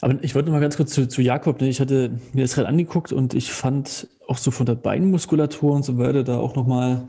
Aber 0.00 0.22
ich 0.22 0.34
wollte 0.34 0.48
noch 0.48 0.54
mal 0.54 0.60
ganz 0.60 0.76
kurz 0.76 0.92
zu, 0.92 1.06
zu 1.06 1.22
Jakob. 1.22 1.60
Ne? 1.60 1.68
Ich 1.68 1.80
hatte 1.80 2.18
mir 2.32 2.42
das 2.42 2.54
gerade 2.54 2.68
angeguckt 2.68 3.12
und 3.12 3.34
ich 3.34 3.52
fand 3.52 4.08
auch 4.26 4.36
so 4.38 4.50
von 4.50 4.66
der 4.66 4.74
Beinmuskulatur 4.74 5.72
und 5.72 5.84
so 5.84 5.96
weiter 5.98 6.24
da 6.24 6.38
auch 6.38 6.56
noch 6.56 6.66
mal, 6.66 7.06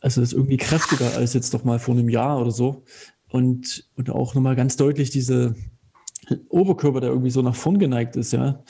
also 0.00 0.20
das 0.20 0.30
ist 0.30 0.34
irgendwie 0.34 0.58
kräftiger 0.58 1.16
als 1.16 1.32
jetzt 1.32 1.52
noch 1.54 1.64
mal 1.64 1.78
vor 1.78 1.94
einem 1.94 2.08
Jahr 2.08 2.40
oder 2.40 2.50
so. 2.50 2.84
Und, 3.30 3.88
und 3.96 4.10
auch 4.10 4.34
noch 4.34 4.42
mal 4.42 4.56
ganz 4.56 4.76
deutlich 4.76 5.10
diese 5.10 5.54
Oberkörper, 6.48 7.00
der 7.00 7.10
irgendwie 7.10 7.30
so 7.30 7.42
nach 7.42 7.54
vorn 7.54 7.78
geneigt 7.78 8.16
ist. 8.16 8.32
Ja, 8.32 8.62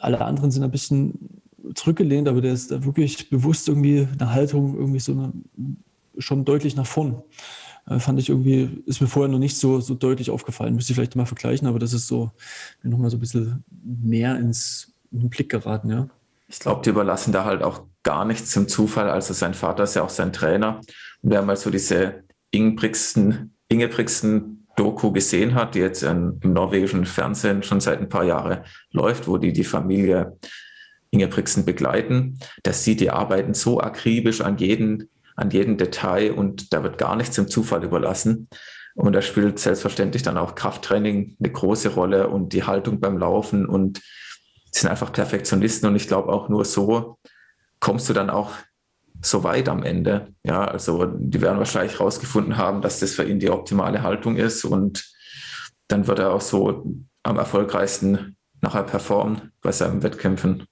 alle 0.00 0.20
anderen 0.20 0.50
sind 0.50 0.64
ein 0.64 0.70
bisschen 0.70 1.37
zurückgelehnt, 1.74 2.28
aber 2.28 2.40
der 2.40 2.52
ist 2.52 2.70
da 2.70 2.84
wirklich 2.84 3.30
bewusst 3.30 3.68
irgendwie 3.68 4.06
eine 4.18 4.32
Haltung 4.32 4.76
irgendwie 4.76 5.00
so 5.00 5.12
eine, 5.12 5.32
schon 6.18 6.44
deutlich 6.44 6.76
nach 6.76 6.86
vorn. 6.86 7.22
Äh, 7.86 7.98
fand 7.98 8.18
ich 8.18 8.28
irgendwie, 8.28 8.82
ist 8.86 9.00
mir 9.00 9.08
vorher 9.08 9.30
noch 9.30 9.38
nicht 9.38 9.56
so, 9.56 9.80
so 9.80 9.94
deutlich 9.94 10.30
aufgefallen. 10.30 10.74
Müsste 10.74 10.92
ich 10.92 10.96
vielleicht 10.96 11.16
mal 11.16 11.26
vergleichen, 11.26 11.66
aber 11.68 11.78
das 11.78 11.92
ist 11.92 12.06
so 12.06 12.30
mir 12.82 12.90
nochmal 12.90 13.10
so 13.10 13.16
ein 13.16 13.20
bisschen 13.20 13.64
mehr 13.70 14.36
ins 14.36 14.92
in 15.10 15.20
den 15.20 15.30
Blick 15.30 15.48
geraten, 15.48 15.90
ja. 15.90 16.08
Ich 16.48 16.58
glaube, 16.60 16.82
die 16.82 16.90
überlassen 16.90 17.32
da 17.32 17.44
halt 17.44 17.62
auch 17.62 17.82
gar 18.02 18.24
nichts 18.24 18.50
zum 18.50 18.68
Zufall. 18.68 19.10
Also 19.10 19.34
sein 19.34 19.54
Vater 19.54 19.84
ist 19.84 19.94
ja 19.94 20.02
auch 20.02 20.10
sein 20.10 20.32
Trainer. 20.32 20.80
Und 21.22 21.30
wer 21.30 21.42
mal 21.42 21.56
so 21.56 21.70
diese 21.70 22.24
Ingebrigtsen 22.50 23.54
Doku 24.76 25.12
gesehen 25.12 25.54
hat, 25.54 25.74
die 25.74 25.80
jetzt 25.80 26.02
im 26.02 26.38
norwegischen 26.42 27.04
Fernsehen 27.04 27.62
schon 27.62 27.80
seit 27.80 28.00
ein 28.00 28.08
paar 28.08 28.24
Jahren 28.24 28.60
läuft, 28.92 29.26
wo 29.26 29.36
die 29.36 29.52
die 29.52 29.64
Familie 29.64 30.38
Ingebrigtsen 31.10 31.64
begleiten. 31.64 32.38
Das 32.62 32.84
sieht, 32.84 33.00
die 33.00 33.10
arbeiten 33.10 33.54
so 33.54 33.80
akribisch 33.80 34.40
an 34.40 34.58
jedem, 34.58 35.08
an 35.36 35.50
jedem 35.50 35.76
Detail 35.76 36.32
und 36.32 36.72
da 36.72 36.82
wird 36.82 36.98
gar 36.98 37.16
nichts 37.16 37.38
im 37.38 37.48
Zufall 37.48 37.84
überlassen. 37.84 38.48
Und 38.94 39.12
da 39.12 39.22
spielt 39.22 39.58
selbstverständlich 39.58 40.22
dann 40.22 40.36
auch 40.36 40.54
Krafttraining 40.54 41.36
eine 41.38 41.52
große 41.52 41.90
Rolle 41.90 42.28
und 42.28 42.52
die 42.52 42.64
Haltung 42.64 43.00
beim 43.00 43.16
Laufen 43.16 43.66
und 43.66 44.00
sind 44.72 44.90
einfach 44.90 45.12
Perfektionisten 45.12 45.88
und 45.88 45.96
ich 45.96 46.08
glaube 46.08 46.32
auch 46.32 46.48
nur 46.48 46.64
so 46.64 47.18
kommst 47.80 48.08
du 48.08 48.12
dann 48.12 48.28
auch 48.28 48.50
so 49.22 49.44
weit 49.44 49.68
am 49.68 49.82
Ende. 49.82 50.34
Ja, 50.44 50.64
also 50.64 51.06
die 51.06 51.40
werden 51.40 51.58
wahrscheinlich 51.58 51.94
herausgefunden 51.98 52.56
haben, 52.56 52.82
dass 52.82 53.00
das 53.00 53.14
für 53.14 53.24
ihn 53.24 53.38
die 53.38 53.50
optimale 53.50 54.02
Haltung 54.02 54.36
ist 54.36 54.64
und 54.64 55.12
dann 55.88 56.06
wird 56.06 56.18
er 56.18 56.32
auch 56.32 56.40
so 56.40 56.86
am 57.22 57.38
erfolgreichsten 57.38 58.36
nachher 58.60 58.84
performen 58.84 59.52
bei 59.62 59.72
seinen 59.72 60.02
Wettkämpfen. 60.02 60.64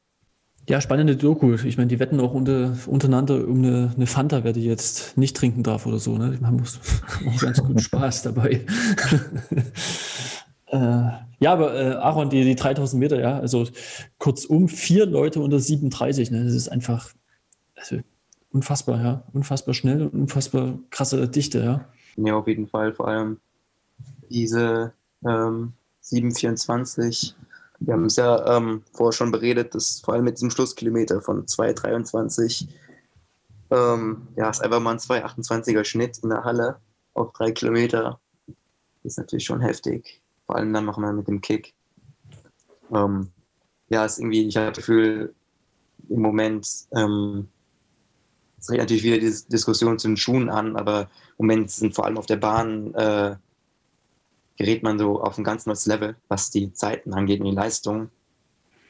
Ja, 0.69 0.81
spannende 0.81 1.17
Doku. 1.17 1.55
Ich 1.55 1.77
meine, 1.77 1.89
die 1.89 2.01
wetten 2.01 2.19
auch 2.19 2.35
unter, 2.35 2.77
untereinander 2.87 3.47
um 3.47 3.59
eine, 3.59 3.93
eine 3.95 4.07
Fanta, 4.07 4.43
wer 4.43 4.53
die 4.53 4.65
jetzt 4.65 5.17
nicht 5.17 5.37
trinken 5.37 5.63
darf 5.63 5.87
oder 5.87 5.99
so. 5.99 6.19
Ne? 6.19 6.37
Man 6.41 6.57
muss 6.57 6.81
auch 7.27 7.41
ganz 7.41 7.63
gut 7.63 7.81
Spaß 7.81 8.23
dabei. 8.23 8.67
äh, 10.67 10.77
ja, 11.39 11.53
aber 11.53 11.75
äh, 11.75 11.95
Aaron, 11.95 12.31
die, 12.31 12.43
die 12.43 12.57
3000 12.57 12.99
Meter, 12.99 13.21
ja, 13.21 13.39
also 13.39 13.69
kurzum 14.19 14.69
vier 14.69 15.07
Leute 15.07 15.41
unter 15.41 15.61
37. 15.61 16.33
Ne? 16.33 16.43
Das 16.43 16.55
ist 16.55 16.69
einfach 16.69 17.13
also, 17.77 17.99
unfassbar, 18.51 19.01
ja. 19.01 19.23
Unfassbar 19.33 19.73
schnell 19.73 20.03
und 20.03 20.15
unfassbar 20.15 20.79
krasse 20.91 21.29
Dichte, 21.29 21.61
ja. 21.61 21.85
Ja, 22.17 22.35
auf 22.35 22.49
jeden 22.49 22.67
Fall. 22.67 22.93
Vor 22.93 23.07
allem 23.07 23.39
diese 24.31 24.93
ähm, 25.25 25.75
724 26.01 27.37
Wir 27.81 27.95
haben 27.95 28.07
es 28.07 28.17
ja 28.17 28.57
ähm, 28.57 28.83
vorher 28.93 29.13
schon 29.13 29.31
beredet, 29.31 29.75
dass 29.75 30.01
vor 30.01 30.15
allem 30.15 30.25
mit 30.25 30.37
diesem 30.37 30.51
Schlusskilometer 30.51 31.21
von 31.21 31.47
2,23 31.47 32.69
ähm, 33.71 34.29
ja, 34.37 34.49
ist 34.49 34.63
einfach 34.63 34.81
mal 34.81 34.93
ein 34.93 34.99
2,28er 34.99 35.85
Schnitt 35.85 36.19
in 36.19 36.31
der 36.31 36.45
Halle 36.45 36.81
auf 37.15 37.33
drei 37.33 37.51
Kilometer. 37.51 38.21
Das 39.03 39.13
ist 39.13 39.19
natürlich 39.19 39.45
schon 39.45 39.61
heftig. 39.61 40.23
Vor 40.47 40.57
allem 40.57 40.73
dann 40.73 40.85
wir 40.85 41.13
mit 41.13 41.29
dem 41.29 41.41
Kick. 41.41 41.75
Ähm, 42.93 43.31
ja, 43.89 44.05
ist 44.05 44.19
irgendwie, 44.19 44.47
ich 44.47 44.57
habe 44.57 44.69
das 44.69 44.77
Gefühl, 44.79 45.35
im 46.09 46.21
Moment, 46.21 46.69
ähm, 46.95 47.49
es 48.59 48.71
regt 48.71 48.81
natürlich 48.81 49.03
wieder 49.03 49.19
die 49.19 49.35
Diskussion 49.49 49.99
zu 49.99 50.09
den 50.09 50.17
Schuhen 50.17 50.49
an, 50.49 50.77
aber 50.77 51.03
im 51.39 51.47
Moment 51.47 51.71
sind 51.71 51.95
vor 51.95 52.07
allem 52.07 52.19
auf 52.19 52.27
der 52.27 52.37
Bahn 52.37 52.95
äh, 52.95 53.37
gerät 54.57 54.83
man 54.83 54.99
so 54.99 55.21
auf 55.21 55.39
ein 55.39 55.45
ganz 55.45 55.67
neues 55.67 55.87
Level, 55.87 56.17
was 56.29 56.51
die 56.51 56.73
Zeiten 56.73 57.15
angeht 57.15 57.41
und 57.41 57.47
die 57.47 57.57
Leistung. 57.57 58.11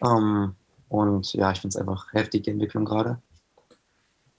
Ähm, 0.02 0.54
und 0.88 1.32
ja, 1.34 1.50
ich 1.50 1.60
finde 1.60 1.74
es 1.74 1.80
einfach 1.80 2.12
heftig, 2.12 2.44
die 2.44 2.50
Entwicklung 2.50 2.84
gerade. 2.84 3.20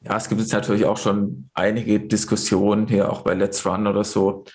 Ja, 0.01 0.15
es 0.15 0.30
gibt 0.30 0.39
jetzt 0.39 0.53
natürlich 0.53 0.86
auch 0.86 0.97
schon 0.97 1.49
einige 1.53 1.99
Diskussionen 1.99 2.88
hier, 2.88 3.11
auch 3.11 3.21
bei 3.21 3.34
Let's 3.34 3.65
Run 3.65 3.88
oder 3.88 4.03
so, 4.03 4.45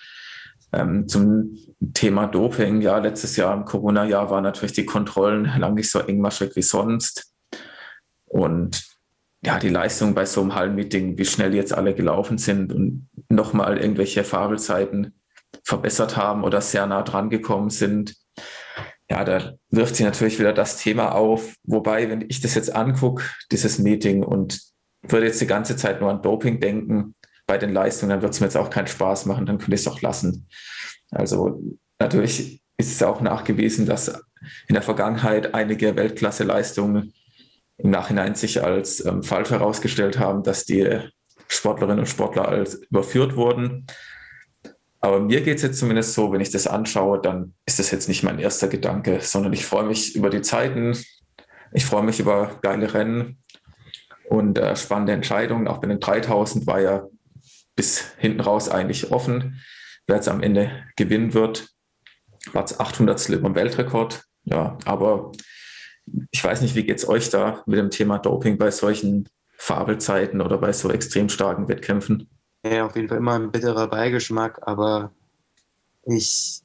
ähm, 0.71 1.07
zum 1.07 1.57
Thema 1.93 2.27
Doping. 2.27 2.81
Ja, 2.81 2.97
letztes 2.97 3.35
Jahr 3.35 3.53
im 3.53 3.65
Corona-Jahr 3.65 4.29
waren 4.29 4.43
natürlich 4.43 4.73
die 4.73 4.85
Kontrollen 4.85 5.45
lang 5.59 5.75
nicht 5.75 5.91
so 5.91 5.99
engmaschig 5.99 6.55
wie 6.55 6.61
sonst. 6.61 7.33
Und 8.25 8.83
ja, 9.45 9.59
die 9.59 9.69
Leistung 9.69 10.15
bei 10.15 10.25
so 10.25 10.41
einem 10.41 10.55
Hallenmeeting, 10.55 11.17
wie 11.17 11.25
schnell 11.25 11.53
jetzt 11.53 11.73
alle 11.73 11.93
gelaufen 11.93 12.37
sind 12.37 12.71
und 12.73 13.09
nochmal 13.29 13.77
irgendwelche 13.77 14.23
Fabelzeiten 14.23 15.13
verbessert 15.63 16.17
haben 16.17 16.43
oder 16.43 16.61
sehr 16.61 16.85
nah 16.85 17.01
dran 17.01 17.29
gekommen 17.29 17.69
sind. 17.69 18.15
Ja, 19.09 19.23
da 19.23 19.53
wirft 19.69 19.95
sich 19.95 20.05
natürlich 20.05 20.39
wieder 20.39 20.53
das 20.53 20.77
Thema 20.77 21.13
auf. 21.13 21.55
Wobei, 21.63 22.09
wenn 22.09 22.25
ich 22.29 22.41
das 22.41 22.55
jetzt 22.55 22.73
angucke, 22.75 23.23
dieses 23.51 23.79
Meeting 23.79 24.23
und 24.23 24.59
würde 25.03 25.27
jetzt 25.27 25.41
die 25.41 25.47
ganze 25.47 25.75
Zeit 25.75 26.01
nur 26.01 26.09
an 26.09 26.21
Doping 26.21 26.59
denken 26.59 27.15
bei 27.45 27.57
den 27.57 27.73
Leistungen, 27.73 28.09
dann 28.11 28.21
wird 28.21 28.33
es 28.33 28.39
mir 28.39 28.47
jetzt 28.47 28.57
auch 28.57 28.69
keinen 28.69 28.87
Spaß 28.87 29.25
machen, 29.25 29.45
dann 29.45 29.57
könnte 29.57 29.75
ich 29.75 29.81
es 29.81 29.87
auch 29.87 30.01
lassen. 30.01 30.47
Also 31.11 31.61
natürlich 31.99 32.61
ist 32.77 32.91
es 32.91 33.03
auch 33.03 33.21
nachgewiesen, 33.21 33.85
dass 33.85 34.07
in 34.67 34.73
der 34.73 34.81
Vergangenheit 34.81 35.53
einige 35.53 35.95
Weltklasse-Leistungen 35.95 37.13
im 37.77 37.89
Nachhinein 37.89 38.35
sich 38.35 38.63
als 38.63 39.05
ähm, 39.05 39.23
falsch 39.23 39.51
herausgestellt 39.51 40.19
haben, 40.19 40.43
dass 40.43 40.65
die 40.65 40.99
Sportlerinnen 41.47 41.99
und 41.99 42.07
Sportler 42.07 42.47
als 42.47 42.75
überführt 42.75 43.35
wurden. 43.35 43.85
Aber 45.03 45.19
mir 45.19 45.41
geht 45.41 45.57
es 45.57 45.63
jetzt 45.63 45.79
zumindest 45.79 46.13
so, 46.13 46.31
wenn 46.31 46.39
ich 46.39 46.49
das 46.49 46.65
anschaue, 46.65 47.19
dann 47.19 47.53
ist 47.65 47.77
das 47.77 47.91
jetzt 47.91 48.07
nicht 48.07 48.23
mein 48.23 48.39
erster 48.39 48.69
Gedanke, 48.69 49.19
sondern 49.19 49.51
ich 49.51 49.65
freue 49.65 49.83
mich 49.83 50.15
über 50.15 50.29
die 50.29 50.41
Zeiten, 50.41 50.97
ich 51.73 51.85
freue 51.85 52.03
mich 52.03 52.21
über 52.21 52.57
geile 52.61 52.93
Rennen 52.93 53.43
und 54.29 54.57
äh, 54.57 54.77
spannende 54.77 55.11
Entscheidungen. 55.11 55.67
Auch 55.67 55.79
bei 55.79 55.89
den 55.89 55.99
3000 55.99 56.65
war 56.67 56.79
ja 56.79 57.05
bis 57.75 58.13
hinten 58.17 58.39
raus 58.39 58.69
eigentlich 58.69 59.11
offen, 59.11 59.61
wer 60.07 60.15
jetzt 60.15 60.29
am 60.29 60.41
Ende 60.41 60.71
gewinnen 60.95 61.33
wird. 61.33 61.67
War 62.53 62.63
es 62.63 62.79
800 62.79 63.27
im 63.27 63.55
Weltrekord. 63.55 64.23
Ja, 64.45 64.77
aber 64.85 65.33
ich 66.31 66.41
weiß 66.41 66.61
nicht, 66.61 66.75
wie 66.75 66.85
geht 66.85 66.99
es 66.99 67.09
euch 67.09 67.29
da 67.29 67.61
mit 67.65 67.77
dem 67.77 67.89
Thema 67.89 68.19
Doping 68.19 68.57
bei 68.57 68.71
solchen 68.71 69.27
Fabelzeiten 69.57 70.39
oder 70.39 70.59
bei 70.59 70.71
so 70.71 70.89
extrem 70.89 71.27
starken 71.27 71.67
Wettkämpfen? 71.67 72.29
Auf 72.63 72.95
jeden 72.95 73.09
Fall 73.09 73.17
immer 73.17 73.33
ein 73.33 73.51
bitterer 73.51 73.87
Beigeschmack, 73.87 74.65
aber 74.65 75.11
ich, 76.05 76.61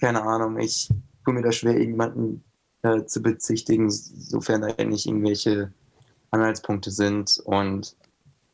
keine 0.00 0.22
Ahnung, 0.22 0.58
ich 0.58 0.88
tue 1.24 1.34
mir 1.34 1.42
da 1.42 1.52
schwer, 1.52 1.74
irgendjemanden 1.74 2.42
äh, 2.82 3.04
zu 3.04 3.20
bezichtigen, 3.20 3.90
sofern 3.90 4.62
da 4.62 4.84
nicht 4.84 5.06
irgendwelche 5.06 5.72
Anhaltspunkte 6.30 6.90
sind. 6.90 7.38
Und 7.44 7.96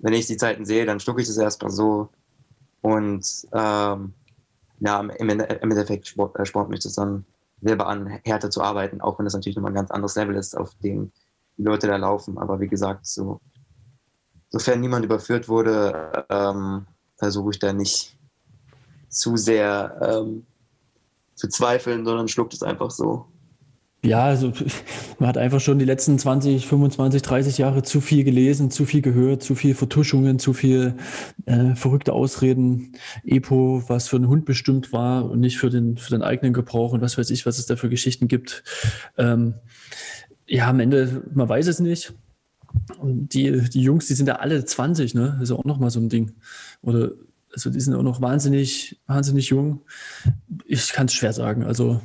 wenn 0.01 0.13
ich 0.13 0.27
die 0.27 0.37
Zeiten 0.37 0.65
sehe, 0.65 0.85
dann 0.85 0.99
schlucke 0.99 1.21
ich 1.21 1.29
das 1.29 1.37
erstmal 1.37 1.71
so. 1.71 2.09
Und 2.81 3.47
ähm, 3.53 4.15
ja, 4.81 5.01
im, 5.01 5.29
im 5.29 5.41
Endeffekt 5.41 6.09
Sport, 6.09 6.37
äh, 6.39 6.45
Sport 6.45 6.69
mich 6.69 6.81
das 6.81 6.95
dann 6.95 7.25
selber 7.61 7.87
an, 7.87 8.09
härter 8.25 8.51
zu 8.51 8.61
arbeiten, 8.61 9.01
auch 9.01 9.19
wenn 9.19 9.25
das 9.25 9.35
natürlich 9.35 9.55
nochmal 9.55 9.71
ein 9.71 9.77
ganz 9.77 9.93
anderes 9.93 10.17
Level 10.17 10.35
ist, 10.35 10.57
auf 10.57 10.75
dem 10.83 11.13
die 11.57 11.63
Leute 11.63 11.87
da 11.87 11.97
laufen. 11.97 12.39
Aber 12.39 12.59
wie 12.59 12.67
gesagt, 12.67 13.07
so 13.07 13.41
sofern 14.53 14.81
niemand 14.81 15.05
überführt 15.05 15.49
wurde, 15.49 16.25
ähm, 16.29 16.87
versuche 17.17 17.51
ich 17.51 17.59
da 17.59 17.73
nicht 17.73 18.17
zu 19.09 19.37
sehr 19.37 19.99
ähm, 20.01 20.47
zu 21.35 21.49
zweifeln, 21.49 22.05
sondern 22.05 22.29
schluckt 22.29 22.55
es 22.55 22.63
einfach 22.63 22.91
so. 22.91 23.27
Ja, 24.05 24.25
also 24.25 24.53
man 25.21 25.29
hat 25.29 25.39
einfach 25.39 25.61
schon 25.61 25.79
die 25.79 25.85
letzten 25.85 26.19
20, 26.19 26.67
25, 26.67 27.23
30 27.23 27.59
Jahre 27.59 27.83
zu 27.83 28.01
viel 28.01 28.25
gelesen, 28.25 28.71
zu 28.71 28.85
viel 28.85 29.01
gehört, 29.01 29.43
zu 29.43 29.55
viel 29.55 29.75
Vertuschungen, 29.75 30.41
zu 30.41 30.53
viel 30.53 30.97
äh, 31.47 31.77
verrückte 31.77 32.13
Ausreden, 32.13 32.97
Epo, 33.25 33.85
was 33.87 34.09
für 34.09 34.17
einen 34.17 34.27
Hund 34.27 34.45
bestimmt 34.45 34.93
war 34.93 35.31
und 35.31 35.39
nicht 35.39 35.59
für 35.59 35.71
den, 35.71 35.97
für 35.99 36.11
den 36.11 36.23
eigenen 36.23 36.53
Gebrauch 36.53 36.93
und 36.93 37.01
was 37.01 37.17
weiß 37.17 37.31
ich, 37.31 37.47
was 37.47 37.59
es 37.59 37.67
da 37.67 37.77
für 37.77 37.89
Geschichten 37.89 38.27
gibt. 38.27 38.65
Ähm, 39.17 39.55
ja, 40.47 40.69
am 40.69 40.81
Ende, 40.81 41.23
man 41.33 41.49
weiß 41.49 41.69
es 41.69 41.79
nicht. 41.79 42.13
Die, 43.03 43.69
die 43.69 43.83
Jungs, 43.83 44.07
die 44.07 44.15
sind 44.15 44.27
ja 44.27 44.37
alle 44.37 44.65
20, 44.65 45.15
ne? 45.15 45.33
Das 45.35 45.45
ist 45.45 45.51
ja 45.51 45.57
auch 45.57 45.65
nochmal 45.65 45.91
so 45.91 46.01
ein 46.01 46.09
Ding. 46.09 46.33
Oder, 46.83 47.13
also 47.53 47.71
die 47.71 47.81
sind 47.81 47.95
auch 47.95 48.03
noch 48.03 48.21
wahnsinnig, 48.21 49.01
wahnsinnig 49.07 49.49
jung. 49.49 49.83
Ich 50.65 50.93
kann 50.93 51.07
es 51.07 51.15
schwer 51.15 51.33
sagen. 51.33 51.65
Also 51.65 52.01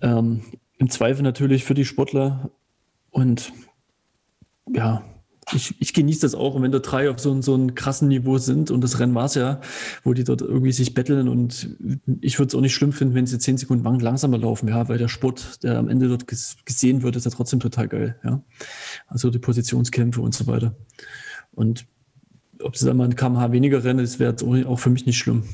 ähm, 0.00 0.42
im 0.78 0.90
Zweifel 0.90 1.22
natürlich 1.22 1.64
für 1.64 1.74
die 1.74 1.84
Sportler 1.84 2.50
und 3.10 3.52
ja, 4.72 5.04
ich, 5.52 5.74
ich 5.80 5.92
genieße 5.92 6.22
das 6.22 6.34
auch. 6.34 6.54
Und 6.54 6.62
wenn 6.62 6.72
da 6.72 6.78
drei 6.78 7.10
auf 7.10 7.18
so, 7.18 7.40
so 7.42 7.54
einem 7.54 7.74
krassen 7.74 8.08
Niveau 8.08 8.38
sind, 8.38 8.70
und 8.70 8.82
das 8.82 8.98
Rennen 8.98 9.14
war 9.14 9.26
es 9.26 9.34
ja, 9.34 9.60
wo 10.02 10.14
die 10.14 10.24
dort 10.24 10.42
irgendwie 10.42 10.72
sich 10.72 10.94
betteln 10.94 11.28
und 11.28 11.76
ich 12.20 12.38
würde 12.38 12.48
es 12.48 12.54
auch 12.54 12.60
nicht 12.60 12.74
schlimm 12.74 12.92
finden, 12.92 13.14
wenn 13.14 13.26
sie 13.26 13.38
zehn 13.38 13.58
Sekunden 13.58 14.00
langsamer 14.00 14.38
laufen, 14.38 14.68
ja, 14.68 14.88
weil 14.88 14.98
der 14.98 15.08
Sport, 15.08 15.62
der 15.62 15.78
am 15.78 15.88
Ende 15.88 16.08
dort 16.08 16.26
gesehen 16.26 17.02
wird, 17.02 17.16
ist 17.16 17.24
ja 17.24 17.30
trotzdem 17.30 17.60
total 17.60 17.88
geil, 17.88 18.16
ja. 18.24 18.42
Also 19.06 19.30
die 19.30 19.38
Positionskämpfe 19.38 20.20
und 20.20 20.34
so 20.34 20.46
weiter. 20.46 20.74
Und 21.52 21.86
ob 22.62 22.76
sie 22.76 22.86
dann 22.86 22.96
mal 22.96 23.04
ein 23.04 23.16
kmh 23.16 23.52
weniger 23.52 23.84
rennen, 23.84 24.00
das 24.00 24.18
wäre 24.18 24.34
auch 24.66 24.78
für 24.78 24.90
mich 24.90 25.06
nicht 25.06 25.18
schlimm. 25.18 25.44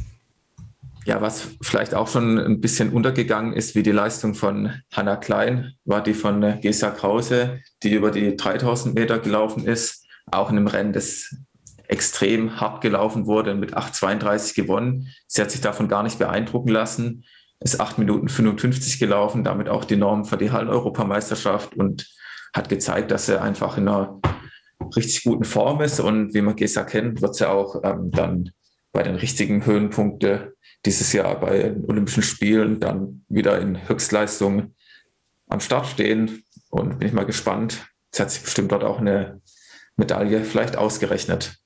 Ja, 1.11 1.21
was 1.21 1.57
vielleicht 1.61 1.93
auch 1.93 2.07
schon 2.07 2.39
ein 2.39 2.61
bisschen 2.61 2.93
untergegangen 2.93 3.53
ist, 3.53 3.75
wie 3.75 3.83
die 3.83 3.91
Leistung 3.91 4.35
von 4.35 4.75
Hanna 4.93 5.17
Klein, 5.17 5.73
war 5.85 6.05
die 6.05 6.15
von 6.15 6.61
Gesa 6.61 6.91
Krause, 6.91 7.59
die 7.83 7.95
über 7.95 8.13
die 8.13 8.37
3000 8.37 8.95
Meter 8.95 9.19
gelaufen 9.19 9.67
ist, 9.67 10.07
auch 10.31 10.53
in 10.53 10.57
einem 10.57 10.69
Rennen, 10.69 10.93
das 10.93 11.35
extrem 11.89 12.61
hart 12.61 12.81
gelaufen 12.81 13.27
wurde, 13.27 13.57
mit 13.57 13.77
8,32 13.77 14.55
gewonnen. 14.55 15.09
Sie 15.27 15.43
hat 15.43 15.51
sich 15.51 15.61
davon 15.61 15.89
gar 15.89 16.05
nicht 16.05 16.21
beeindrucken 16.21 16.69
lassen, 16.69 17.25
ist 17.59 17.81
8 17.81 17.99
Minuten 17.99 18.29
55 18.29 19.01
gelaufen, 19.01 19.43
damit 19.43 19.69
auch 19.69 19.85
die 19.85 19.97
Norm 19.97 20.25
für 20.25 20.37
die 20.37 20.53
Hallen-Europameisterschaft 20.53 21.75
und 21.75 22.09
hat 22.55 22.69
gezeigt, 22.69 23.11
dass 23.11 23.27
sie 23.27 23.41
einfach 23.41 23.79
in 23.79 23.89
einer 23.89 24.21
richtig 24.95 25.25
guten 25.25 25.43
Form 25.43 25.81
ist. 25.81 25.99
Und 25.99 26.35
wie 26.35 26.41
man 26.41 26.55
Gesa 26.55 26.85
kennt, 26.85 27.21
wird 27.21 27.35
sie 27.35 27.51
auch 27.51 27.81
ähm, 27.83 28.13
dann 28.13 28.53
bei 28.93 29.03
den 29.03 29.17
richtigen 29.17 29.67
Höhenpunkten 29.67 30.53
dieses 30.87 31.13
Jahr 31.13 31.39
bei 31.39 31.59
den 31.59 31.85
Olympischen 31.87 32.23
Spielen 32.23 32.81
dann 32.81 33.25
wieder 33.29 33.61
in 33.61 33.89
Höchstleistung 33.89 34.75
am 35.49 35.61
Start 35.61 35.87
stehen. 35.87 36.43
Und 36.71 36.99
bin 36.99 37.09
ich 37.09 37.15
mal 37.15 37.27
gespannt. 37.27 37.87
Es 38.13 38.21
hat 38.21 38.31
sich 38.31 38.43
bestimmt 38.43 38.73
dort 38.73 38.85
auch 38.85 39.01
eine 39.01 39.41
Medaille 39.97 40.45
vielleicht 40.45 40.77
ausgerechnet. 40.77 41.61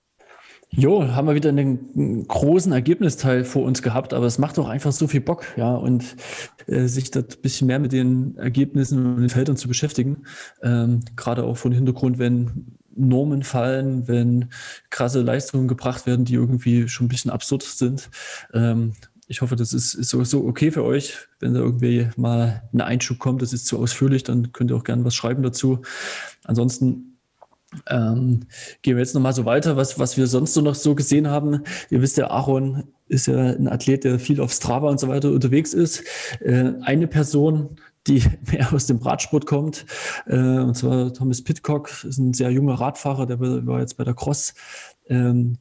Jo, 0.76 1.06
haben 1.14 1.28
wir 1.28 1.36
wieder 1.36 1.50
einen 1.50 2.26
großen 2.26 2.72
Ergebnisteil 2.72 3.44
vor 3.44 3.62
uns 3.62 3.80
gehabt, 3.80 4.12
aber 4.12 4.26
es 4.26 4.38
macht 4.38 4.58
doch 4.58 4.68
einfach 4.68 4.90
so 4.90 5.06
viel 5.06 5.20
Bock, 5.20 5.44
ja, 5.56 5.72
und 5.72 6.16
äh, 6.66 6.86
sich 6.86 7.12
da 7.12 7.20
ein 7.20 7.26
bisschen 7.42 7.68
mehr 7.68 7.78
mit 7.78 7.92
den 7.92 8.36
Ergebnissen 8.38 9.06
und 9.06 9.20
den 9.20 9.28
Feldern 9.28 9.56
zu 9.56 9.68
beschäftigen. 9.68 10.24
Ähm, 10.62 11.00
Gerade 11.14 11.44
auch 11.44 11.56
von 11.56 11.70
Hintergrund, 11.70 12.18
wenn 12.18 12.76
Normen 12.96 13.42
fallen, 13.42 14.08
wenn 14.08 14.50
krasse 14.90 15.22
Leistungen 15.22 15.68
gebracht 15.68 16.06
werden, 16.06 16.24
die 16.24 16.34
irgendwie 16.34 16.88
schon 16.88 17.06
ein 17.06 17.08
bisschen 17.08 17.30
absurd 17.30 17.62
sind. 17.62 18.10
Ähm, 18.52 18.94
ich 19.26 19.40
hoffe, 19.40 19.56
das 19.56 19.72
ist, 19.72 19.94
ist 19.94 20.10
so, 20.10 20.44
okay 20.44 20.70
für 20.70 20.84
euch. 20.84 21.16
Wenn 21.40 21.54
da 21.54 21.60
irgendwie 21.60 22.08
mal 22.16 22.62
ein 22.72 22.80
Einschub 22.80 23.18
kommt, 23.18 23.42
das 23.42 23.52
ist 23.52 23.66
zu 23.66 23.78
ausführlich, 23.78 24.22
dann 24.22 24.52
könnt 24.52 24.70
ihr 24.70 24.76
auch 24.76 24.84
gerne 24.84 25.04
was 25.04 25.14
schreiben 25.14 25.42
dazu. 25.42 25.80
Ansonsten 26.44 27.18
ähm, 27.88 28.40
gehen 28.82 28.96
wir 28.96 29.02
jetzt 29.02 29.14
nochmal 29.14 29.32
so 29.32 29.44
weiter, 29.44 29.76
was, 29.76 29.98
was 29.98 30.16
wir 30.16 30.26
sonst 30.26 30.54
so 30.54 30.60
noch 30.60 30.74
so 30.74 30.94
gesehen 30.94 31.28
haben. 31.28 31.62
Ihr 31.90 32.02
wisst 32.02 32.16
ja, 32.16 32.28
Aaron 32.28 32.84
ist 33.08 33.26
ja 33.26 33.36
ein 33.36 33.68
Athlet, 33.68 34.04
der 34.04 34.18
viel 34.18 34.40
auf 34.40 34.52
Strava 34.52 34.88
und 34.88 35.00
so 35.00 35.08
weiter 35.08 35.30
unterwegs 35.30 35.74
ist. 35.74 36.04
Äh, 36.40 36.72
eine 36.82 37.06
Person, 37.06 37.76
die 38.06 38.22
mehr 38.50 38.72
aus 38.72 38.86
dem 38.86 38.98
Radsport 38.98 39.46
kommt. 39.46 39.86
Äh, 40.26 40.36
und 40.36 40.76
zwar 40.76 41.12
Thomas 41.12 41.42
Pitcock, 41.42 42.04
ist 42.04 42.18
ein 42.18 42.34
sehr 42.34 42.50
junger 42.50 42.74
Radfahrer, 42.74 43.26
der 43.26 43.40
war 43.40 43.80
jetzt 43.80 43.96
bei 43.96 44.04
der 44.04 44.14
Cross 44.14 44.54
ähm, 45.08 45.58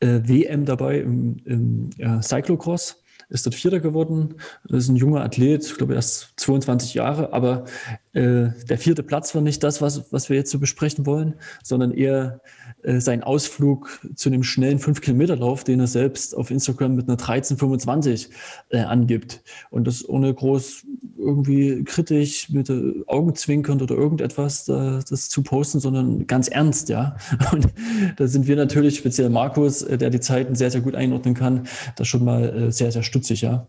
äh, 0.00 0.20
WM 0.24 0.64
dabei 0.64 1.00
im, 1.00 1.36
im 1.44 1.90
ja, 1.96 2.20
Cyclocross. 2.20 3.02
ist 3.28 3.46
dort 3.46 3.54
Vierter 3.54 3.80
geworden. 3.80 4.34
Das 4.68 4.84
ist 4.84 4.88
ein 4.88 4.96
junger 4.96 5.22
Athlet, 5.22 5.64
ich 5.64 5.76
glaube 5.76 5.94
erst 5.94 6.32
22 6.36 6.94
Jahre, 6.94 7.32
aber 7.32 7.64
äh, 8.12 8.48
der 8.68 8.78
vierte 8.78 9.02
Platz 9.02 9.34
war 9.34 9.42
nicht 9.42 9.62
das, 9.62 9.80
was, 9.80 10.12
was 10.12 10.28
wir 10.28 10.36
jetzt 10.36 10.50
so 10.50 10.58
besprechen 10.58 11.06
wollen, 11.06 11.34
sondern 11.62 11.92
eher 11.92 12.40
äh, 12.82 13.00
sein 13.00 13.22
Ausflug 13.22 14.00
zu 14.14 14.28
einem 14.28 14.42
schnellen 14.42 14.78
5-Kilometer-Lauf, 14.78 15.64
den 15.64 15.80
er 15.80 15.86
selbst 15.86 16.36
auf 16.36 16.50
Instagram 16.50 16.96
mit 16.96 17.08
einer 17.08 17.18
13,25 17.18 18.28
äh, 18.70 18.78
angibt. 18.78 19.42
Und 19.70 19.86
das 19.86 20.08
ohne 20.08 20.32
groß 20.34 20.84
irgendwie 21.16 21.84
kritisch 21.84 22.50
mit 22.50 22.68
äh, 22.70 23.02
Augenzwinkernd 23.06 23.82
oder 23.82 23.94
irgendetwas 23.94 24.68
äh, 24.68 25.00
das 25.08 25.28
zu 25.28 25.42
posten, 25.42 25.80
sondern 25.80 26.26
ganz 26.26 26.48
ernst, 26.48 26.88
ja. 26.88 27.16
Und 27.52 27.68
da 28.16 28.26
sind 28.26 28.46
wir 28.46 28.56
natürlich, 28.56 28.98
speziell 28.98 29.30
Markus, 29.30 29.82
äh, 29.82 29.96
der 29.96 30.10
die 30.10 30.20
Zeiten 30.20 30.54
sehr, 30.54 30.70
sehr 30.70 30.80
gut 30.80 30.94
einordnen 30.94 31.34
kann, 31.34 31.68
da 31.96 32.04
schon 32.04 32.24
mal 32.24 32.44
äh, 32.44 32.72
sehr, 32.72 32.92
sehr 32.92 33.02
stutzig, 33.02 33.42
ja. 33.42 33.66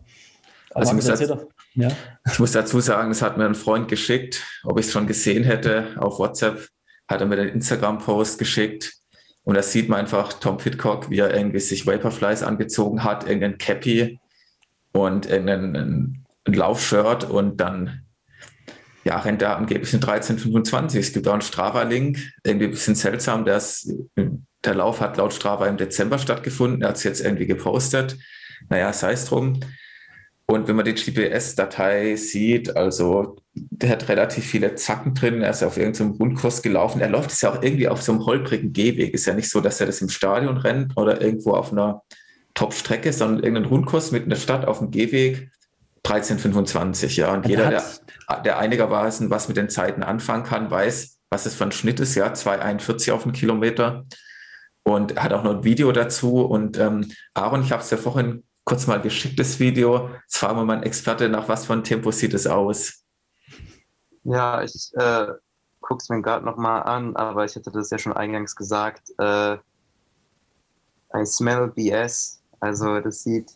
Also 0.74 0.90
ich 0.90 0.96
muss, 0.96 1.06
dazu, 1.06 1.48
ja. 1.74 1.88
ich 2.26 2.38
muss 2.40 2.50
dazu 2.50 2.80
sagen, 2.80 3.12
es 3.12 3.22
hat 3.22 3.38
mir 3.38 3.46
ein 3.46 3.54
Freund 3.54 3.86
geschickt, 3.86 4.42
ob 4.64 4.80
ich 4.80 4.86
es 4.86 4.92
schon 4.92 5.06
gesehen 5.06 5.44
hätte 5.44 5.86
auf 5.98 6.18
WhatsApp, 6.18 6.68
hat 7.06 7.20
er 7.20 7.28
mir 7.28 7.36
den 7.36 7.50
Instagram-Post 7.50 8.40
geschickt 8.40 8.92
und 9.44 9.54
da 9.54 9.62
sieht 9.62 9.88
man 9.88 10.00
einfach 10.00 10.32
Tom 10.34 10.56
Pitcock, 10.56 11.10
wie 11.10 11.18
er 11.18 11.34
irgendwie 11.34 11.60
sich 11.60 11.86
Vaporflies 11.86 12.42
angezogen 12.42 13.04
hat, 13.04 13.24
irgendein 13.26 13.58
Cappy 13.58 14.18
und 14.92 15.26
irgendein 15.26 16.24
Laufshirt 16.46 17.24
und 17.24 17.58
dann 17.58 18.00
ja, 19.04 19.18
rennt 19.18 19.42
er 19.42 19.56
angeblich 19.56 19.92
in 19.92 20.00
1325. 20.00 20.98
Es 20.98 21.12
gibt 21.12 21.28
auch 21.28 21.34
einen 21.34 21.42
Strava-Link, 21.42 22.18
irgendwie 22.42 22.66
ein 22.66 22.70
bisschen 22.70 22.94
seltsam. 22.94 23.44
Das, 23.44 23.86
der 24.64 24.74
Lauf 24.74 25.00
hat 25.00 25.18
laut 25.18 25.34
Strava 25.34 25.66
im 25.66 25.76
Dezember 25.76 26.18
stattgefunden. 26.18 26.80
Er 26.80 26.88
hat 26.88 26.96
es 26.96 27.04
jetzt 27.04 27.20
irgendwie 27.20 27.46
gepostet. 27.46 28.16
Naja, 28.70 28.94
sei 28.94 29.12
es 29.12 29.26
drum. 29.26 29.60
Und 30.46 30.68
wenn 30.68 30.76
man 30.76 30.84
die 30.84 30.94
GPS-Datei 30.94 32.16
sieht, 32.16 32.76
also 32.76 33.36
der 33.54 33.90
hat 33.90 34.08
relativ 34.08 34.44
viele 34.44 34.74
Zacken 34.74 35.14
drin, 35.14 35.40
er 35.40 35.50
ist 35.50 35.62
auf 35.62 35.78
irgendeinem 35.78 36.12
Rundkurs 36.12 36.60
gelaufen. 36.60 37.00
Er 37.00 37.08
läuft 37.08 37.30
es 37.30 37.40
ja 37.40 37.50
auch 37.50 37.62
irgendwie 37.62 37.88
auf 37.88 38.02
so 38.02 38.12
einem 38.12 38.26
holprigen 38.26 38.72
Gehweg. 38.72 39.14
Ist 39.14 39.26
ja 39.26 39.32
nicht 39.32 39.48
so, 39.48 39.60
dass 39.60 39.80
er 39.80 39.86
das 39.86 40.02
im 40.02 40.10
Stadion 40.10 40.58
rennt 40.58 40.96
oder 40.96 41.20
irgendwo 41.22 41.52
auf 41.52 41.72
einer 41.72 42.02
Top-Strecke, 42.52 43.12
sondern 43.12 43.42
irgendein 43.42 43.70
Rundkurs 43.70 44.12
mitten 44.12 44.24
in 44.24 44.30
der 44.30 44.36
Stadt 44.36 44.66
auf 44.66 44.80
dem 44.80 44.90
Gehweg. 44.90 45.50
1325, 46.04 47.16
ja. 47.16 47.32
Und 47.32 47.48
jeder, 47.48 47.70
der, 47.70 47.82
der 48.44 48.58
einigermaßen 48.58 49.30
was 49.30 49.48
mit 49.48 49.56
den 49.56 49.70
Zeiten 49.70 50.02
anfangen 50.02 50.44
kann, 50.44 50.70
weiß, 50.70 51.18
was 51.30 51.46
es 51.46 51.54
für 51.54 51.64
ein 51.64 51.72
Schnitt 51.72 52.00
ist, 52.00 52.14
ja. 52.16 52.34
241 52.34 53.12
auf 53.12 53.24
einen 53.24 53.32
Kilometer. 53.32 54.04
Und 54.82 55.16
hat 55.16 55.32
auch 55.32 55.42
noch 55.42 55.56
ein 55.56 55.64
Video 55.64 55.90
dazu. 55.92 56.42
Und 56.42 56.78
ähm, 56.78 57.10
Aaron, 57.32 57.62
ich 57.62 57.72
habe 57.72 57.82
es 57.82 57.88
ja 57.88 57.96
vorhin 57.96 58.42
kurz 58.64 58.86
mal 58.86 59.00
geschicktes 59.00 59.60
Video. 59.60 60.10
Jetzt 60.22 60.38
fragen 60.38 60.58
wir 60.58 60.64
mal 60.64 60.74
einen 60.74 60.82
Experte, 60.82 61.28
nach 61.28 61.48
was 61.48 61.66
für 61.66 61.74
ein 61.74 61.84
Tempo 61.84 62.10
sieht 62.10 62.34
es 62.34 62.46
aus? 62.46 63.04
Ja, 64.24 64.62
ich 64.62 64.90
äh, 64.94 65.26
gucke 65.80 66.02
es 66.02 66.08
mir 66.08 66.22
gerade 66.22 66.44
nochmal 66.44 66.82
an, 66.82 67.14
aber 67.14 67.44
ich 67.44 67.54
hatte 67.56 67.70
das 67.70 67.90
ja 67.90 67.98
schon 67.98 68.14
eingangs 68.14 68.56
gesagt. 68.56 69.10
Äh, 69.18 69.58
I 71.14 71.26
smell 71.26 71.68
BS. 71.68 72.42
Also 72.60 73.00
das 73.00 73.22
sieht 73.22 73.52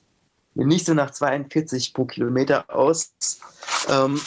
nicht 0.55 0.87
so 0.87 0.95
nach 0.95 1.11
42 1.11 1.95
pro 1.95 2.05
Kilometer 2.05 2.65
aus. 2.69 3.13
Ähm, 3.89 4.21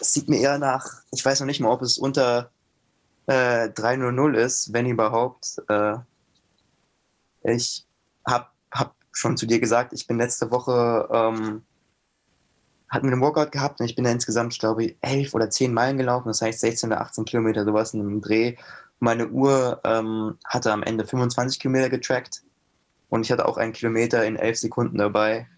es 0.00 0.12
sieht 0.12 0.28
mir 0.28 0.40
eher 0.40 0.58
nach, 0.58 0.86
ich 1.12 1.24
weiß 1.24 1.40
noch 1.40 1.46
nicht 1.46 1.60
mal, 1.60 1.70
ob 1.70 1.82
es 1.82 1.98
unter 1.98 2.50
äh, 3.26 3.68
300 3.70 4.36
ist, 4.36 4.72
wenn 4.72 4.86
überhaupt. 4.86 5.62
Äh, 5.68 5.96
ich 7.42 7.86
habe 8.26 8.46
schon 9.14 9.36
zu 9.36 9.46
dir 9.46 9.60
gesagt, 9.60 9.92
ich 9.92 10.06
bin 10.06 10.18
letzte 10.18 10.50
Woche, 10.50 11.08
ähm, 11.10 11.62
hatten 12.90 13.06
wir 13.06 13.12
einen 13.12 13.22
Workout 13.22 13.52
gehabt 13.52 13.80
und 13.80 13.86
ich 13.86 13.94
bin 13.94 14.04
da 14.04 14.10
insgesamt, 14.10 14.58
glaube 14.58 14.84
ich, 14.84 14.96
elf 15.00 15.34
oder 15.34 15.48
zehn 15.48 15.72
Meilen 15.72 15.96
gelaufen, 15.96 16.28
das 16.28 16.42
heißt 16.42 16.60
16 16.60 16.90
oder 16.90 17.00
18 17.00 17.24
Kilometer, 17.24 17.64
sowas 17.64 17.94
in 17.94 18.00
einem 18.00 18.20
Dreh. 18.20 18.56
Meine 18.98 19.28
Uhr 19.28 19.80
ähm, 19.84 20.36
hatte 20.44 20.72
am 20.72 20.82
Ende 20.82 21.06
25 21.06 21.60
Kilometer 21.60 21.88
getrackt 21.88 22.42
und 23.08 23.22
ich 23.22 23.32
hatte 23.32 23.46
auch 23.46 23.56
einen 23.56 23.72
Kilometer 23.72 24.24
in 24.24 24.36
elf 24.36 24.58
Sekunden 24.58 24.98
dabei. 24.98 25.48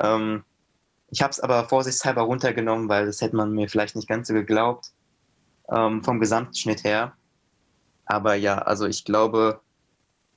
Ähm, 0.00 0.42
ich 1.10 1.22
habe 1.22 1.30
es 1.30 1.40
aber 1.40 1.68
vorsichtshalber 1.68 2.22
runtergenommen, 2.22 2.88
weil 2.88 3.06
das 3.06 3.20
hätte 3.20 3.36
man 3.36 3.52
mir 3.52 3.68
vielleicht 3.68 3.96
nicht 3.96 4.08
ganz 4.08 4.28
so 4.28 4.34
geglaubt, 4.34 4.92
ähm, 5.70 6.02
vom 6.02 6.20
Gesamtschnitt 6.20 6.84
her. 6.84 7.12
Aber 8.06 8.34
ja, 8.34 8.58
also 8.58 8.86
ich 8.86 9.04
glaube, 9.04 9.60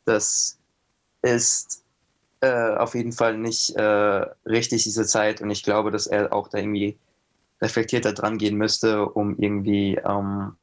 das 0.06 0.60
ist 1.22 1.80
äh, 2.41 2.75
auf 2.75 2.95
jeden 2.95 3.11
Fall 3.11 3.37
nicht 3.37 3.75
äh, 3.75 4.25
richtig, 4.45 4.83
diese 4.83 5.05
Zeit. 5.05 5.41
Und 5.41 5.49
ich 5.51 5.63
glaube, 5.63 5.91
dass 5.91 6.07
er 6.07 6.33
auch 6.33 6.47
da 6.47 6.57
irgendwie 6.57 6.97
reflektierter 7.61 8.13
dran 8.13 8.37
gehen 8.37 8.57
müsste, 8.57 9.05
um 9.05 9.37
irgendwie 9.37 9.95
ähm, 10.03 10.55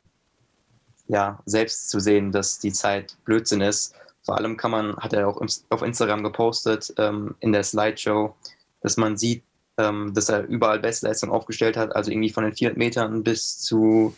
ja, 1.07 1.41
selbst 1.47 1.89
zu 1.89 2.01
sehen, 2.01 2.33
dass 2.33 2.59
die 2.59 2.73
Zeit 2.73 3.17
Blödsinn 3.25 3.61
ist. 3.61 3.95
Vor 4.23 4.37
allem 4.37 4.57
kann 4.57 4.73
man, 4.73 4.97
hat 4.97 5.13
er 5.13 5.29
auch 5.29 5.41
auf 5.71 5.83
Instagram 5.83 6.23
gepostet, 6.23 6.93
ähm, 6.99 7.35
in 7.41 7.53
der 7.53 7.63
Slideshow, 7.63 8.35
dass 8.83 8.97
man 8.97 9.17
sieht, 9.17 9.43
ähm, 9.79 10.13
dass 10.13 10.29
er 10.29 10.47
überall 10.47 10.81
Bestleistung 10.81 11.31
aufgestellt 11.31 11.77
hat, 11.77 11.95
also 11.95 12.11
irgendwie 12.11 12.31
von 12.31 12.45
den 12.45 12.53
400 12.53 12.77
Metern 12.77 13.23
bis 13.23 13.59
zu 13.61 14.15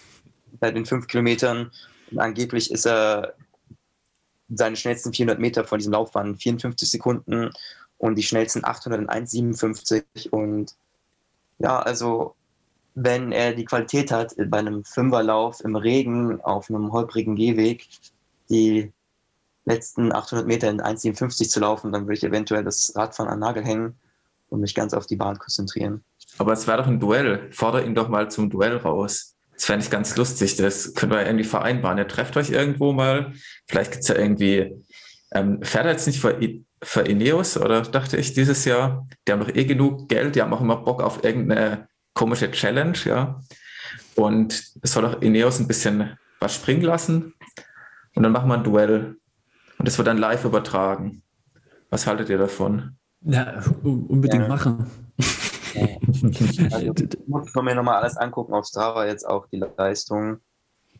äh, 0.60 0.72
den 0.72 0.86
5 0.86 1.06
Kilometern. 1.06 1.70
Und 2.10 2.18
angeblich 2.18 2.72
ist 2.72 2.86
er 2.86 3.34
seine 4.52 4.76
schnellsten 4.76 5.12
400 5.12 5.38
Meter 5.38 5.64
von 5.64 5.78
diesem 5.78 5.92
Lauf 5.92 6.14
waren 6.14 6.36
54 6.36 6.90
Sekunden 6.90 7.50
und 7.98 8.16
die 8.16 8.22
schnellsten 8.22 8.64
800 8.64 9.00
in 9.00 9.08
1,57. 9.08 10.30
Und 10.30 10.74
ja, 11.58 11.78
also 11.80 12.34
wenn 12.94 13.32
er 13.32 13.52
die 13.52 13.64
Qualität 13.64 14.10
hat, 14.10 14.34
bei 14.46 14.58
einem 14.58 14.84
Fünferlauf 14.84 15.60
im 15.62 15.76
Regen 15.76 16.40
auf 16.40 16.70
einem 16.70 16.92
holprigen 16.92 17.36
Gehweg 17.36 17.88
die 18.48 18.92
letzten 19.64 20.12
800 20.12 20.46
Meter 20.46 20.70
in 20.70 20.80
1,57 20.80 21.48
zu 21.48 21.60
laufen, 21.60 21.92
dann 21.92 22.02
würde 22.02 22.14
ich 22.14 22.24
eventuell 22.24 22.64
das 22.64 22.92
Radfahren 22.96 23.30
an 23.30 23.38
Nagel 23.38 23.64
hängen 23.64 23.96
und 24.48 24.60
mich 24.60 24.74
ganz 24.74 24.94
auf 24.94 25.06
die 25.06 25.16
Bahn 25.16 25.38
konzentrieren. 25.38 26.02
Aber 26.38 26.52
es 26.52 26.66
wäre 26.66 26.78
doch 26.78 26.86
ein 26.86 26.98
Duell. 26.98 27.48
Fordere 27.52 27.84
ihn 27.84 27.94
doch 27.94 28.08
mal 28.08 28.30
zum 28.30 28.50
Duell 28.50 28.76
raus. 28.76 29.36
Das 29.60 29.66
fände 29.66 29.84
ich 29.84 29.90
ganz 29.90 30.16
lustig. 30.16 30.56
Das 30.56 30.94
können 30.94 31.12
wir 31.12 31.26
irgendwie 31.26 31.44
vereinbaren. 31.44 31.98
Ihr 31.98 32.08
trefft 32.08 32.34
euch 32.38 32.48
irgendwo 32.48 32.94
mal. 32.94 33.34
Vielleicht 33.68 33.90
gibt 33.90 34.04
es 34.04 34.08
ja 34.08 34.14
irgendwie, 34.16 34.82
ähm, 35.32 35.62
fährt 35.62 35.84
er 35.84 35.92
jetzt 35.92 36.06
nicht 36.06 36.18
für, 36.18 36.40
für 36.82 37.02
Ineos 37.02 37.58
oder 37.58 37.82
dachte 37.82 38.16
ich 38.16 38.32
dieses 38.32 38.64
Jahr? 38.64 39.06
Die 39.28 39.32
haben 39.32 39.40
doch 39.40 39.54
eh 39.54 39.66
genug 39.66 40.08
Geld, 40.08 40.34
die 40.34 40.40
haben 40.40 40.54
auch 40.54 40.62
immer 40.62 40.76
Bock 40.76 41.02
auf 41.02 41.24
irgendeine 41.24 41.88
komische 42.14 42.50
Challenge, 42.50 42.96
ja. 43.04 43.38
Und 44.14 44.64
es 44.80 44.92
soll 44.92 45.04
auch 45.04 45.20
Ineos 45.20 45.60
ein 45.60 45.68
bisschen 45.68 46.16
was 46.38 46.54
springen 46.54 46.80
lassen. 46.80 47.34
Und 48.14 48.22
dann 48.22 48.32
machen 48.32 48.48
wir 48.48 48.54
ein 48.54 48.64
Duell. 48.64 49.16
Und 49.76 49.86
das 49.86 49.98
wird 49.98 50.08
dann 50.08 50.16
live 50.16 50.46
übertragen. 50.46 51.20
Was 51.90 52.06
haltet 52.06 52.30
ihr 52.30 52.38
davon? 52.38 52.96
Ja, 53.20 53.62
unbedingt 53.82 54.44
ja. 54.44 54.48
machen. 54.48 54.90
Also, 56.72 56.94
muss 57.26 57.54
man 57.54 57.64
mir 57.64 57.74
nochmal 57.74 58.00
alles 58.02 58.16
angucken 58.16 58.54
auf 58.54 58.66
Strava 58.66 59.06
jetzt 59.06 59.26
auch 59.26 59.46
die 59.46 59.62
Leistung. 59.76 60.40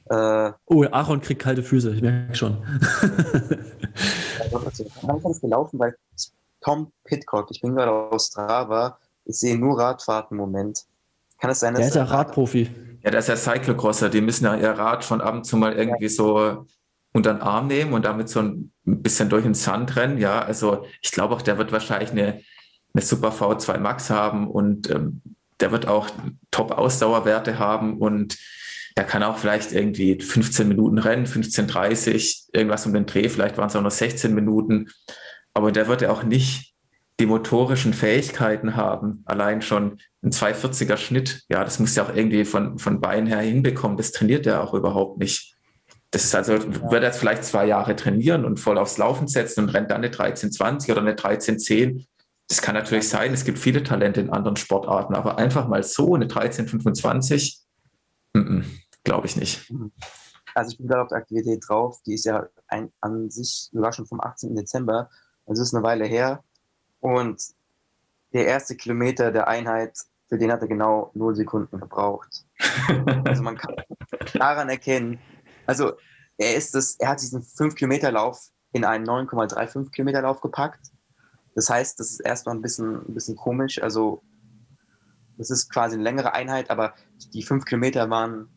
Äh, 0.07 0.53
oh, 0.67 0.85
Aaron 0.91 1.21
kriegt 1.21 1.43
kalte 1.43 1.63
Füße, 1.63 1.95
ich 1.95 2.03
merke 2.03 2.35
schon. 2.35 2.59
langsam 5.03 5.31
ist 5.31 5.41
gelaufen, 5.41 5.79
weil 5.79 5.95
Tom 6.61 6.93
Pitcock, 7.05 7.49
ich 7.51 7.61
bin 7.61 7.75
gerade 7.75 7.93
auf 7.93 8.21
Strava, 8.21 8.99
ich 9.25 9.39
sehe 9.39 9.59
nur 9.59 9.79
Radfahrten 9.79 10.37
im 10.37 10.41
Moment. 10.41 10.85
Kann 11.41 11.51
es 11.51 11.61
sein, 11.61 11.75
dass. 11.75 11.81
Der 11.81 11.89
ist 11.89 11.95
ja 11.95 12.05
Radprofi. 12.05 12.71
Ja, 13.03 13.11
der 13.11 13.21
ist 13.21 13.29
ja 13.29 13.37
Cyclocrosser, 13.37 14.11
die 14.11 14.21
müssen 14.21 14.45
ja 14.45 14.57
ihr 14.57 14.71
Rad 14.71 15.05
von 15.05 15.21
ab 15.21 15.35
und 15.35 15.45
zu 15.45 15.57
mal 15.57 15.73
irgendwie 15.73 16.05
ja. 16.05 16.11
so 16.11 16.67
unter 17.13 17.33
den 17.33 17.41
Arm 17.41 17.67
nehmen 17.67 17.93
und 17.93 18.05
damit 18.05 18.29
so 18.29 18.41
ein 18.41 18.73
bisschen 18.85 19.29
durch 19.29 19.45
den 19.45 19.55
Sand 19.55 19.97
rennen. 19.97 20.19
Ja, 20.19 20.41
also 20.43 20.85
ich 21.03 21.11
glaube 21.11 21.35
auch, 21.35 21.43
der 21.43 21.57
wird 21.57 21.73
wahrscheinlich 21.73 22.11
eine 22.11 22.43
eine 22.95 23.03
super 23.03 23.31
V2 23.31 23.79
Max 23.79 24.11
haben 24.11 24.51
und 24.51 24.91
ähm, 24.91 25.23
der 25.61 25.73
wird 25.73 25.87
auch 25.87 26.09
Top-Ausdauerwerte 26.51 27.59
haben 27.59 27.99
und 27.99 28.39
er 28.97 29.05
kann 29.05 29.23
auch 29.23 29.39
vielleicht 29.39 29.73
irgendwie 29.73 30.21
15 30.21 30.67
Minuten 30.69 30.99
rennen, 30.99 31.27
15, 31.27 31.69
30, 31.69 32.49
irgendwas 32.53 32.87
um 32.87 32.93
den 32.93 33.07
Dreh, 33.07 33.29
vielleicht 33.29 33.57
waren 33.57 33.69
es 33.69 33.77
auch 33.77 33.83
noch 33.83 33.91
16 33.91 34.35
Minuten, 34.35 34.89
aber 35.55 35.73
der 35.73 35.89
wird 35.89 36.03
ja 36.03 36.11
auch 36.11 36.23
nicht 36.23 36.75
die 37.21 37.27
motorischen 37.27 37.93
Fähigkeiten 37.93 38.77
haben, 38.77 39.23
allein 39.27 39.63
schon 39.63 39.99
ein 40.23 40.33
240er 40.33 40.97
Schnitt, 40.97 41.43
ja, 41.49 41.63
das 41.63 41.79
muss 41.79 41.95
ja 41.95 42.05
auch 42.05 42.15
irgendwie 42.15 42.45
von, 42.45 42.79
von 42.79 43.01
Beinen 43.01 43.27
her 43.27 43.41
hinbekommen, 43.41 43.97
das 43.97 44.13
trainiert 44.13 44.47
er 44.47 44.63
auch 44.63 44.75
überhaupt 44.75 45.19
nicht. 45.19 45.55
Das 46.13 46.25
ist 46.25 46.35
also, 46.35 46.55
wird 46.55 46.93
er 46.93 47.05
jetzt 47.05 47.19
vielleicht 47.19 47.45
zwei 47.45 47.67
Jahre 47.67 47.95
trainieren 47.95 48.45
und 48.45 48.59
voll 48.59 48.79
aufs 48.79 48.99
Laufen 48.99 49.29
setzen 49.29 49.65
und 49.65 49.69
rennt 49.69 49.91
dann 49.91 49.99
eine 49.99 50.09
1320 50.09 50.91
oder 50.91 51.03
eine 51.03 51.11
1310 51.11 52.07
das 52.51 52.61
kann 52.61 52.75
natürlich 52.75 53.09
sein, 53.09 53.33
es 53.33 53.45
gibt 53.45 53.61
viele 53.61 53.85
Talente 53.85 54.21
in 54.21 54.29
anderen 54.29 54.57
Sportarten, 54.57 55.15
aber 55.15 55.39
einfach 55.39 55.69
mal 55.69 55.85
so 55.85 56.17
eine 56.17 56.25
1325, 56.25 57.61
glaube 59.05 59.27
ich 59.29 59.37
nicht. 59.37 59.73
Also 60.57 60.73
ich 60.73 60.79
bin 60.79 60.89
gerade 60.89 61.03
auf 61.03 61.09
der 61.09 61.19
Aktivität 61.19 61.63
drauf, 61.69 62.01
die 62.05 62.15
ist 62.15 62.25
ja 62.25 62.49
ein, 62.67 62.93
an 63.01 63.31
sich 63.31 63.69
sogar 63.73 63.93
schon 63.93 64.07
vom 64.07 64.21
18. 64.21 64.57
Dezember, 64.57 65.09
also 65.47 65.63
ist 65.63 65.73
eine 65.73 65.85
Weile 65.85 66.07
her 66.07 66.43
und 66.99 67.41
der 68.33 68.47
erste 68.47 68.75
Kilometer 68.75 69.31
der 69.31 69.47
Einheit, 69.47 69.97
für 70.29 70.37
den 70.37 70.51
hat 70.51 70.63
er 70.63 70.67
genau 70.67 71.13
0 71.15 71.37
Sekunden 71.37 71.79
gebraucht. 71.79 72.45
also 73.27 73.45
man 73.45 73.59
kann 73.59 73.77
daran 74.35 74.69
erkennen, 74.69 75.21
also 75.67 75.93
er 76.37 76.57
ist 76.57 76.75
das, 76.75 76.97
er 76.97 77.11
hat 77.11 77.23
diesen 77.23 77.45
5 77.45 77.77
Kilometer 77.77 78.11
Lauf 78.11 78.49
in 78.73 78.85
einen 78.85 79.07
9,35 79.07 79.93
Kilometer 79.93 80.23
Lauf 80.23 80.41
gepackt. 80.41 80.91
Das 81.61 81.69
heißt, 81.69 82.01
das 82.01 82.13
ist 82.13 82.21
erstmal 82.21 82.55
ein 82.55 82.63
bisschen, 82.63 83.07
ein 83.07 83.13
bisschen 83.13 83.37
komisch. 83.37 83.83
Also 83.83 84.23
das 85.37 85.51
ist 85.51 85.69
quasi 85.69 85.97
eine 85.97 86.05
längere 86.05 86.33
Einheit, 86.33 86.71
aber 86.71 86.95
die 87.35 87.43
5 87.43 87.67
Kilometer 87.67 88.09
waren 88.09 88.49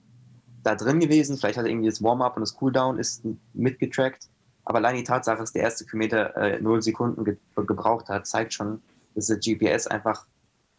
da 0.64 0.76
drin 0.76 1.02
gewesen. 1.02 1.38
Vielleicht 1.38 1.58
hat 1.58 1.66
er 1.66 1.70
irgendwie 1.70 1.90
das 1.90 2.02
Warm-up 2.02 2.38
und 2.38 2.40
das 2.40 2.56
Cooldown 2.56 2.98
ist 2.98 3.26
mitgetrackt. 3.54 4.30
Aber 4.64 4.78
allein 4.78 4.96
die 4.96 5.04
Tatsache, 5.04 5.40
dass 5.40 5.52
der 5.52 5.64
erste 5.64 5.84
Kilometer 5.84 6.34
äh, 6.38 6.62
0 6.62 6.82
Sekunden 6.82 7.26
ge 7.26 7.36
gebraucht 7.56 8.08
hat, 8.08 8.26
zeigt 8.26 8.54
schon, 8.54 8.82
dass 9.16 9.28
der 9.28 9.36
GPS 9.36 9.88
einfach 9.88 10.26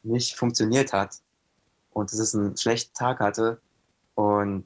nicht 0.03 0.35
funktioniert 0.35 0.95
hat 0.95 1.17
und 1.91 2.11
dass 2.11 2.19
es 2.19 2.35
einen 2.35 2.57
schlechten 2.57 2.95
Tag 2.95 3.21
hatte. 3.21 3.61
Und 4.15 4.65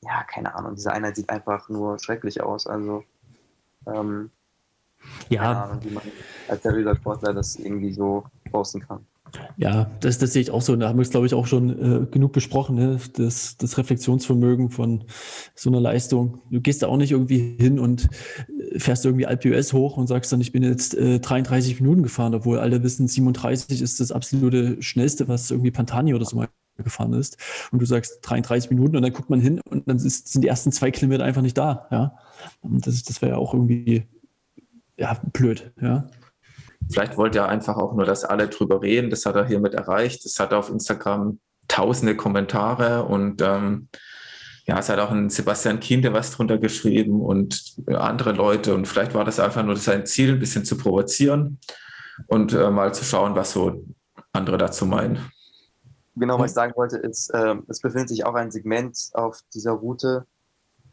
ja, 0.00 0.22
keine 0.22 0.54
Ahnung, 0.54 0.76
diese 0.76 0.92
Einheit 0.92 1.16
sieht 1.16 1.28
einfach 1.28 1.68
nur 1.68 1.98
schrecklich 1.98 2.40
aus. 2.40 2.68
Also, 2.68 3.02
ähm, 3.88 4.30
ja. 5.28 5.64
Ahnung, 5.64 5.84
wie 5.84 5.90
man 5.90 6.02
als 6.48 6.62
seriöser 6.62 6.96
Sportler 6.96 7.32
das 7.32 7.56
irgendwie 7.56 7.92
so 7.92 8.24
posten 8.50 8.80
kann. 8.80 9.00
Ja, 9.56 9.90
das, 10.00 10.18
das 10.18 10.32
sehe 10.32 10.42
ich 10.42 10.50
auch 10.50 10.62
so. 10.62 10.74
Da 10.76 10.88
haben 10.88 10.98
wir 10.98 11.02
es, 11.02 11.10
glaube 11.10 11.26
ich, 11.26 11.34
auch 11.34 11.46
schon 11.46 11.70
äh, 11.70 12.06
genug 12.06 12.32
besprochen, 12.32 12.76
ne? 12.76 12.98
das, 13.14 13.56
das 13.56 13.78
Reflexionsvermögen 13.78 14.70
von 14.70 15.04
so 15.54 15.70
einer 15.70 15.80
Leistung. 15.80 16.40
Du 16.50 16.60
gehst 16.60 16.82
da 16.82 16.88
auch 16.88 16.96
nicht 16.96 17.12
irgendwie 17.12 17.56
hin 17.58 17.78
und 17.78 18.08
äh, 18.72 18.78
fährst 18.78 19.04
irgendwie 19.04 19.26
AlpUS 19.26 19.72
hoch 19.72 19.96
und 19.96 20.06
sagst 20.06 20.32
dann, 20.32 20.40
ich 20.40 20.52
bin 20.52 20.62
jetzt 20.62 20.94
äh, 20.94 21.20
33 21.20 21.80
Minuten 21.80 22.02
gefahren, 22.02 22.34
obwohl 22.34 22.58
alle 22.58 22.82
wissen, 22.82 23.08
37 23.08 23.82
ist 23.82 24.00
das 24.00 24.12
absolute 24.12 24.80
Schnellste, 24.82 25.28
was 25.28 25.50
irgendwie 25.50 25.70
Pantani 25.70 26.14
oder 26.14 26.24
so 26.24 26.36
mal 26.36 26.48
gefahren 26.76 27.12
ist. 27.12 27.36
Und 27.70 27.80
du 27.80 27.86
sagst 27.86 28.18
33 28.22 28.70
Minuten 28.70 28.96
und 28.96 29.02
dann 29.02 29.12
guckt 29.12 29.30
man 29.30 29.40
hin 29.40 29.60
und 29.68 29.88
dann 29.88 29.96
ist, 29.96 30.28
sind 30.28 30.42
die 30.42 30.48
ersten 30.48 30.72
zwei 30.72 30.90
Kilometer 30.90 31.24
einfach 31.24 31.42
nicht 31.42 31.56
da. 31.56 31.86
Ja? 31.90 32.16
Und 32.62 32.86
das, 32.86 33.02
das 33.04 33.22
wäre 33.22 33.32
ja 33.32 33.38
auch 33.38 33.54
irgendwie 33.54 34.08
ja, 34.96 35.20
blöd. 35.32 35.72
Ja? 35.80 36.06
Vielleicht 36.90 37.16
wollte 37.16 37.38
er 37.38 37.48
einfach 37.48 37.76
auch 37.76 37.94
nur, 37.94 38.04
dass 38.04 38.24
alle 38.24 38.48
drüber 38.48 38.82
reden. 38.82 39.10
Das 39.10 39.26
hat 39.26 39.36
er 39.36 39.46
hiermit 39.46 39.74
erreicht. 39.74 40.24
Es 40.24 40.38
hat 40.38 40.52
auf 40.52 40.70
Instagram 40.70 41.38
tausende 41.68 42.16
Kommentare 42.16 43.04
und 43.04 43.40
ähm, 43.40 43.88
ja, 44.66 44.78
es 44.78 44.88
hat 44.88 44.98
auch 44.98 45.10
ein 45.10 45.28
Sebastian 45.28 45.80
Kinde 45.80 46.12
was 46.12 46.30
drunter 46.30 46.58
geschrieben 46.58 47.20
und 47.20 47.74
andere 47.86 48.32
Leute. 48.32 48.74
Und 48.74 48.86
vielleicht 48.86 49.14
war 49.14 49.24
das 49.24 49.40
einfach 49.40 49.62
nur 49.62 49.76
sein 49.76 50.06
Ziel, 50.06 50.32
ein 50.32 50.38
bisschen 50.38 50.64
zu 50.64 50.76
provozieren 50.76 51.58
und 52.28 52.52
äh, 52.52 52.70
mal 52.70 52.94
zu 52.94 53.04
schauen, 53.04 53.34
was 53.34 53.52
so 53.52 53.84
andere 54.32 54.58
dazu 54.58 54.86
meinen. 54.86 55.18
Genau, 56.16 56.38
was 56.38 56.52
ich 56.52 56.54
sagen 56.54 56.72
wollte, 56.76 56.96
ist, 56.98 57.30
äh, 57.30 57.56
es 57.68 57.80
befindet 57.80 58.08
sich 58.08 58.24
auch 58.24 58.34
ein 58.34 58.50
Segment 58.50 58.96
auf 59.14 59.40
dieser 59.52 59.72
Route, 59.72 60.26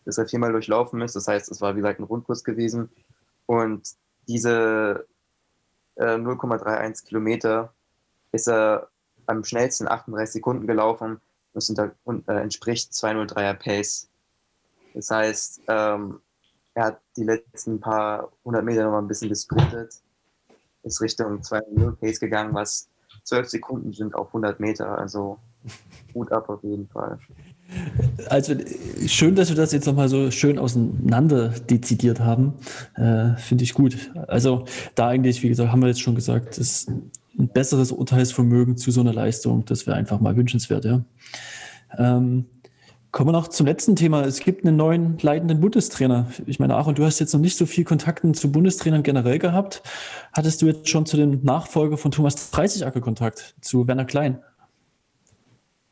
das 0.03 0.17
er 0.17 0.27
viermal 0.27 0.51
durchlaufen 0.51 0.99
ist. 1.01 1.15
Das 1.15 1.27
heißt, 1.27 1.51
es 1.51 1.61
war 1.61 1.75
wie 1.75 1.81
gesagt 1.81 1.99
ein 1.99 2.05
Rundkurs 2.05 2.43
gewesen. 2.43 2.89
Und 3.51 3.97
diese 4.29 5.05
0,31 5.97 7.03
äh, 7.03 7.05
Kilometer 7.05 7.73
ist 8.31 8.47
er 8.47 8.87
am 9.25 9.43
schnellsten 9.43 9.89
38 9.89 10.31
Sekunden 10.31 10.67
gelaufen. 10.67 11.19
Das 11.53 11.69
unter, 11.69 11.91
äh, 12.27 12.41
entspricht 12.41 12.93
203er 12.93 13.55
Pace. 13.55 14.09
Das 14.93 15.11
heißt, 15.11 15.63
ähm, 15.67 16.21
er 16.75 16.85
hat 16.85 17.01
die 17.17 17.25
letzten 17.25 17.81
paar 17.81 18.31
hundert 18.45 18.63
Meter 18.63 18.85
noch 18.85 18.91
mal 18.91 18.99
ein 18.99 19.09
bisschen 19.09 19.27
gesprintet, 19.27 20.01
ist 20.83 21.01
Richtung 21.01 21.43
200 21.43 21.99
Pace 21.99 22.21
gegangen, 22.21 22.53
was 22.53 22.87
12 23.25 23.49
Sekunden 23.49 23.91
sind 23.91 24.15
auf 24.15 24.27
100 24.27 24.61
Meter. 24.61 24.97
Also 24.97 25.39
gut 26.13 26.31
ab 26.31 26.47
auf 26.47 26.63
jeden 26.63 26.87
Fall. 26.87 27.19
Also 28.29 28.55
schön, 29.07 29.35
dass 29.35 29.49
wir 29.49 29.55
das 29.55 29.71
jetzt 29.71 29.85
nochmal 29.85 30.09
so 30.09 30.31
schön 30.31 30.59
auseinander 30.59 31.49
dezidiert 31.49 32.19
haben. 32.19 32.53
Äh, 32.95 33.35
Finde 33.37 33.63
ich 33.63 33.73
gut. 33.73 34.11
Also 34.27 34.65
da 34.95 35.07
eigentlich, 35.07 35.41
wie 35.43 35.49
gesagt, 35.49 35.71
haben 35.71 35.81
wir 35.81 35.87
jetzt 35.87 36.01
schon 36.01 36.15
gesagt, 36.15 36.57
ist 36.57 36.89
ein 37.37 37.47
besseres 37.47 37.91
Urteilsvermögen 37.91 38.77
zu 38.77 38.91
so 38.91 39.01
einer 39.01 39.13
Leistung, 39.13 39.65
das 39.65 39.87
wäre 39.87 39.97
einfach 39.97 40.19
mal 40.19 40.35
wünschenswert. 40.35 40.85
Ja. 40.85 41.03
Ähm, 41.97 42.45
kommen 43.11 43.29
wir 43.29 43.33
noch 43.33 43.47
zum 43.47 43.65
letzten 43.65 43.95
Thema. 43.95 44.23
Es 44.23 44.39
gibt 44.39 44.65
einen 44.65 44.77
neuen 44.77 45.17
leitenden 45.19 45.59
Bundestrainer. 45.59 46.27
Ich 46.45 46.59
meine, 46.59 46.75
Aaron, 46.75 46.95
du 46.95 47.03
hast 47.03 47.19
jetzt 47.19 47.33
noch 47.33 47.41
nicht 47.41 47.57
so 47.57 47.65
viel 47.65 47.83
Kontakten 47.83 48.33
zu 48.33 48.51
Bundestrainern 48.51 49.03
generell 49.03 49.39
gehabt. 49.39 49.81
Hattest 50.33 50.61
du 50.61 50.67
jetzt 50.67 50.89
schon 50.89 51.05
zu 51.05 51.17
dem 51.17 51.43
Nachfolger 51.43 51.97
von 51.97 52.11
Thomas 52.11 52.51
Dreißigacker 52.51 53.01
Kontakt, 53.01 53.55
zu 53.61 53.87
Werner 53.87 54.05
Klein? 54.05 54.39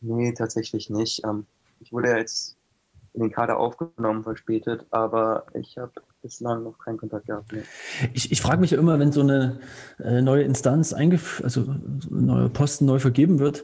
Nee, 0.02 0.34
tatsächlich 0.34 0.90
nicht. 0.90 1.24
Ähm, 1.26 1.46
ich 1.80 1.92
wurde 1.92 2.10
ja 2.10 2.18
jetzt 2.18 2.58
in 3.14 3.22
den 3.22 3.32
Kader 3.32 3.58
aufgenommen, 3.58 4.24
verspätet, 4.24 4.86
aber 4.92 5.46
ich 5.54 5.78
habe 5.78 5.92
bislang 6.22 6.64
noch 6.64 6.78
keinen 6.78 6.98
Kontakt 6.98 7.28
gehabt. 7.28 7.52
Nee. 7.52 7.64
Ich, 8.14 8.32
ich 8.32 8.42
frage 8.42 8.62
mich 8.62 8.72
ja 8.72 8.78
immer, 8.78 9.00
wenn 9.00 9.12
so 9.12 9.22
eine 9.22 9.60
äh, 10.00 10.22
neue 10.22 10.44
Instanz 10.44 10.94
eingef 10.94 11.42
also 11.44 11.62
ein 11.62 12.02
neuer 12.10 12.50
Posten 12.50 12.86
neu 12.86 13.00
vergeben 13.00 13.40
wird, 13.40 13.64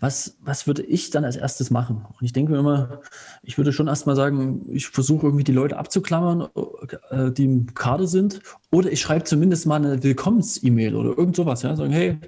was, 0.00 0.36
was 0.40 0.66
würde 0.66 0.82
ich 0.82 1.10
dann 1.10 1.24
als 1.24 1.34
erstes 1.34 1.70
machen? 1.70 2.06
Und 2.08 2.24
ich 2.24 2.32
denke 2.32 2.52
mir 2.52 2.58
immer, 2.58 3.00
ich 3.42 3.58
würde 3.58 3.72
schon 3.72 3.88
erstmal 3.88 4.14
sagen, 4.14 4.64
ich 4.68 4.86
versuche 4.86 5.26
irgendwie 5.26 5.44
die 5.44 5.52
Leute 5.52 5.76
abzuklammern, 5.76 6.48
äh, 7.10 7.32
die 7.32 7.44
im 7.44 7.74
Kader 7.74 8.06
sind, 8.06 8.40
oder 8.70 8.92
ich 8.92 9.00
schreibe 9.00 9.24
zumindest 9.24 9.66
mal 9.66 9.76
eine 9.76 10.02
Willkommens-E-Mail 10.02 10.94
oder 10.94 11.18
irgend 11.18 11.34
sowas, 11.34 11.62
ja, 11.62 11.74
sagen, 11.74 11.92
hey, 11.92 12.18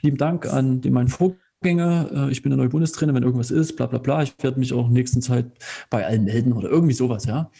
lieben 0.00 0.16
Dank 0.16 0.52
an 0.52 0.80
den, 0.80 0.92
meinen 0.92 1.08
Vorgänger 1.08 1.38
Vorgänger, 1.62 2.10
äh, 2.12 2.30
ich 2.30 2.42
bin 2.42 2.50
der 2.50 2.56
neue 2.56 2.70
Bundestrainer, 2.70 3.14
wenn 3.14 3.22
irgendwas 3.22 3.50
ist, 3.50 3.76
bla 3.76 3.86
bla 3.86 3.98
bla, 3.98 4.22
ich 4.22 4.34
werde 4.40 4.58
mich 4.58 4.72
auch 4.72 4.86
in 4.86 4.94
nächsten 4.94 5.20
Zeit 5.20 5.46
bei 5.90 6.06
allen 6.06 6.24
melden 6.24 6.54
oder 6.54 6.70
irgendwie 6.70 6.94
sowas, 6.94 7.26
ja. 7.26 7.50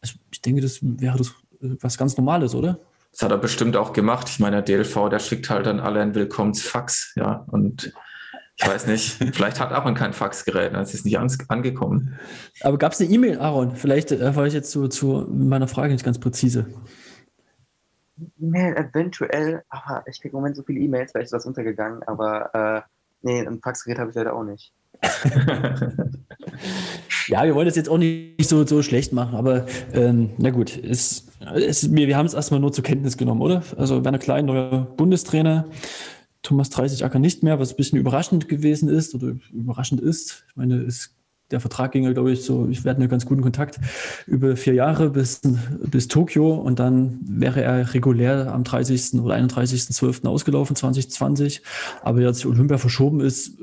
Also 0.00 0.14
ich 0.30 0.40
denke, 0.42 0.60
das 0.60 0.78
wäre 0.80 1.18
das 1.18 1.28
äh, 1.60 1.76
was 1.80 1.98
ganz 1.98 2.16
Normales, 2.16 2.54
oder? 2.54 2.78
Das 3.10 3.22
hat 3.22 3.32
er 3.32 3.38
bestimmt 3.38 3.76
auch 3.76 3.92
gemacht. 3.92 4.28
Ich 4.28 4.38
meine, 4.38 4.62
der 4.62 4.84
DLV, 4.84 5.08
der 5.10 5.18
schickt 5.18 5.50
halt 5.50 5.66
dann 5.66 5.80
alle 5.80 6.00
ein 6.00 6.14
Willkommensfax, 6.14 7.14
ja. 7.16 7.44
Und 7.48 7.92
ich 8.56 8.66
weiß 8.66 8.86
nicht, 8.86 9.10
vielleicht 9.34 9.58
hat 9.58 9.72
Aaron 9.72 9.94
kein 9.94 10.12
Faxgerät, 10.12 10.72
dann 10.72 10.82
ist 10.82 10.94
es 10.94 11.04
nicht 11.04 11.18
an, 11.18 11.28
angekommen. 11.48 12.16
Aber 12.60 12.78
gab 12.78 12.92
es 12.92 13.00
eine 13.00 13.10
E-Mail, 13.10 13.40
Aaron? 13.40 13.74
Vielleicht 13.74 14.12
äh, 14.12 14.36
war 14.36 14.46
ich 14.46 14.54
jetzt 14.54 14.70
zu, 14.70 14.86
zu 14.86 15.26
meiner 15.28 15.66
Frage 15.66 15.92
nicht 15.92 16.04
ganz 16.04 16.20
präzise. 16.20 16.66
E-Mail 18.38 18.76
eventuell, 18.76 19.64
aber 19.68 20.04
ich 20.06 20.20
kriege 20.20 20.32
im 20.32 20.36
Moment 20.36 20.54
so 20.54 20.62
viele 20.62 20.78
E-Mails, 20.78 21.10
vielleicht 21.10 21.26
ist 21.26 21.32
was 21.32 21.46
untergegangen, 21.46 22.04
aber 22.04 22.54
äh, 22.54 22.91
Nee, 23.22 23.46
ein 23.46 23.60
Faxgerät 23.60 23.98
habe 23.98 24.10
ich 24.10 24.16
leider 24.16 24.34
auch 24.34 24.44
nicht. 24.44 24.72
ja, 27.28 27.44
wir 27.44 27.54
wollen 27.54 27.66
das 27.66 27.76
jetzt 27.76 27.88
auch 27.88 27.98
nicht 27.98 28.48
so, 28.48 28.66
so 28.66 28.82
schlecht 28.82 29.12
machen, 29.12 29.34
aber 29.34 29.66
ähm, 29.92 30.30
na 30.38 30.50
gut, 30.50 30.76
ist, 30.76 31.32
ist, 31.54 31.94
wir, 31.94 32.06
wir 32.08 32.16
haben 32.16 32.26
es 32.26 32.34
erstmal 32.34 32.60
nur 32.60 32.72
zur 32.72 32.84
Kenntnis 32.84 33.16
genommen, 33.16 33.42
oder? 33.42 33.62
Also 33.76 34.04
Werner 34.04 34.18
Klein, 34.18 34.46
neuer 34.46 34.86
Bundestrainer, 34.96 35.66
Thomas 36.42 36.70
30 36.70 37.04
Acker 37.04 37.18
nicht 37.18 37.42
mehr, 37.42 37.58
was 37.58 37.72
ein 37.72 37.76
bisschen 37.76 37.98
überraschend 37.98 38.48
gewesen 38.48 38.88
ist 38.88 39.14
oder 39.14 39.36
überraschend 39.52 40.00
ist. 40.00 40.44
Ich 40.48 40.56
meine, 40.56 40.76
es 40.82 41.14
der 41.52 41.60
Vertrag 41.60 41.92
ging 41.92 42.04
ja, 42.04 42.12
glaube 42.12 42.32
ich, 42.32 42.44
so, 42.44 42.68
ich 42.68 42.84
werde 42.84 43.00
einen 43.00 43.08
ganz 43.08 43.26
guten 43.26 43.42
Kontakt 43.42 43.78
über 44.26 44.56
vier 44.56 44.74
Jahre 44.74 45.10
bis, 45.10 45.40
bis 45.42 46.08
Tokio 46.08 46.54
und 46.54 46.78
dann 46.78 47.20
wäre 47.22 47.62
er 47.62 47.94
regulär 47.94 48.52
am 48.52 48.64
30. 48.64 49.20
oder 49.20 49.36
31.12. 49.36 50.26
ausgelaufen, 50.26 50.74
2020. 50.74 51.62
Aber 52.02 52.20
jetzt 52.20 52.44
Olympia 52.46 52.78
verschoben 52.78 53.20
ist, 53.20 53.60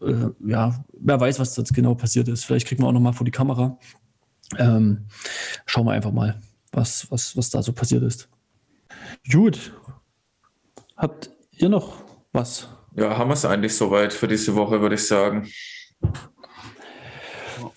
äh, 0.00 0.30
ja, 0.46 0.84
wer 0.92 1.20
weiß, 1.20 1.38
was 1.38 1.56
jetzt 1.56 1.74
genau 1.74 1.94
passiert 1.94 2.28
ist. 2.28 2.44
Vielleicht 2.44 2.66
kriegen 2.66 2.82
wir 2.82 2.88
auch 2.88 2.92
noch 2.92 3.00
mal 3.00 3.12
vor 3.12 3.24
die 3.24 3.30
Kamera. 3.30 3.78
Ähm, 4.58 5.06
schauen 5.66 5.86
wir 5.86 5.92
einfach 5.92 6.12
mal, 6.12 6.40
was, 6.72 7.10
was, 7.10 7.36
was 7.36 7.50
da 7.50 7.62
so 7.62 7.72
passiert 7.72 8.02
ist. 8.02 8.28
Gut. 9.30 9.72
Habt 10.96 11.30
ihr 11.52 11.68
noch 11.68 12.04
was? 12.32 12.68
Ja, 12.94 13.16
haben 13.16 13.30
wir 13.30 13.34
es 13.34 13.44
eigentlich 13.44 13.74
soweit 13.74 14.12
für 14.12 14.28
diese 14.28 14.54
Woche, 14.54 14.80
würde 14.80 14.94
ich 14.96 15.06
sagen. 15.06 15.48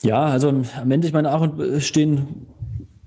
Ja, 0.02 0.26
also 0.26 0.50
am 0.50 0.92
Ende, 0.92 1.08
ich 1.08 1.14
meine, 1.14 1.30
Aaron 1.30 1.82
stehen 1.82 2.48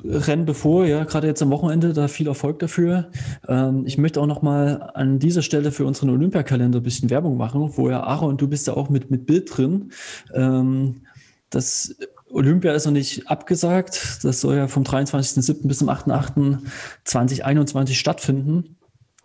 Rennen 0.04 0.44
bevor, 0.44 0.86
ja, 0.86 1.02
gerade 1.04 1.26
jetzt 1.26 1.42
am 1.42 1.50
Wochenende, 1.50 1.92
da 1.92 2.06
viel 2.06 2.28
Erfolg 2.28 2.60
dafür. 2.60 3.10
Ähm, 3.48 3.82
ich 3.84 3.98
möchte 3.98 4.20
auch 4.20 4.26
nochmal 4.26 4.92
an 4.94 5.18
dieser 5.18 5.42
Stelle 5.42 5.72
für 5.72 5.86
unseren 5.86 6.10
Olympiakalender 6.10 6.78
ein 6.78 6.84
bisschen 6.84 7.10
Werbung 7.10 7.36
machen, 7.36 7.72
wo 7.76 7.90
ja 7.90 8.04
Aaron, 8.04 8.36
du 8.36 8.46
bist 8.46 8.68
ja 8.68 8.74
auch 8.74 8.90
mit, 8.90 9.10
mit 9.10 9.26
Bild 9.26 9.50
drin. 9.56 9.90
Ähm, 10.32 11.02
das 11.50 11.96
Olympia 12.30 12.72
ist 12.72 12.84
noch 12.84 12.92
nicht 12.92 13.28
abgesagt. 13.28 14.20
Das 14.22 14.40
soll 14.40 14.54
ja 14.56 14.68
vom 14.68 14.84
23.07. 14.84 15.66
bis 15.66 15.78
zum 15.78 15.88
8.08.2021 15.88 17.94
stattfinden. 17.94 18.76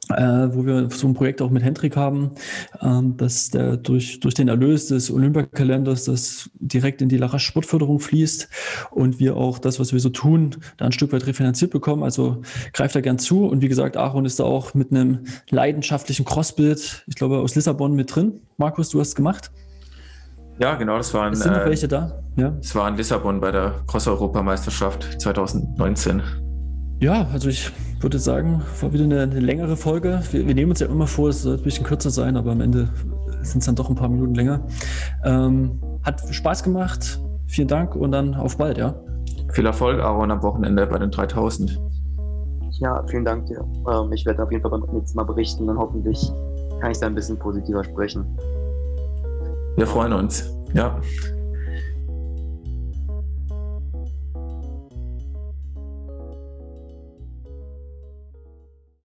Äh, 0.09 0.53
wo 0.53 0.65
wir 0.65 0.89
so 0.89 1.07
ein 1.07 1.13
Projekt 1.13 1.41
auch 1.41 1.49
mit 1.49 1.63
Hendrik 1.63 1.95
haben, 1.95 2.31
ähm, 2.81 3.15
dass 3.17 3.49
der 3.49 3.77
durch, 3.77 4.19
durch 4.19 4.33
den 4.33 4.47
Erlös 4.47 4.87
des 4.87 5.11
Olympiakalenders 5.11 6.05
das 6.05 6.49
direkt 6.59 7.01
in 7.01 7.09
die 7.09 7.17
Larasch 7.17 7.45
Sportförderung 7.45 7.99
fließt 7.99 8.49
und 8.91 9.19
wir 9.19 9.37
auch 9.37 9.59
das, 9.59 9.79
was 9.79 9.93
wir 9.93 9.99
so 9.99 10.09
tun, 10.09 10.55
da 10.77 10.85
ein 10.85 10.91
Stück 10.91 11.13
weit 11.13 11.25
refinanziert 11.25 11.71
bekommen. 11.71 12.03
Also 12.03 12.41
greift 12.73 12.95
da 12.95 13.01
gern 13.01 13.19
zu. 13.19 13.45
Und 13.45 13.61
wie 13.61 13.69
gesagt, 13.69 13.97
Aaron 13.97 14.25
ist 14.25 14.39
da 14.39 14.43
auch 14.43 14.73
mit 14.73 14.91
einem 14.91 15.25
leidenschaftlichen 15.49 16.25
Crossbild, 16.25 17.03
ich 17.07 17.15
glaube, 17.15 17.39
aus 17.39 17.55
Lissabon 17.55 17.93
mit 17.93 18.13
drin. 18.13 18.41
Markus, 18.57 18.89
du 18.89 18.99
hast 18.99 19.09
es 19.09 19.15
gemacht. 19.15 19.51
Ja, 20.59 20.75
genau, 20.75 20.97
das 20.97 21.13
waren. 21.13 21.33
Es 21.33 21.39
sind 21.39 21.51
noch 21.51 21.61
äh, 21.61 21.69
welche 21.69 21.87
da? 21.87 22.19
Ja. 22.35 22.53
Es 22.59 22.75
war 22.75 22.87
in 22.87 22.95
Lissabon 22.95 23.39
bei 23.39 23.51
der 23.51 23.83
Cross-Europameisterschaft 23.87 25.21
2019. 25.21 26.21
Ja, 27.03 27.27
also 27.33 27.49
ich 27.49 27.69
würde 27.99 28.17
sagen, 28.17 28.61
war 28.79 28.93
wieder 28.93 29.03
eine, 29.03 29.23
eine 29.23 29.41
längere 29.41 29.75
Folge. 29.75 30.21
Wir, 30.31 30.47
wir, 30.47 30.55
nehmen 30.55 30.71
uns 30.71 30.79
ja 30.79 30.87
immer 30.87 31.05
vor, 31.05 31.27
es 31.27 31.41
soll 31.41 31.57
ein 31.57 31.61
bisschen 31.61 31.85
kürzer 31.85 32.09
sein, 32.09 32.37
aber 32.37 32.53
am 32.53 32.61
Ende 32.61 32.87
sind 33.41 33.59
es 33.59 33.65
dann 33.65 33.75
doch 33.75 33.89
ein 33.89 33.95
paar 33.97 34.07
Minuten 34.07 34.33
länger. 34.35 34.65
Ähm, 35.25 35.81
hat 36.01 36.21
Spaß 36.33 36.63
gemacht. 36.63 37.19
Vielen 37.45 37.67
Dank 37.67 37.97
und 37.97 38.13
dann 38.13 38.33
auf 38.35 38.57
bald, 38.57 38.77
ja. 38.77 38.95
Viel 39.51 39.65
Erfolg, 39.65 39.99
Aaron, 39.99 40.31
am 40.31 40.41
Wochenende 40.43 40.87
bei 40.87 40.97
den 40.97 41.11
3000. 41.11 41.77
Ja, 42.79 43.03
vielen 43.07 43.25
Dank 43.25 43.47
dir. 43.47 43.65
Ähm, 43.91 44.13
ich 44.13 44.25
werde 44.25 44.41
auf 44.41 44.49
jeden 44.49 44.61
Fall 44.61 44.71
beim 44.71 44.89
nächsten 44.93 45.17
Mal 45.17 45.25
berichten 45.25 45.67
und 45.67 45.77
hoffentlich 45.77 46.31
kann 46.79 46.91
ich 46.91 46.99
da 46.99 47.07
ein 47.07 47.15
bisschen 47.15 47.37
positiver 47.37 47.83
sprechen. 47.83 48.25
Wir 49.75 49.87
freuen 49.87 50.13
uns. 50.13 50.55
Ja. 50.73 51.01